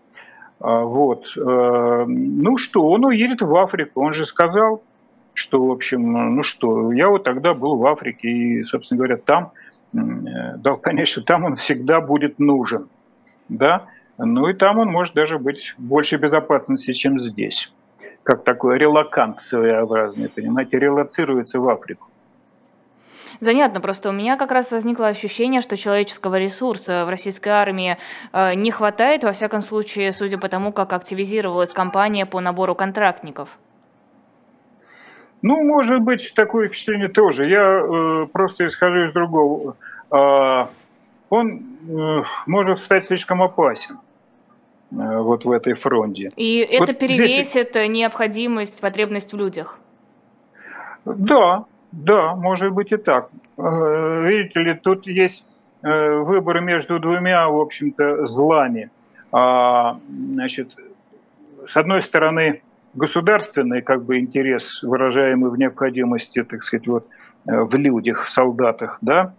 А, 0.60 0.82
вот. 0.82 1.26
Э, 1.36 2.04
ну 2.06 2.56
что, 2.56 2.88
он 2.88 3.04
уедет 3.04 3.42
в 3.42 3.54
Африку. 3.56 4.02
Он 4.02 4.12
же 4.12 4.24
сказал, 4.24 4.82
что, 5.34 5.64
в 5.64 5.70
общем, 5.70 6.34
ну 6.34 6.42
что, 6.42 6.92
я 6.92 7.08
вот 7.08 7.24
тогда 7.24 7.52
был 7.52 7.76
в 7.76 7.86
Африке, 7.86 8.28
и, 8.28 8.64
собственно 8.64 8.98
говоря, 8.98 9.16
там 9.18 9.52
э, 9.92 10.56
дал 10.58 10.78
понять, 10.78 11.08
что 11.08 11.22
там 11.22 11.44
он 11.44 11.56
всегда 11.56 12.00
будет 12.00 12.38
нужен. 12.38 12.88
Да? 13.48 13.86
Ну 14.18 14.48
и 14.48 14.54
там 14.54 14.78
он 14.78 14.88
может 14.88 15.14
даже 15.14 15.38
быть 15.38 15.74
в 15.76 15.82
большей 15.82 16.18
безопасности, 16.18 16.92
чем 16.92 17.20
здесь. 17.20 17.70
Как 18.22 18.44
такой 18.44 18.78
релакант 18.78 19.42
своеобразный, 19.42 20.30
понимаете, 20.30 20.78
релацируется 20.78 21.60
в 21.60 21.68
Африку. 21.68 22.08
Занятно, 23.40 23.80
просто 23.80 24.10
у 24.10 24.12
меня 24.12 24.36
как 24.36 24.50
раз 24.50 24.70
возникло 24.70 25.08
ощущение, 25.08 25.60
что 25.60 25.76
человеческого 25.76 26.38
ресурса 26.38 27.04
в 27.04 27.08
российской 27.08 27.50
армии 27.50 27.98
э, 28.32 28.54
не 28.54 28.70
хватает, 28.70 29.24
во 29.24 29.32
всяком 29.32 29.62
случае, 29.62 30.12
судя 30.12 30.38
по 30.38 30.48
тому, 30.48 30.72
как 30.72 30.92
активизировалась 30.92 31.72
кампания 31.72 32.26
по 32.26 32.40
набору 32.40 32.74
контрактников. 32.74 33.58
Ну, 35.42 35.62
может 35.64 36.00
быть, 36.00 36.32
такое 36.34 36.68
впечатление 36.68 37.08
тоже. 37.08 37.46
Я 37.48 37.62
э, 37.62 38.26
просто 38.32 38.66
исхожу 38.66 39.08
из 39.08 39.12
другого. 39.12 39.76
Э, 40.10 40.66
он 41.28 41.62
э, 41.88 42.22
может 42.46 42.78
стать 42.78 43.04
слишком 43.04 43.42
опасен 43.42 43.98
э, 44.90 44.94
вот 44.96 45.44
в 45.44 45.50
этой 45.50 45.74
фронте. 45.74 46.32
И 46.36 46.66
вот 46.78 46.88
это 46.88 46.94
перевесит 46.94 47.70
здесь... 47.70 47.88
необходимость, 47.88 48.80
потребность 48.80 49.32
в 49.32 49.36
людях? 49.36 49.78
Да, 51.04 51.64
да, 51.96 52.34
может 52.34 52.72
быть 52.72 52.92
и 52.92 52.98
так. 52.98 53.30
Э, 53.56 54.22
видите 54.26 54.60
ли, 54.60 54.74
тут 54.74 55.06
есть 55.06 55.46
э, 55.82 56.18
выбор 56.18 56.60
между 56.60 56.98
двумя, 56.98 57.48
в 57.48 57.58
общем-то, 57.58 58.26
злами. 58.26 58.90
А, 59.32 59.98
значит, 60.34 60.76
с 61.66 61.74
одной 61.74 62.02
стороны, 62.02 62.60
государственный 62.92 63.80
как 63.80 64.04
бы 64.04 64.18
интерес, 64.18 64.82
выражаемый 64.82 65.50
в 65.50 65.58
необходимости, 65.58 66.42
так 66.44 66.62
сказать, 66.62 66.86
вот 66.86 67.08
э, 67.46 67.62
в 67.62 67.74
людях, 67.76 68.24
в 68.24 68.30
солдатах, 68.30 68.98
да, 69.00 69.32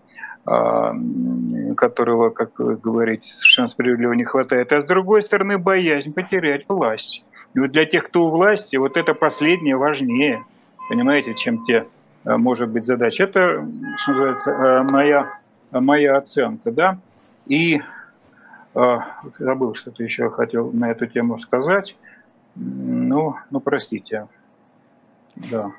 а, 0.43 0.95
которого, 1.75 2.31
как 2.31 2.57
вы 2.57 2.75
говорите, 2.75 3.31
совершенно 3.33 3.67
справедливо 3.67 4.13
не 4.13 4.23
хватает, 4.23 4.73
а 4.73 4.81
с 4.81 4.85
другой 4.85 5.21
стороны 5.21 5.59
боязнь 5.59 6.11
потерять 6.11 6.67
власть. 6.67 7.23
И 7.53 7.59
вот 7.59 7.71
для 7.71 7.85
тех, 7.85 8.07
кто 8.07 8.25
у 8.25 8.29
власти, 8.29 8.77
вот 8.77 8.97
это 8.97 9.13
последнее 9.13 9.77
важнее, 9.77 10.43
понимаете, 10.89 11.35
чем 11.35 11.63
те 11.63 11.85
может 12.35 12.69
быть 12.69 12.85
задача. 12.85 13.23
Это, 13.23 13.65
что 13.95 14.11
называется, 14.11 14.51
э, 14.51 14.83
моя, 14.91 15.39
моя 15.71 16.17
оценка. 16.17 16.71
Да? 16.71 16.97
И 17.45 17.81
э, 18.75 18.97
забыл, 19.39 19.75
что-то 19.75 20.03
еще 20.03 20.29
хотел 20.29 20.71
на 20.71 20.91
эту 20.91 21.07
тему 21.07 21.37
сказать. 21.37 21.95
Ну, 22.55 23.35
ну 23.49 23.59
простите. 23.59 24.27
Да. 25.35 25.71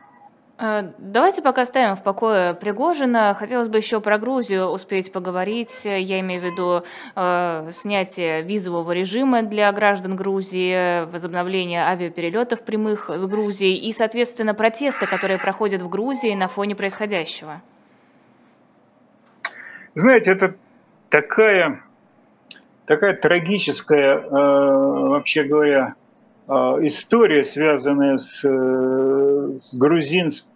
Э, 0.59 0.91
давайте 0.99 1.41
пока 1.43 1.63
оставим 1.63 1.95
в 1.95 2.03
покое 2.03 2.55
Пригожина. 2.55 3.35
Хотелось 3.35 3.69
бы 3.69 3.79
еще 3.79 4.01
про 4.01 4.19
Грузию 4.19 4.67
успеть 4.67 5.13
поговорить. 5.13 5.85
Я 5.85 6.21
имею 6.21 6.41
в 6.41 6.45
виду 6.45 6.83
э, 7.15 7.71
снятие 7.73 8.43
визового 8.43 8.93
режима 8.93 9.43
для 9.43 9.71
граждан 9.73 10.17
Грузии, 10.17 11.05
возобновление 11.11 11.83
авиаперелетов 11.85 12.65
прямых 12.65 13.09
с 13.11 13.25
Грузией 13.25 13.77
и, 13.77 13.93
соответственно, 13.93 14.55
протесты, 14.55 15.07
которые 15.07 15.39
проходят 15.39 15.83
в 15.83 15.89
Грузии 15.89 16.35
на 16.35 16.49
фоне 16.49 16.75
происходящего. 16.75 17.63
Знаете, 19.95 20.33
это 20.33 20.55
такая, 21.09 21.83
такая 22.87 23.15
трагическая, 23.15 24.19
э, 24.19 24.29
вообще 24.31 25.45
говоря, 25.45 25.95
история, 26.49 27.45
связанная 27.45 28.19
с, 28.19 28.43
э, 28.45 29.53
с 29.55 29.75
грузинским, 29.75 30.49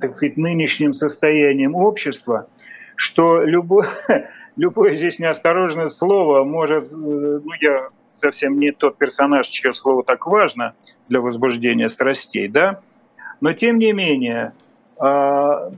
так 0.00 0.14
сказать, 0.14 0.36
нынешним 0.36 0.92
состоянием 0.92 1.74
общества, 1.74 2.48
что 2.96 3.42
любое, 3.42 3.88
любое 4.56 4.96
здесь 4.96 5.18
неосторожное 5.18 5.90
слово 5.90 6.44
может, 6.44 6.90
э, 6.90 6.94
ну 6.94 7.50
я 7.60 7.88
совсем 8.20 8.58
не 8.58 8.72
тот 8.72 8.96
персонаж, 8.96 9.46
чье 9.48 9.72
слово 9.72 10.02
так 10.02 10.26
важно 10.26 10.74
для 11.08 11.20
возбуждения 11.20 11.88
страстей, 11.88 12.48
да, 12.48 12.80
но 13.40 13.52
тем 13.52 13.78
не 13.78 13.92
менее, 13.92 14.52
а, 14.98 15.70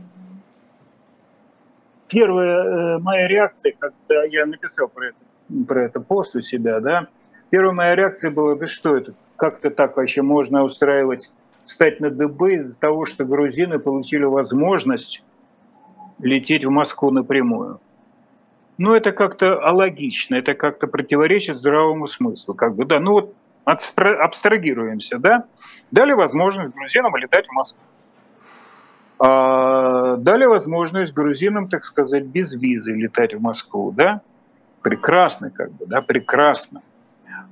первая 2.09 2.65
э, 2.65 2.99
моя 2.99 3.29
реакция, 3.29 3.75
когда 3.79 4.25
я 4.25 4.47
написал 4.47 4.89
про 4.89 5.09
это, 5.09 5.19
про 5.67 5.85
это 5.85 6.01
пост 6.01 6.35
у 6.37 6.41
себя, 6.41 6.81
да, 6.81 7.09
Первая 7.51 7.73
моя 7.73 7.95
реакция 7.97 8.31
была, 8.31 8.55
да 8.55 8.67
что 8.67 8.97
это, 8.97 9.13
как-то 9.37 9.71
так 9.71 9.97
вообще 9.97 10.23
можно 10.23 10.63
устраивать, 10.63 11.31
встать 11.65 12.01
на 12.01 12.11
дыбы 12.11 12.55
из-за 12.55 12.79
того, 12.79 13.05
что 13.05 13.25
грузины 13.25 13.79
получили 13.79 14.25
возможность 14.25 15.25
лететь 16.21 16.65
в 16.65 16.71
Москву 16.71 17.11
напрямую. 17.11 17.81
Ну, 18.79 18.95
это 18.95 19.13
как-то 19.13 19.63
алогично, 19.63 20.37
это 20.37 20.55
как-то 20.55 20.87
противоречит 20.87 21.57
здравому 21.57 22.07
смыслу. 22.07 22.55
Как 22.55 22.75
бы, 22.75 22.85
да, 22.87 22.99
ну 22.99 23.13
вот 23.13 23.35
абстрагируемся, 23.65 25.19
да, 25.19 25.45
дали 25.91 26.13
возможность 26.13 26.75
грузинам 26.75 27.15
летать 27.17 27.47
в 27.47 27.53
Москву. 27.53 27.83
А, 29.19 30.17
дали 30.17 30.47
возможность 30.47 31.13
грузинам, 31.13 31.69
так 31.69 31.85
сказать, 31.85 32.25
без 32.25 32.55
визы 32.55 32.93
летать 32.93 33.35
в 33.35 33.41
Москву, 33.41 33.93
да, 33.93 34.23
прекрасно, 34.81 35.51
как 35.51 35.73
бы, 35.73 35.87
да, 35.87 36.01
прекрасно. 36.01 36.81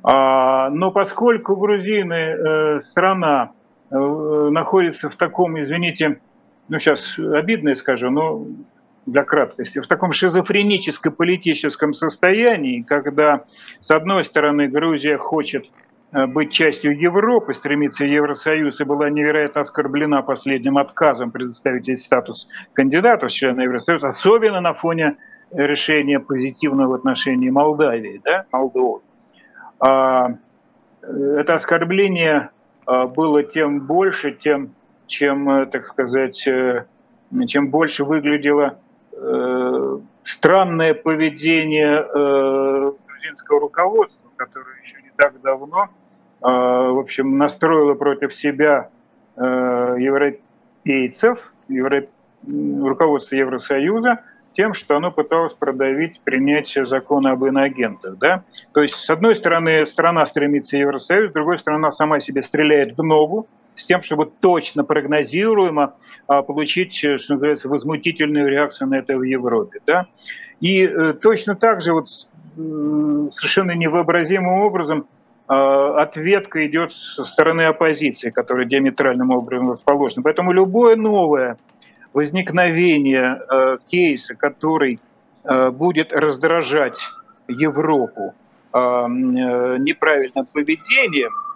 А, 0.03 0.71
но 0.71 0.91
поскольку 0.91 1.57
грузины 1.57 2.15
э, 2.15 2.81
страна 2.81 3.53
э, 3.91 3.97
находится 3.97 5.09
в 5.09 5.17
таком, 5.17 5.61
извините, 5.61 6.21
ну 6.69 6.79
сейчас 6.79 7.19
обидно 7.19 7.75
скажу, 7.75 8.11
но 8.11 8.47
для 9.07 9.25
краткости, 9.25 9.81
в 9.81 9.87
таком 9.87 10.13
шизофреническом 10.13 11.13
политическом 11.13 11.93
состоянии, 11.93 12.83
когда, 12.83 13.45
с 13.81 13.91
одной 13.91 14.23
стороны, 14.23 14.69
Грузия 14.69 15.17
хочет 15.17 15.67
э, 16.13 16.27
быть 16.27 16.53
частью 16.53 16.99
Европы, 16.99 17.55
стремится 17.55 18.05
в 18.05 18.09
Евросоюз 18.09 18.81
и 18.81 18.85
была 18.85 19.11
невероятно 19.11 19.63
оскорблена 19.63 20.23
последним 20.23 20.79
отказом 20.79 21.33
предоставить 21.33 21.89
ей 21.89 21.97
статус 21.97 22.49
кандидата 22.73 23.27
в 23.27 23.33
члены 23.33 23.63
Евросоюза, 23.63 24.09
особенно 24.09 24.61
на 24.61 24.75
фоне 24.75 25.17
решения 25.51 26.21
позитивного 26.21 26.93
в 26.93 26.95
отношении 26.95 27.51
Молдавии, 27.51 28.21
да, 28.25 28.45
Молдовы. 28.53 29.01
А, 29.81 30.31
э, 31.03 31.37
это 31.41 31.55
оскорбление 31.55 32.51
а, 32.87 33.07
было 33.07 33.43
тем 33.43 33.81
больше, 33.81 34.33
тем, 34.33 34.75
чем, 35.07 35.49
э, 35.51 35.67
так 35.67 35.87
сказать, 35.87 36.49
чем 37.47 37.69
больше 37.69 38.05
выглядело 38.05 38.79
э, 39.13 39.99
странное 40.25 40.95
поведение 40.95 42.01
э, 42.03 42.93
грузинского 43.07 43.61
руководства, 43.61 44.31
которое 44.37 44.81
еще 44.83 45.03
не 45.03 45.11
так 45.17 45.41
давно, 45.41 45.85
э, 45.85 45.89
в 46.43 46.99
общем, 46.99 47.39
настроило 47.39 47.95
против 47.95 48.35
себя 48.35 48.91
э, 49.37 49.41
европейцев, 49.99 51.53
евро... 51.69 52.05
руководство 52.47 53.37
Евросоюза, 53.37 54.23
тем, 54.59 54.75
что 54.75 54.97
оно 54.97 55.13
пыталось 55.13 55.55
продавить 55.55 56.21
принятие 56.25 56.85
закона 56.85 57.31
об 57.31 57.45
иноагентах. 57.45 58.19
Да? 58.19 58.43
То 58.75 58.83
есть, 58.83 58.97
с 58.97 59.09
одной 59.09 59.37
стороны, 59.37 59.87
страна 59.87 60.27
стремится 60.27 60.77
в 60.77 60.81
Евросоюз, 60.81 61.31
с 61.31 61.33
другой 61.33 61.59
стороны, 61.59 61.83
она 61.83 61.91
сама 61.93 62.19
себе 62.19 62.43
стреляет 62.43 62.99
в 62.99 63.03
ногу, 63.05 63.47
с 63.77 63.87
тем, 63.87 64.03
чтобы 64.03 64.27
точно 64.27 64.83
прогнозируемо 64.83 65.95
а, 66.27 66.43
получить, 66.43 67.05
э, 67.05 67.19
что 67.19 67.35
называется, 67.35 67.69
возмутительную 67.69 68.49
реакцию 68.49 68.89
на 68.89 68.97
это 68.97 69.17
в 69.17 69.23
Европе. 69.23 69.79
Да? 69.87 70.07
И 70.61 70.83
э, 70.83 71.13
точно 71.13 71.55
так 71.55 71.81
же 71.81 71.93
вот 71.93 72.09
совершенно 72.09 73.77
невообразимым 73.77 74.63
образом 74.63 75.07
а, 75.47 76.03
ответка 76.03 76.67
идет 76.67 76.93
со 76.95 77.23
стороны 77.23 77.63
оппозиции, 77.63 78.31
которая 78.31 78.67
диаметральным 78.67 79.31
образом 79.31 79.71
расположена. 79.71 80.25
Поэтому 80.25 80.51
любое 80.51 80.97
новое 80.97 81.59
возникновение 82.19 83.41
э, 83.49 83.79
кейса, 83.89 84.35
который 84.35 84.99
будет 85.45 86.13
раздражать 86.13 87.09
Европу 87.47 88.35
неправильным 88.75 90.45
поведением– 90.53 91.31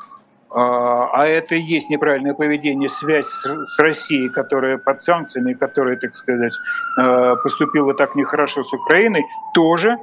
а, 0.55 1.27
это 1.27 1.55
и 1.55 1.61
есть 1.61 1.89
неправильное 1.89 2.35
поведение, 2.35 2.89
связь 2.89 3.27
с 3.27 3.79
Россией, 3.79 4.29
которая 4.29 4.77
под 4.77 5.01
санкциями, 5.01 5.55
которая, 5.55 5.97
так 5.97 6.15
сказать, 6.15 6.53
а, 6.99 7.37
поступила 7.37 7.95
так 7.95 8.15
нехорошо 8.15 8.63
с 8.63 8.73
Украиной, 8.73 9.25
тоже 9.55 9.99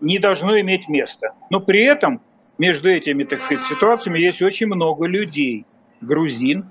не 0.00 0.18
должно 0.18 0.58
иметь 0.60 0.88
места. 0.88 1.34
Но 1.50 1.60
при 1.60 1.84
этом 1.84 2.22
между 2.56 2.88
этими, 2.88 3.24
так 3.24 3.42
сказать, 3.42 3.62
ситуациями 3.62 4.18
есть 4.18 4.40
очень 4.40 4.68
много 4.68 5.04
людей, 5.04 5.66
грузин, 6.00 6.64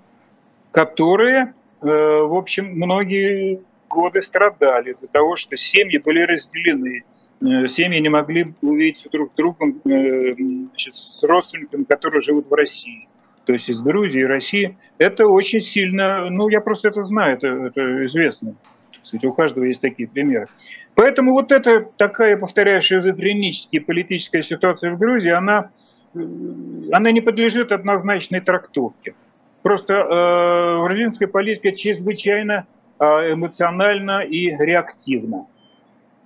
которые, 0.75 1.53
в 1.81 2.37
общем, 2.37 2.65
многие 2.75 3.61
годы 3.89 4.21
страдали 4.21 4.91
из-за 4.91 5.07
того, 5.07 5.35
что 5.35 5.55
семьи 5.55 5.97
были 5.97 6.21
разделены, 6.21 7.03
Э, 7.41 7.67
семьи 7.67 7.99
не 7.99 8.09
могли 8.09 8.53
увидеть 8.61 9.07
друг 9.11 9.31
с 9.33 9.35
другом 9.35 9.81
э, 9.85 10.31
значит, 10.33 10.95
с 10.95 11.21
родственниками, 11.23 11.83
которые 11.83 12.21
живут 12.21 12.49
в 12.49 12.53
России. 12.53 13.07
То 13.45 13.53
есть 13.53 13.69
из 13.69 13.81
Грузии 13.81 14.21
и 14.21 14.25
России. 14.25 14.77
Это 14.97 15.27
очень 15.27 15.61
сильно, 15.61 16.29
ну 16.29 16.49
я 16.49 16.61
просто 16.61 16.87
это 16.87 17.01
знаю, 17.01 17.37
это, 17.37 17.47
это 17.47 18.05
известно. 18.05 18.55
Кстати, 19.03 19.25
у 19.25 19.33
каждого 19.33 19.65
есть 19.65 19.81
такие 19.81 20.07
примеры. 20.09 20.47
Поэтому 20.95 21.33
вот 21.33 21.51
эта 21.51 21.87
такая, 21.97 22.37
повторяю, 22.37 22.81
шизофреническая 22.81 23.81
политическая 23.81 24.41
ситуация 24.41 24.91
в 24.91 24.97
Грузии, 24.97 25.31
она, 25.31 25.69
э, 26.15 26.19
она 26.91 27.11
не 27.11 27.21
подлежит 27.21 27.71
однозначной 27.71 28.39
трактовке. 28.39 29.13
Просто 29.65 29.95
э, 29.95 30.83
грузинская 30.83 31.27
политика 31.27 31.71
чрезвычайно 31.71 32.67
э, 32.99 33.33
эмоциональна 33.33 34.19
и 34.19 34.55
реактивна. 34.55 35.47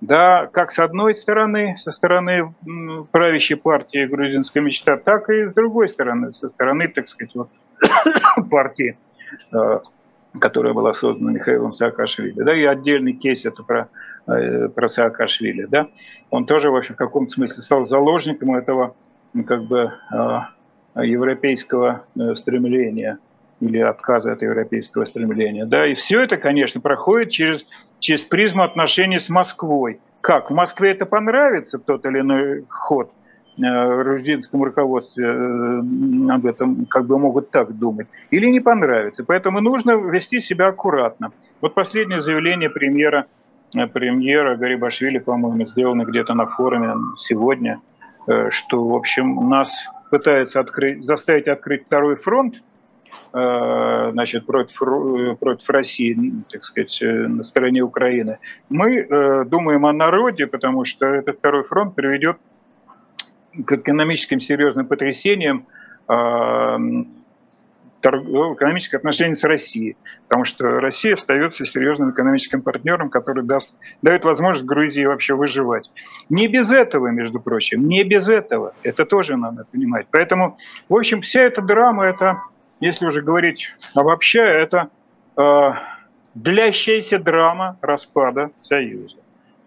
Да, 0.02 0.46
как 0.46 0.70
с 0.70 0.78
одной 0.78 1.14
стороны, 1.14 1.74
со 1.78 1.90
стороны 1.90 2.54
правящей 3.12 3.56
партии 3.56 4.04
«Грузинская 4.04 4.62
мечта», 4.62 4.98
так 4.98 5.30
и 5.30 5.46
с 5.46 5.54
другой 5.54 5.88
стороны, 5.88 6.34
со 6.34 6.48
стороны, 6.48 6.86
так 6.88 7.08
сказать, 7.08 7.34
вот, 7.34 7.48
партии, 8.50 8.98
э, 9.54 9.80
которая 10.38 10.74
была 10.74 10.92
создана 10.92 11.32
Михаилом 11.32 11.72
Саакашвили. 11.72 12.42
Да, 12.42 12.54
и 12.54 12.64
отдельный 12.64 13.14
кейс 13.14 13.46
это 13.46 13.62
про, 13.62 13.88
э, 14.26 14.68
про 14.68 14.86
Саакашвили. 14.86 15.64
Да. 15.64 15.88
Он 16.28 16.44
тоже, 16.44 16.70
в 16.70 16.76
общем, 16.76 16.92
в 16.92 16.98
каком-то 16.98 17.32
смысле 17.32 17.62
стал 17.62 17.86
заложником 17.86 18.54
этого 18.54 18.94
как 19.46 19.64
бы 19.64 19.94
европейского 20.94 22.04
стремления– 22.34 23.18
или 23.60 23.78
отказа 23.78 24.32
от 24.32 24.42
европейского 24.42 25.04
стремления. 25.04 25.66
Да? 25.66 25.86
И 25.86 25.94
все 25.94 26.22
это, 26.22 26.36
конечно, 26.36 26.80
проходит 26.80 27.30
через, 27.30 27.66
через 27.98 28.22
призму 28.22 28.62
отношений 28.62 29.18
с 29.18 29.28
Москвой. 29.28 30.00
Как? 30.20 30.50
В 30.50 30.54
Москве 30.54 30.92
это 30.92 31.06
понравится, 31.06 31.78
тот 31.78 32.04
или 32.06 32.20
иной 32.20 32.64
ход 32.68 33.12
э, 33.58 34.02
грузинскому 34.02 34.64
руководстве 34.64 35.26
э, 35.26 35.78
об 36.30 36.46
этом 36.46 36.86
как 36.86 37.06
бы 37.06 37.18
могут 37.18 37.50
так 37.50 37.76
думать, 37.78 38.08
или 38.30 38.46
не 38.46 38.60
понравится. 38.60 39.24
Поэтому 39.24 39.60
нужно 39.60 39.92
вести 39.92 40.40
себя 40.40 40.68
аккуратно. 40.68 41.32
Вот 41.60 41.74
последнее 41.74 42.20
заявление 42.20 42.70
премьера, 42.70 43.26
э, 43.76 43.86
премьера 43.86 44.56
Гарибашвили, 44.56 45.18
по-моему, 45.18 45.66
сделано 45.66 46.04
где-то 46.04 46.34
на 46.34 46.46
форуме 46.46 46.94
сегодня, 47.18 47.80
что, 48.50 48.86
в 48.86 48.94
общем, 48.94 49.48
нас 49.48 49.72
пытаются 50.10 50.60
открыть, 50.60 51.04
заставить 51.04 51.48
открыть 51.48 51.86
второй 51.86 52.16
фронт, 52.16 52.56
Э, 52.56 52.69
значит, 53.32 54.46
против, 54.46 55.38
против 55.38 55.70
России, 55.70 56.34
так 56.50 56.64
сказать, 56.64 57.02
э, 57.02 57.06
на 57.28 57.42
стороне 57.42 57.82
Украины. 57.82 58.38
Мы 58.68 58.98
э, 58.98 59.44
думаем 59.44 59.86
о 59.86 59.92
народе, 59.92 60.46
потому 60.46 60.84
что 60.84 61.06
этот 61.06 61.38
второй 61.38 61.62
фронт 61.62 61.94
приведет 61.94 62.38
к 63.64 63.72
экономическим 63.72 64.40
серьезным 64.40 64.86
потрясениям 64.86 65.66
экономических 68.02 68.94
отношений 68.94 69.34
с 69.34 69.44
Россией, 69.44 69.96
потому 70.26 70.44
что 70.44 70.80
Россия 70.80 71.14
остается 71.14 71.66
серьезным 71.66 72.10
экономическим 72.10 72.62
партнером, 72.62 73.10
который 73.10 73.44
даст, 73.44 73.74
дает 74.02 74.24
возможность 74.24 74.66
Грузии 74.66 75.04
вообще 75.04 75.34
выживать. 75.34 75.92
Не 76.28 76.48
без 76.48 76.72
этого, 76.72 77.08
между 77.08 77.40
прочим, 77.40 77.86
не 77.86 78.02
без 78.04 78.28
этого. 78.28 78.74
Это 78.82 79.04
тоже 79.04 79.36
надо 79.36 79.66
понимать. 79.70 80.06
Поэтому, 80.10 80.56
в 80.88 80.94
общем, 80.96 81.20
вся 81.20 81.42
эта 81.42 81.60
драма– 81.60 82.06
это 82.06 82.40
если 82.80 83.06
уже 83.06 83.22
говорить 83.22 83.72
обобщая, 83.94 84.62
это 84.62 84.90
э, 85.36 85.72
длящаяся 86.34 87.18
драма 87.18 87.78
распада 87.80 88.50
Союза 88.58 89.16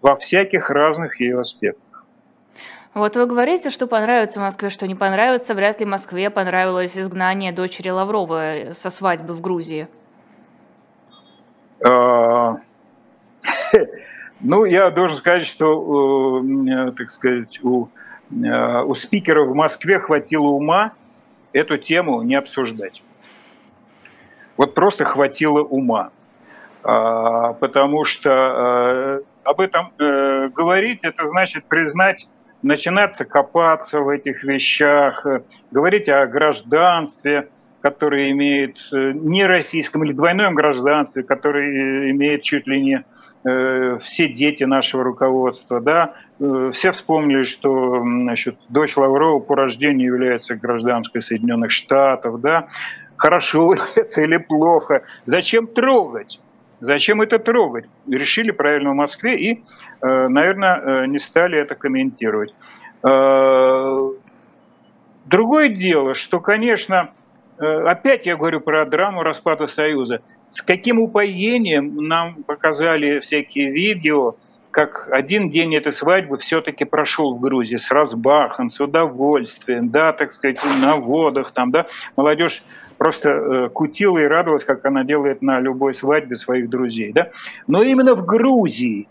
во 0.01 0.15
всяких 0.15 0.69
разных 0.69 1.19
ее 1.19 1.39
аспектах. 1.39 2.05
Вот 2.93 3.15
вы 3.15 3.25
говорите, 3.25 3.69
что 3.69 3.87
понравится 3.87 4.39
Москве, 4.39 4.69
что 4.69 4.85
не 4.85 4.93
понравится. 4.93 5.55
Вряд 5.55 5.79
ли 5.79 5.85
Москве 5.85 6.29
понравилось 6.29 6.97
изгнание 6.97 7.51
дочери 7.51 7.89
Лаврова 7.89 8.73
со 8.73 8.89
свадьбы 8.91 9.33
в 9.33 9.41
Грузии. 9.41 9.87
А, 11.85 12.57
ну, 14.41 14.65
я 14.65 14.91
должен 14.91 15.17
сказать, 15.17 15.45
что, 15.45 16.43
э, 16.43 16.91
так 16.91 17.09
сказать, 17.09 17.59
у, 17.63 17.89
э, 18.31 18.83
у 18.83 18.93
спикера 18.93 19.43
в 19.43 19.55
Москве 19.55 19.99
хватило 19.99 20.47
ума 20.47 20.93
эту 21.53 21.77
тему 21.77 22.21
не 22.21 22.35
обсуждать. 22.35 23.03
Вот 24.57 24.73
просто 24.73 25.05
хватило 25.05 25.61
ума. 25.61 26.11
А, 26.83 27.53
потому 27.53 28.03
что 28.03 28.29
э, 28.29 29.21
об 29.45 29.61
этом 29.61 29.93
э, 29.97 30.49
говорить, 30.49 30.99
это 31.03 31.27
значит 31.27 31.65
признать, 31.65 32.27
начинаться 32.61 33.23
копаться 33.23 34.01
в 34.01 34.09
этих 34.09 34.43
вещах, 34.43 35.25
э, 35.25 35.43
говорить 35.71 36.09
о 36.09 36.27
гражданстве, 36.27 37.49
которое 37.81 38.31
имеет 38.31 38.77
не 38.91 39.45
российском 39.45 40.03
или 40.03 40.13
двойном 40.13 40.55
гражданстве, 40.55 41.23
которое 41.23 42.11
имеет 42.11 42.41
чуть 42.41 42.67
ли 42.67 42.81
не 42.81 43.03
все 43.99 44.29
дети 44.29 44.63
нашего 44.63 45.03
руководства, 45.03 45.81
да, 45.81 46.13
все 46.71 46.91
вспомнили, 46.91 47.43
что 47.43 47.99
значит, 48.01 48.57
дочь 48.69 48.97
Лаврова 48.97 49.39
по 49.39 49.55
рождению 49.55 50.13
является 50.13 50.55
гражданской 50.55 51.21
Соединенных 51.21 51.71
Штатов, 51.71 52.41
да, 52.41 52.67
хорошо 53.15 53.75
это 53.95 54.21
или 54.21 54.37
плохо, 54.37 55.03
зачем 55.25 55.67
трогать? 55.67 56.39
Зачем 56.79 57.21
это 57.21 57.39
трогать? 57.39 57.85
Решили 58.09 58.51
правильно 58.51 58.91
в 58.91 58.95
Москве 58.95 59.39
и, 59.39 59.63
наверное, 60.01 61.07
не 61.07 61.17
стали 61.17 61.57
это 61.57 61.75
комментировать. 61.75 62.53
Другое 65.25 65.69
дело, 65.69 66.13
что, 66.13 66.41
конечно, 66.41 67.11
опять 67.57 68.25
я 68.25 68.35
говорю 68.35 68.59
про 68.59 68.85
драму 68.85 69.23
распада 69.23 69.67
Союза. 69.67 70.21
с 70.49 70.61
каким 70.61 70.99
упоением 70.99 71.95
нам 71.95 72.43
показали 72.43 73.19
всякие 73.19 73.71
видео, 73.71 74.35
как 74.73 75.07
один 75.11 75.51
день 75.51 75.75
этой 75.75 75.93
свадьбы 75.93 76.37
все-таки 76.39 76.83
прошел 76.83 77.35
в 77.35 77.39
Грузии 77.39 77.77
с 77.77 77.91
разбахом, 77.91 78.69
с 78.69 78.79
удовольствием, 78.81 79.89
да, 79.89 80.13
так 80.13 80.31
сказать, 80.31 80.59
на 80.81 80.95
водах 80.95 81.51
там, 81.51 81.69
да. 81.69 81.85
Молодежь 82.17 82.63
просто 82.97 83.29
э, 83.29 83.69
кутила 83.69 84.17
и 84.17 84.25
радовалась, 84.25 84.65
как 84.65 84.83
она 84.85 85.03
делает 85.03 85.43
на 85.43 85.59
любой 85.59 85.93
свадьбе 85.93 86.35
своих 86.35 86.69
друзей, 86.69 87.13
да. 87.13 87.29
Но 87.67 87.83
именно 87.83 88.15
в 88.15 88.25
Грузии, 88.25 89.07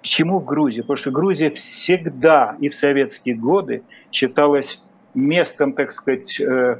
Почему 0.00 0.38
в 0.38 0.44
Грузии? 0.44 0.80
Потому 0.80 0.96
что 0.96 1.10
Грузия 1.10 1.50
всегда 1.50 2.56
и 2.60 2.68
в 2.68 2.74
советские 2.74 3.34
годы 3.34 3.82
считалась 4.12 4.82
местом, 5.12 5.72
так 5.72 5.90
сказать, 5.90 6.40
э, 6.40 6.78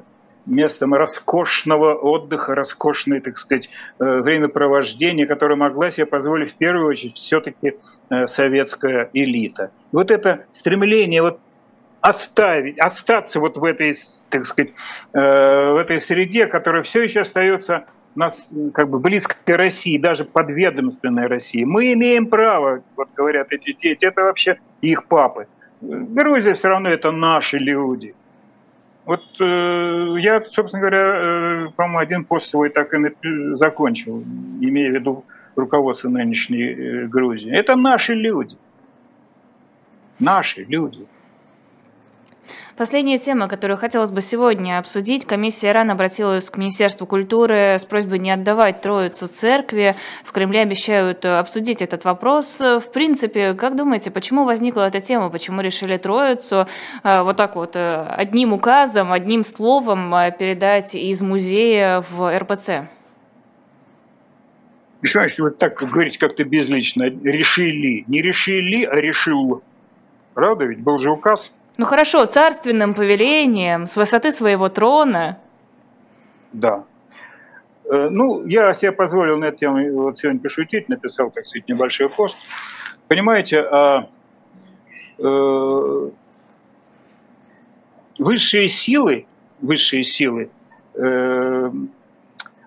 местом 0.48 0.94
роскошного 0.94 1.94
отдыха, 1.94 2.54
роскошной, 2.54 3.20
так 3.20 3.36
сказать, 3.38 3.68
э, 3.98 4.20
времяпровождения, 4.20 5.26
которое 5.26 5.56
могла 5.56 5.90
себе 5.90 6.06
позволить 6.06 6.52
в 6.52 6.56
первую 6.56 6.88
очередь 6.88 7.16
все-таки 7.16 7.74
э, 8.10 8.26
советская 8.26 9.10
элита. 9.12 9.70
Вот 9.92 10.10
это 10.10 10.44
стремление 10.52 11.22
вот 11.22 11.40
оставить, 12.00 12.78
остаться 12.78 13.40
вот 13.40 13.58
в 13.58 13.64
этой, 13.64 13.92
так 14.30 14.46
сказать, 14.46 14.72
в 15.12 15.80
этой 15.80 15.98
среде, 15.98 16.46
которая 16.46 16.84
все 16.84 17.02
еще 17.02 17.22
остается 17.22 17.86
нас 18.14 18.48
как 18.74 18.90
бы 18.90 18.98
близко 18.98 19.36
к 19.44 19.56
России, 19.56 19.98
даже 19.98 20.24
подведомственной 20.24 21.26
России. 21.26 21.64
Мы 21.64 21.92
имеем 21.92 22.26
право, 22.26 22.82
вот 22.96 23.08
говорят 23.14 23.48
эти 23.52 23.72
дети, 23.72 24.04
это 24.04 24.22
вообще 24.22 24.58
их 24.80 25.06
папы. 25.06 25.46
Грузия 25.80 26.54
все 26.54 26.68
равно 26.68 26.90
это 26.90 27.10
наши 27.12 27.58
люди. 27.58 28.14
Вот 29.08 29.24
э, 29.40 30.16
я, 30.20 30.44
собственно 30.50 30.82
говоря, 30.82 30.98
э, 30.98 31.68
по-моему, 31.76 31.98
один 31.98 32.24
пост 32.26 32.46
свой 32.48 32.68
так 32.68 32.92
и 32.92 32.98
закончил, 33.54 34.22
имея 34.60 34.90
в 34.90 34.94
виду 34.96 35.24
руководство 35.56 36.10
нынешней 36.10 36.64
э, 36.64 37.06
Грузии. 37.06 37.50
Это 37.50 37.74
наши 37.74 38.12
люди. 38.12 38.58
Наши 40.18 40.64
люди. 40.64 41.06
Последняя 42.78 43.18
тема, 43.18 43.48
которую 43.48 43.76
хотелось 43.76 44.12
бы 44.12 44.20
сегодня 44.20 44.78
обсудить. 44.78 45.24
Комиссия 45.24 45.72
РАН 45.72 45.90
обратилась 45.90 46.48
к 46.48 46.58
Министерству 46.58 47.08
культуры 47.08 47.74
с 47.76 47.84
просьбой 47.84 48.20
не 48.20 48.30
отдавать 48.30 48.82
Троицу 48.82 49.26
церкви. 49.26 49.96
В 50.22 50.30
Кремле 50.30 50.60
обещают 50.60 51.24
обсудить 51.24 51.82
этот 51.82 52.04
вопрос. 52.04 52.60
В 52.60 52.84
принципе, 52.94 53.54
как 53.54 53.74
думаете, 53.74 54.12
почему 54.12 54.44
возникла 54.44 54.86
эта 54.86 55.00
тема? 55.00 55.28
Почему 55.28 55.60
решили 55.60 55.96
Троицу 55.96 56.68
э, 57.02 57.22
вот 57.22 57.36
так 57.36 57.56
вот 57.56 57.74
э, 57.74 58.06
одним 58.10 58.52
указом, 58.52 59.12
одним 59.12 59.42
словом 59.42 60.14
э, 60.14 60.30
передать 60.30 60.94
из 60.94 61.20
музея 61.20 62.04
в 62.08 62.38
РПЦ? 62.38 62.86
Что 65.02 65.26
вы 65.38 65.50
так 65.50 65.78
говорите 65.78 66.20
как-то 66.20 66.44
безлично? 66.44 67.06
Решили. 67.24 68.04
Не 68.06 68.22
решили, 68.22 68.84
а 68.84 68.94
решил. 68.94 69.64
Правда 70.34 70.64
ведь? 70.64 70.78
Был 70.78 71.00
же 71.00 71.10
указ. 71.10 71.50
Ну 71.78 71.86
хорошо, 71.86 72.26
царственным 72.26 72.92
повелением, 72.92 73.86
с 73.86 73.94
высоты 73.96 74.32
своего 74.32 74.68
трона. 74.68 75.38
Да. 76.52 76.84
Э, 77.84 78.08
ну, 78.10 78.44
я 78.46 78.74
себе 78.74 78.90
позволил 78.90 79.38
на 79.38 79.44
эту 79.44 79.58
тему 79.58 79.92
вот 79.92 80.18
сегодня 80.18 80.40
пошутить, 80.40 80.88
написал, 80.88 81.30
так 81.30 81.46
сказать, 81.46 81.68
небольшой 81.68 82.08
пост. 82.08 82.36
Понимаете, 83.06 83.60
а, 83.60 84.08
э, 85.18 86.10
высшие 88.18 88.66
силы, 88.66 89.26
высшие 89.60 90.02
силы, 90.02 90.50
э, 90.94 91.70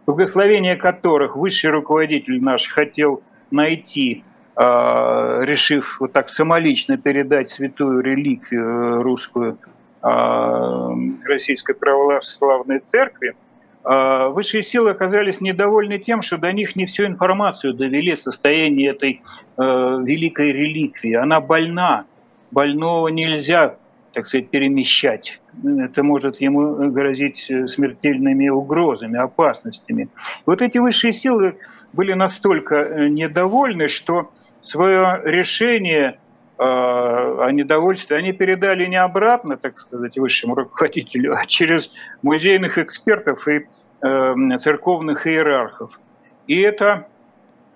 благословение 0.06 0.78
которых 0.78 1.36
высший 1.36 1.72
руководитель 1.72 2.42
наш 2.42 2.70
хотел 2.70 3.22
найти 3.52 4.24
решив 4.58 5.98
вот 6.00 6.12
так 6.14 6.30
самолично 6.30 6.98
передать 6.98 7.50
святую 7.50 8.02
реликвию 8.02 9.00
э, 9.00 9.02
русскую 9.02 9.58
а, 10.02 10.90
Российской 11.26 11.74
Православной 11.74 12.80
Церкви, 12.80 13.36
высшие 13.84 14.62
силы 14.62 14.92
оказались 14.92 15.42
недовольны 15.42 15.98
тем, 15.98 16.22
что 16.22 16.38
до 16.38 16.52
них 16.52 16.76
не 16.76 16.86
всю 16.86 17.06
информацию 17.06 17.74
довели 17.74 18.16
состояние 18.16 18.92
этой 18.92 19.22
э, 19.58 19.62
великой 20.04 20.52
реликвии. 20.52 21.14
Она 21.14 21.40
больна, 21.40 22.06
больного 22.52 23.08
нельзя, 23.08 23.78
так 24.14 24.28
сказать, 24.28 24.50
перемещать. 24.50 25.42
Это 25.64 26.04
может 26.04 26.42
ему 26.42 26.92
грозить 26.92 27.52
смертельными 27.68 28.50
угрозами, 28.50 29.18
опасностями. 29.18 30.10
Вот 30.46 30.62
эти 30.62 30.78
высшие 30.78 31.12
силы 31.12 31.58
были 31.94 32.14
настолько 32.14 32.76
э, 32.76 33.08
недовольны, 33.08 33.88
что 33.88 34.30
свое 34.62 35.22
решение 35.26 36.20
э, 36.58 36.64
о 36.64 37.50
недовольстве 37.52 38.18
они 38.18 38.32
передали 38.32 38.86
не 38.86 38.96
обратно, 38.96 39.58
так 39.58 39.78
сказать, 39.78 40.18
высшему 40.18 40.56
руководителю, 40.56 41.34
а 41.34 41.46
через 41.46 41.92
музейных 42.22 42.78
экспертов 42.78 43.48
и 43.48 43.68
э, 44.02 44.58
церковных 44.58 45.28
иерархов. 45.28 46.00
И 46.48 46.60
это, 46.62 47.08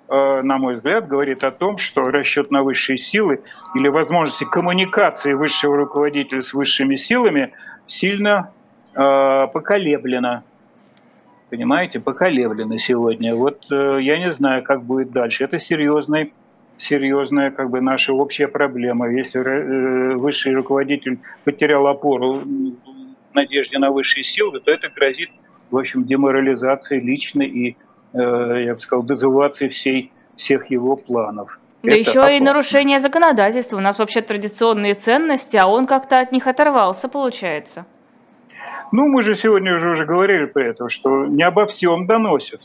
э, 0.07 0.41
на 0.41 0.57
мой 0.57 0.75
взгляд, 0.75 1.07
говорит 1.07 1.43
о 1.43 1.51
том, 1.51 1.77
что 1.77 2.11
расчет 2.11 2.51
на 2.51 2.63
высшие 2.63 2.97
силы 2.97 3.41
или 3.73 3.87
возможности 3.87 4.45
коммуникации 4.45 5.33
высшего 5.33 5.75
руководителя 5.77 6.41
с 6.41 6.53
высшими 6.53 6.95
силами 6.95 7.51
сильно 7.87 8.51
поколеблено. 8.93 10.43
Понимаете, 11.49 11.99
поколеблено 11.99 12.77
сегодня. 12.77 13.35
Вот 13.35 13.65
я 13.69 14.17
не 14.17 14.31
знаю, 14.31 14.63
как 14.63 14.83
будет 14.83 15.11
дальше. 15.11 15.43
Это 15.43 15.59
серьезный 15.59 16.31
серьезная 16.77 17.51
как 17.51 17.69
бы 17.69 17.81
наша 17.81 18.13
общая 18.13 18.47
проблема. 18.47 19.09
Если 19.09 19.41
э, 19.41 20.15
высший 20.15 20.53
руководитель 20.53 21.19
потерял 21.43 21.87
опору 21.87 22.41
надежде 23.33 23.77
на 23.79 23.91
высшие 23.91 24.23
силы, 24.23 24.59
то 24.59 24.71
это 24.71 24.89
грозит, 24.89 25.29
в 25.71 25.77
общем, 25.77 26.03
деморализацией 26.03 27.01
личной 27.01 27.47
и, 27.47 27.77
э, 28.13 28.63
я 28.65 28.73
бы 28.73 28.79
сказал, 28.79 29.03
дезавуацией 29.03 29.69
всей, 29.69 30.11
всех 30.35 30.69
его 30.71 30.95
планов. 30.95 31.59
Да 31.83 31.91
это 31.91 31.99
еще 31.99 32.19
опасно. 32.19 32.37
и 32.37 32.39
нарушение 32.39 32.99
законодательства. 32.99 33.77
У 33.77 33.81
нас 33.81 33.99
вообще 33.99 34.21
традиционные 34.21 34.95
ценности, 34.95 35.57
а 35.57 35.67
он 35.67 35.85
как-то 35.85 36.19
от 36.19 36.31
них 36.31 36.47
оторвался, 36.47 37.07
получается. 37.09 37.85
Ну, 38.91 39.07
мы 39.07 39.21
же 39.21 39.33
сегодня 39.35 39.75
уже, 39.75 39.91
уже 39.91 40.05
говорили 40.05 40.45
про 40.45 40.63
это, 40.63 40.89
что 40.89 41.25
не 41.25 41.43
обо 41.43 41.65
всем 41.65 42.07
доносят 42.07 42.61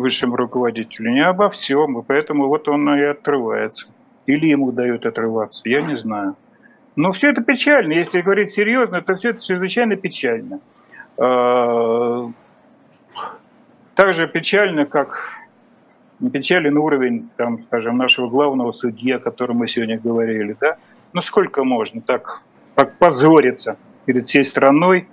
высшему 0.00 0.36
руководителю, 0.36 1.12
не 1.12 1.24
обо 1.24 1.48
всем, 1.48 1.98
и 1.98 2.02
поэтому 2.02 2.48
вот 2.48 2.68
он 2.68 2.92
и 2.94 3.02
отрывается. 3.02 3.88
Или 4.26 4.48
ему 4.48 4.72
дают 4.72 5.06
отрываться, 5.06 5.62
я 5.64 5.82
не 5.82 5.96
знаю. 5.96 6.36
Но 6.96 7.12
все 7.12 7.30
это 7.30 7.42
печально. 7.42 7.92
Если 7.94 8.20
говорить 8.20 8.50
серьезно, 8.50 9.00
то 9.00 9.14
все 9.14 9.30
это 9.30 9.44
чрезвычайно 9.44 9.96
печально. 9.96 10.60
А, 11.16 12.30
так 13.94 14.14
же 14.14 14.26
печально, 14.26 14.86
как 14.86 15.40
печален 16.32 16.76
уровень, 16.76 17.30
там, 17.36 17.62
скажем, 17.62 17.96
нашего 17.96 18.28
главного 18.28 18.72
судьи, 18.72 19.12
о 19.12 19.18
котором 19.18 19.58
мы 19.58 19.68
сегодня 19.68 19.98
говорили. 19.98 20.56
Да? 20.60 20.76
Ну 21.12 21.20
сколько 21.20 21.64
можно 21.64 22.00
так, 22.00 22.42
так 22.74 22.96
позориться 22.98 23.76
перед 24.04 24.24
всей 24.24 24.44
страной, 24.44 25.08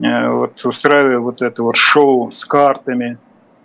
э, 0.00 0.28
вот, 0.28 0.64
устраивая 0.64 1.18
вот 1.18 1.42
это 1.42 1.62
вот 1.62 1.76
шоу 1.76 2.30
с 2.30 2.44
картами, 2.44 3.18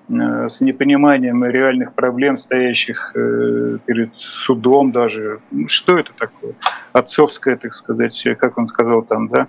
с 0.10 0.62
непониманием 0.62 1.46
реальных 1.46 1.94
проблем, 1.94 2.38
стоящих 2.38 3.14
э, 3.16 3.78
перед 3.86 4.14
судом 4.14 4.92
даже. 4.92 5.40
Что 5.68 5.98
это 5.98 6.12
такое? 6.18 6.54
Отцовское, 6.92 7.56
так 7.56 7.74
сказать, 7.74 8.22
как 8.38 8.58
он 8.58 8.68
сказал 8.68 9.04
там, 9.04 9.30
да? 9.30 9.48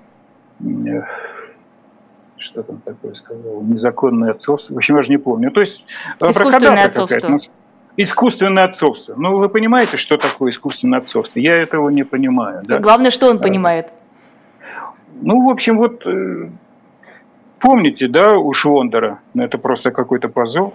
Э, 0.61 1.03
что 2.37 2.63
там 2.63 2.79
такое 2.85 3.15
сказал? 3.15 3.63
Незаконное 3.63 4.31
отцовство. 4.31 4.75
В 4.75 4.77
общем, 4.77 4.97
я 4.97 5.03
же 5.03 5.11
не 5.11 5.19
помню. 5.19 5.51
То 5.51 5.61
есть 5.61 5.85
Искусственное 6.21 6.85
отцовство. 6.85 7.37
Искусственное 7.97 8.65
отцовство. 8.65 9.15
Ну, 9.17 9.39
вы 9.39 9.49
понимаете, 9.49 9.97
что 9.97 10.17
такое 10.17 10.51
искусственное 10.51 10.99
отцовство? 11.01 11.39
Я 11.39 11.57
этого 11.57 11.91
не 11.91 12.05
понимаю. 12.05 12.63
Да? 12.65 12.79
Главное, 12.79 13.11
что 13.11 13.29
он 13.29 13.41
понимает. 13.41 13.93
Ну, 15.21 15.47
в 15.47 15.51
общем, 15.51 15.79
вот 15.79 16.05
Помните, 17.65 18.09
да, 18.09 18.35
у 18.37 18.53
Швондера, 18.53 19.21
ну, 19.33 19.43
это 19.43 19.57
просто 19.57 19.91
какой-то 19.91 20.29
позор. 20.29 20.75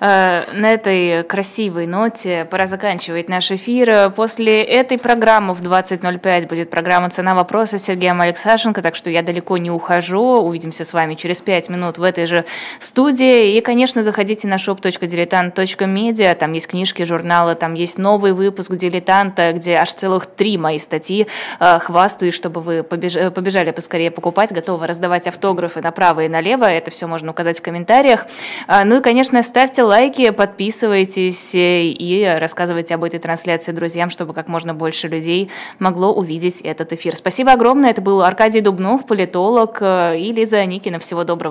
Э, 0.00 0.42
на 0.52 0.72
этой 0.72 1.22
красивой 1.24 1.86
ноте 1.86 2.46
пора 2.50 2.66
заканчивать 2.66 3.28
наш 3.28 3.50
эфир. 3.50 4.10
После 4.10 4.62
этой 4.62 4.98
программы 4.98 5.54
в 5.54 5.62
20.05 5.62 6.48
будет 6.48 6.70
программа 6.70 7.10
«Цена 7.10 7.34
вопроса» 7.34 7.78
с 7.78 7.84
Сергеем 7.84 8.20
Алексашенко, 8.20 8.82
так 8.82 8.96
что 8.96 9.10
я 9.10 9.22
далеко 9.22 9.56
не 9.58 9.70
ухожу. 9.70 10.42
Увидимся 10.42 10.84
с 10.84 10.92
вами 10.92 11.14
через 11.14 11.40
5 11.40 11.70
минут 11.70 11.98
в 11.98 12.02
этой 12.02 12.26
же 12.26 12.44
студии. 12.78 13.56
И, 13.56 13.60
конечно, 13.60 14.02
заходите 14.02 14.48
на 14.48 14.56
shop.diletant.media, 14.56 16.34
там 16.34 16.52
есть 16.52 16.66
книжки, 16.66 17.02
журналы, 17.04 17.54
там 17.54 17.74
есть 17.74 17.98
новый 17.98 18.32
выпуск 18.32 18.72
«Дилетанта», 18.72 19.52
где 19.52 19.74
аж 19.76 19.92
целых 19.92 20.26
три 20.26 20.58
мои 20.58 20.78
статьи. 20.78 21.26
Э, 21.60 21.78
хвастаюсь, 21.78 22.34
чтобы 22.34 22.60
вы 22.60 22.82
побежали 22.82 23.70
поскорее 23.70 24.10
покупать, 24.10 24.52
готовы 24.52 24.86
раздавать 24.86 25.26
автографы 25.26 25.80
направо 25.80 26.24
и 26.24 26.28
налево. 26.28 26.64
Это 26.64 26.90
все 26.90 27.06
можно 27.06 27.30
указать 27.30 27.58
в 27.58 27.62
комментариях. 27.62 28.26
Э, 28.66 28.84
ну 28.84 28.98
и, 28.98 29.02
конечно, 29.02 29.42
ставьте 29.44 29.82
лайки, 29.82 30.30
подписывайтесь 30.30 31.54
э, 31.54 31.84
и 31.84 32.24
рассказывайте 32.24 32.94
об 32.94 33.04
этой 33.04 33.20
трансляции 33.20 33.70
друзьям, 33.72 34.10
чтобы 34.10 34.34
как 34.34 34.48
можно 34.48 34.74
больше 34.74 35.06
людей 35.06 35.50
могло 35.78 36.12
увидеть 36.12 36.60
этот 36.62 36.92
эфир. 36.92 37.16
Спасибо 37.16 37.52
огромное. 37.52 37.90
Это 37.90 38.00
был 38.00 38.22
Аркадий 38.22 38.60
Дубнов, 38.60 39.06
политолог, 39.06 39.78
э, 39.80 40.18
и 40.18 40.32
Лиза 40.32 40.64
Никина. 40.64 40.98
Всего 40.98 41.22
доброго. 41.24 41.44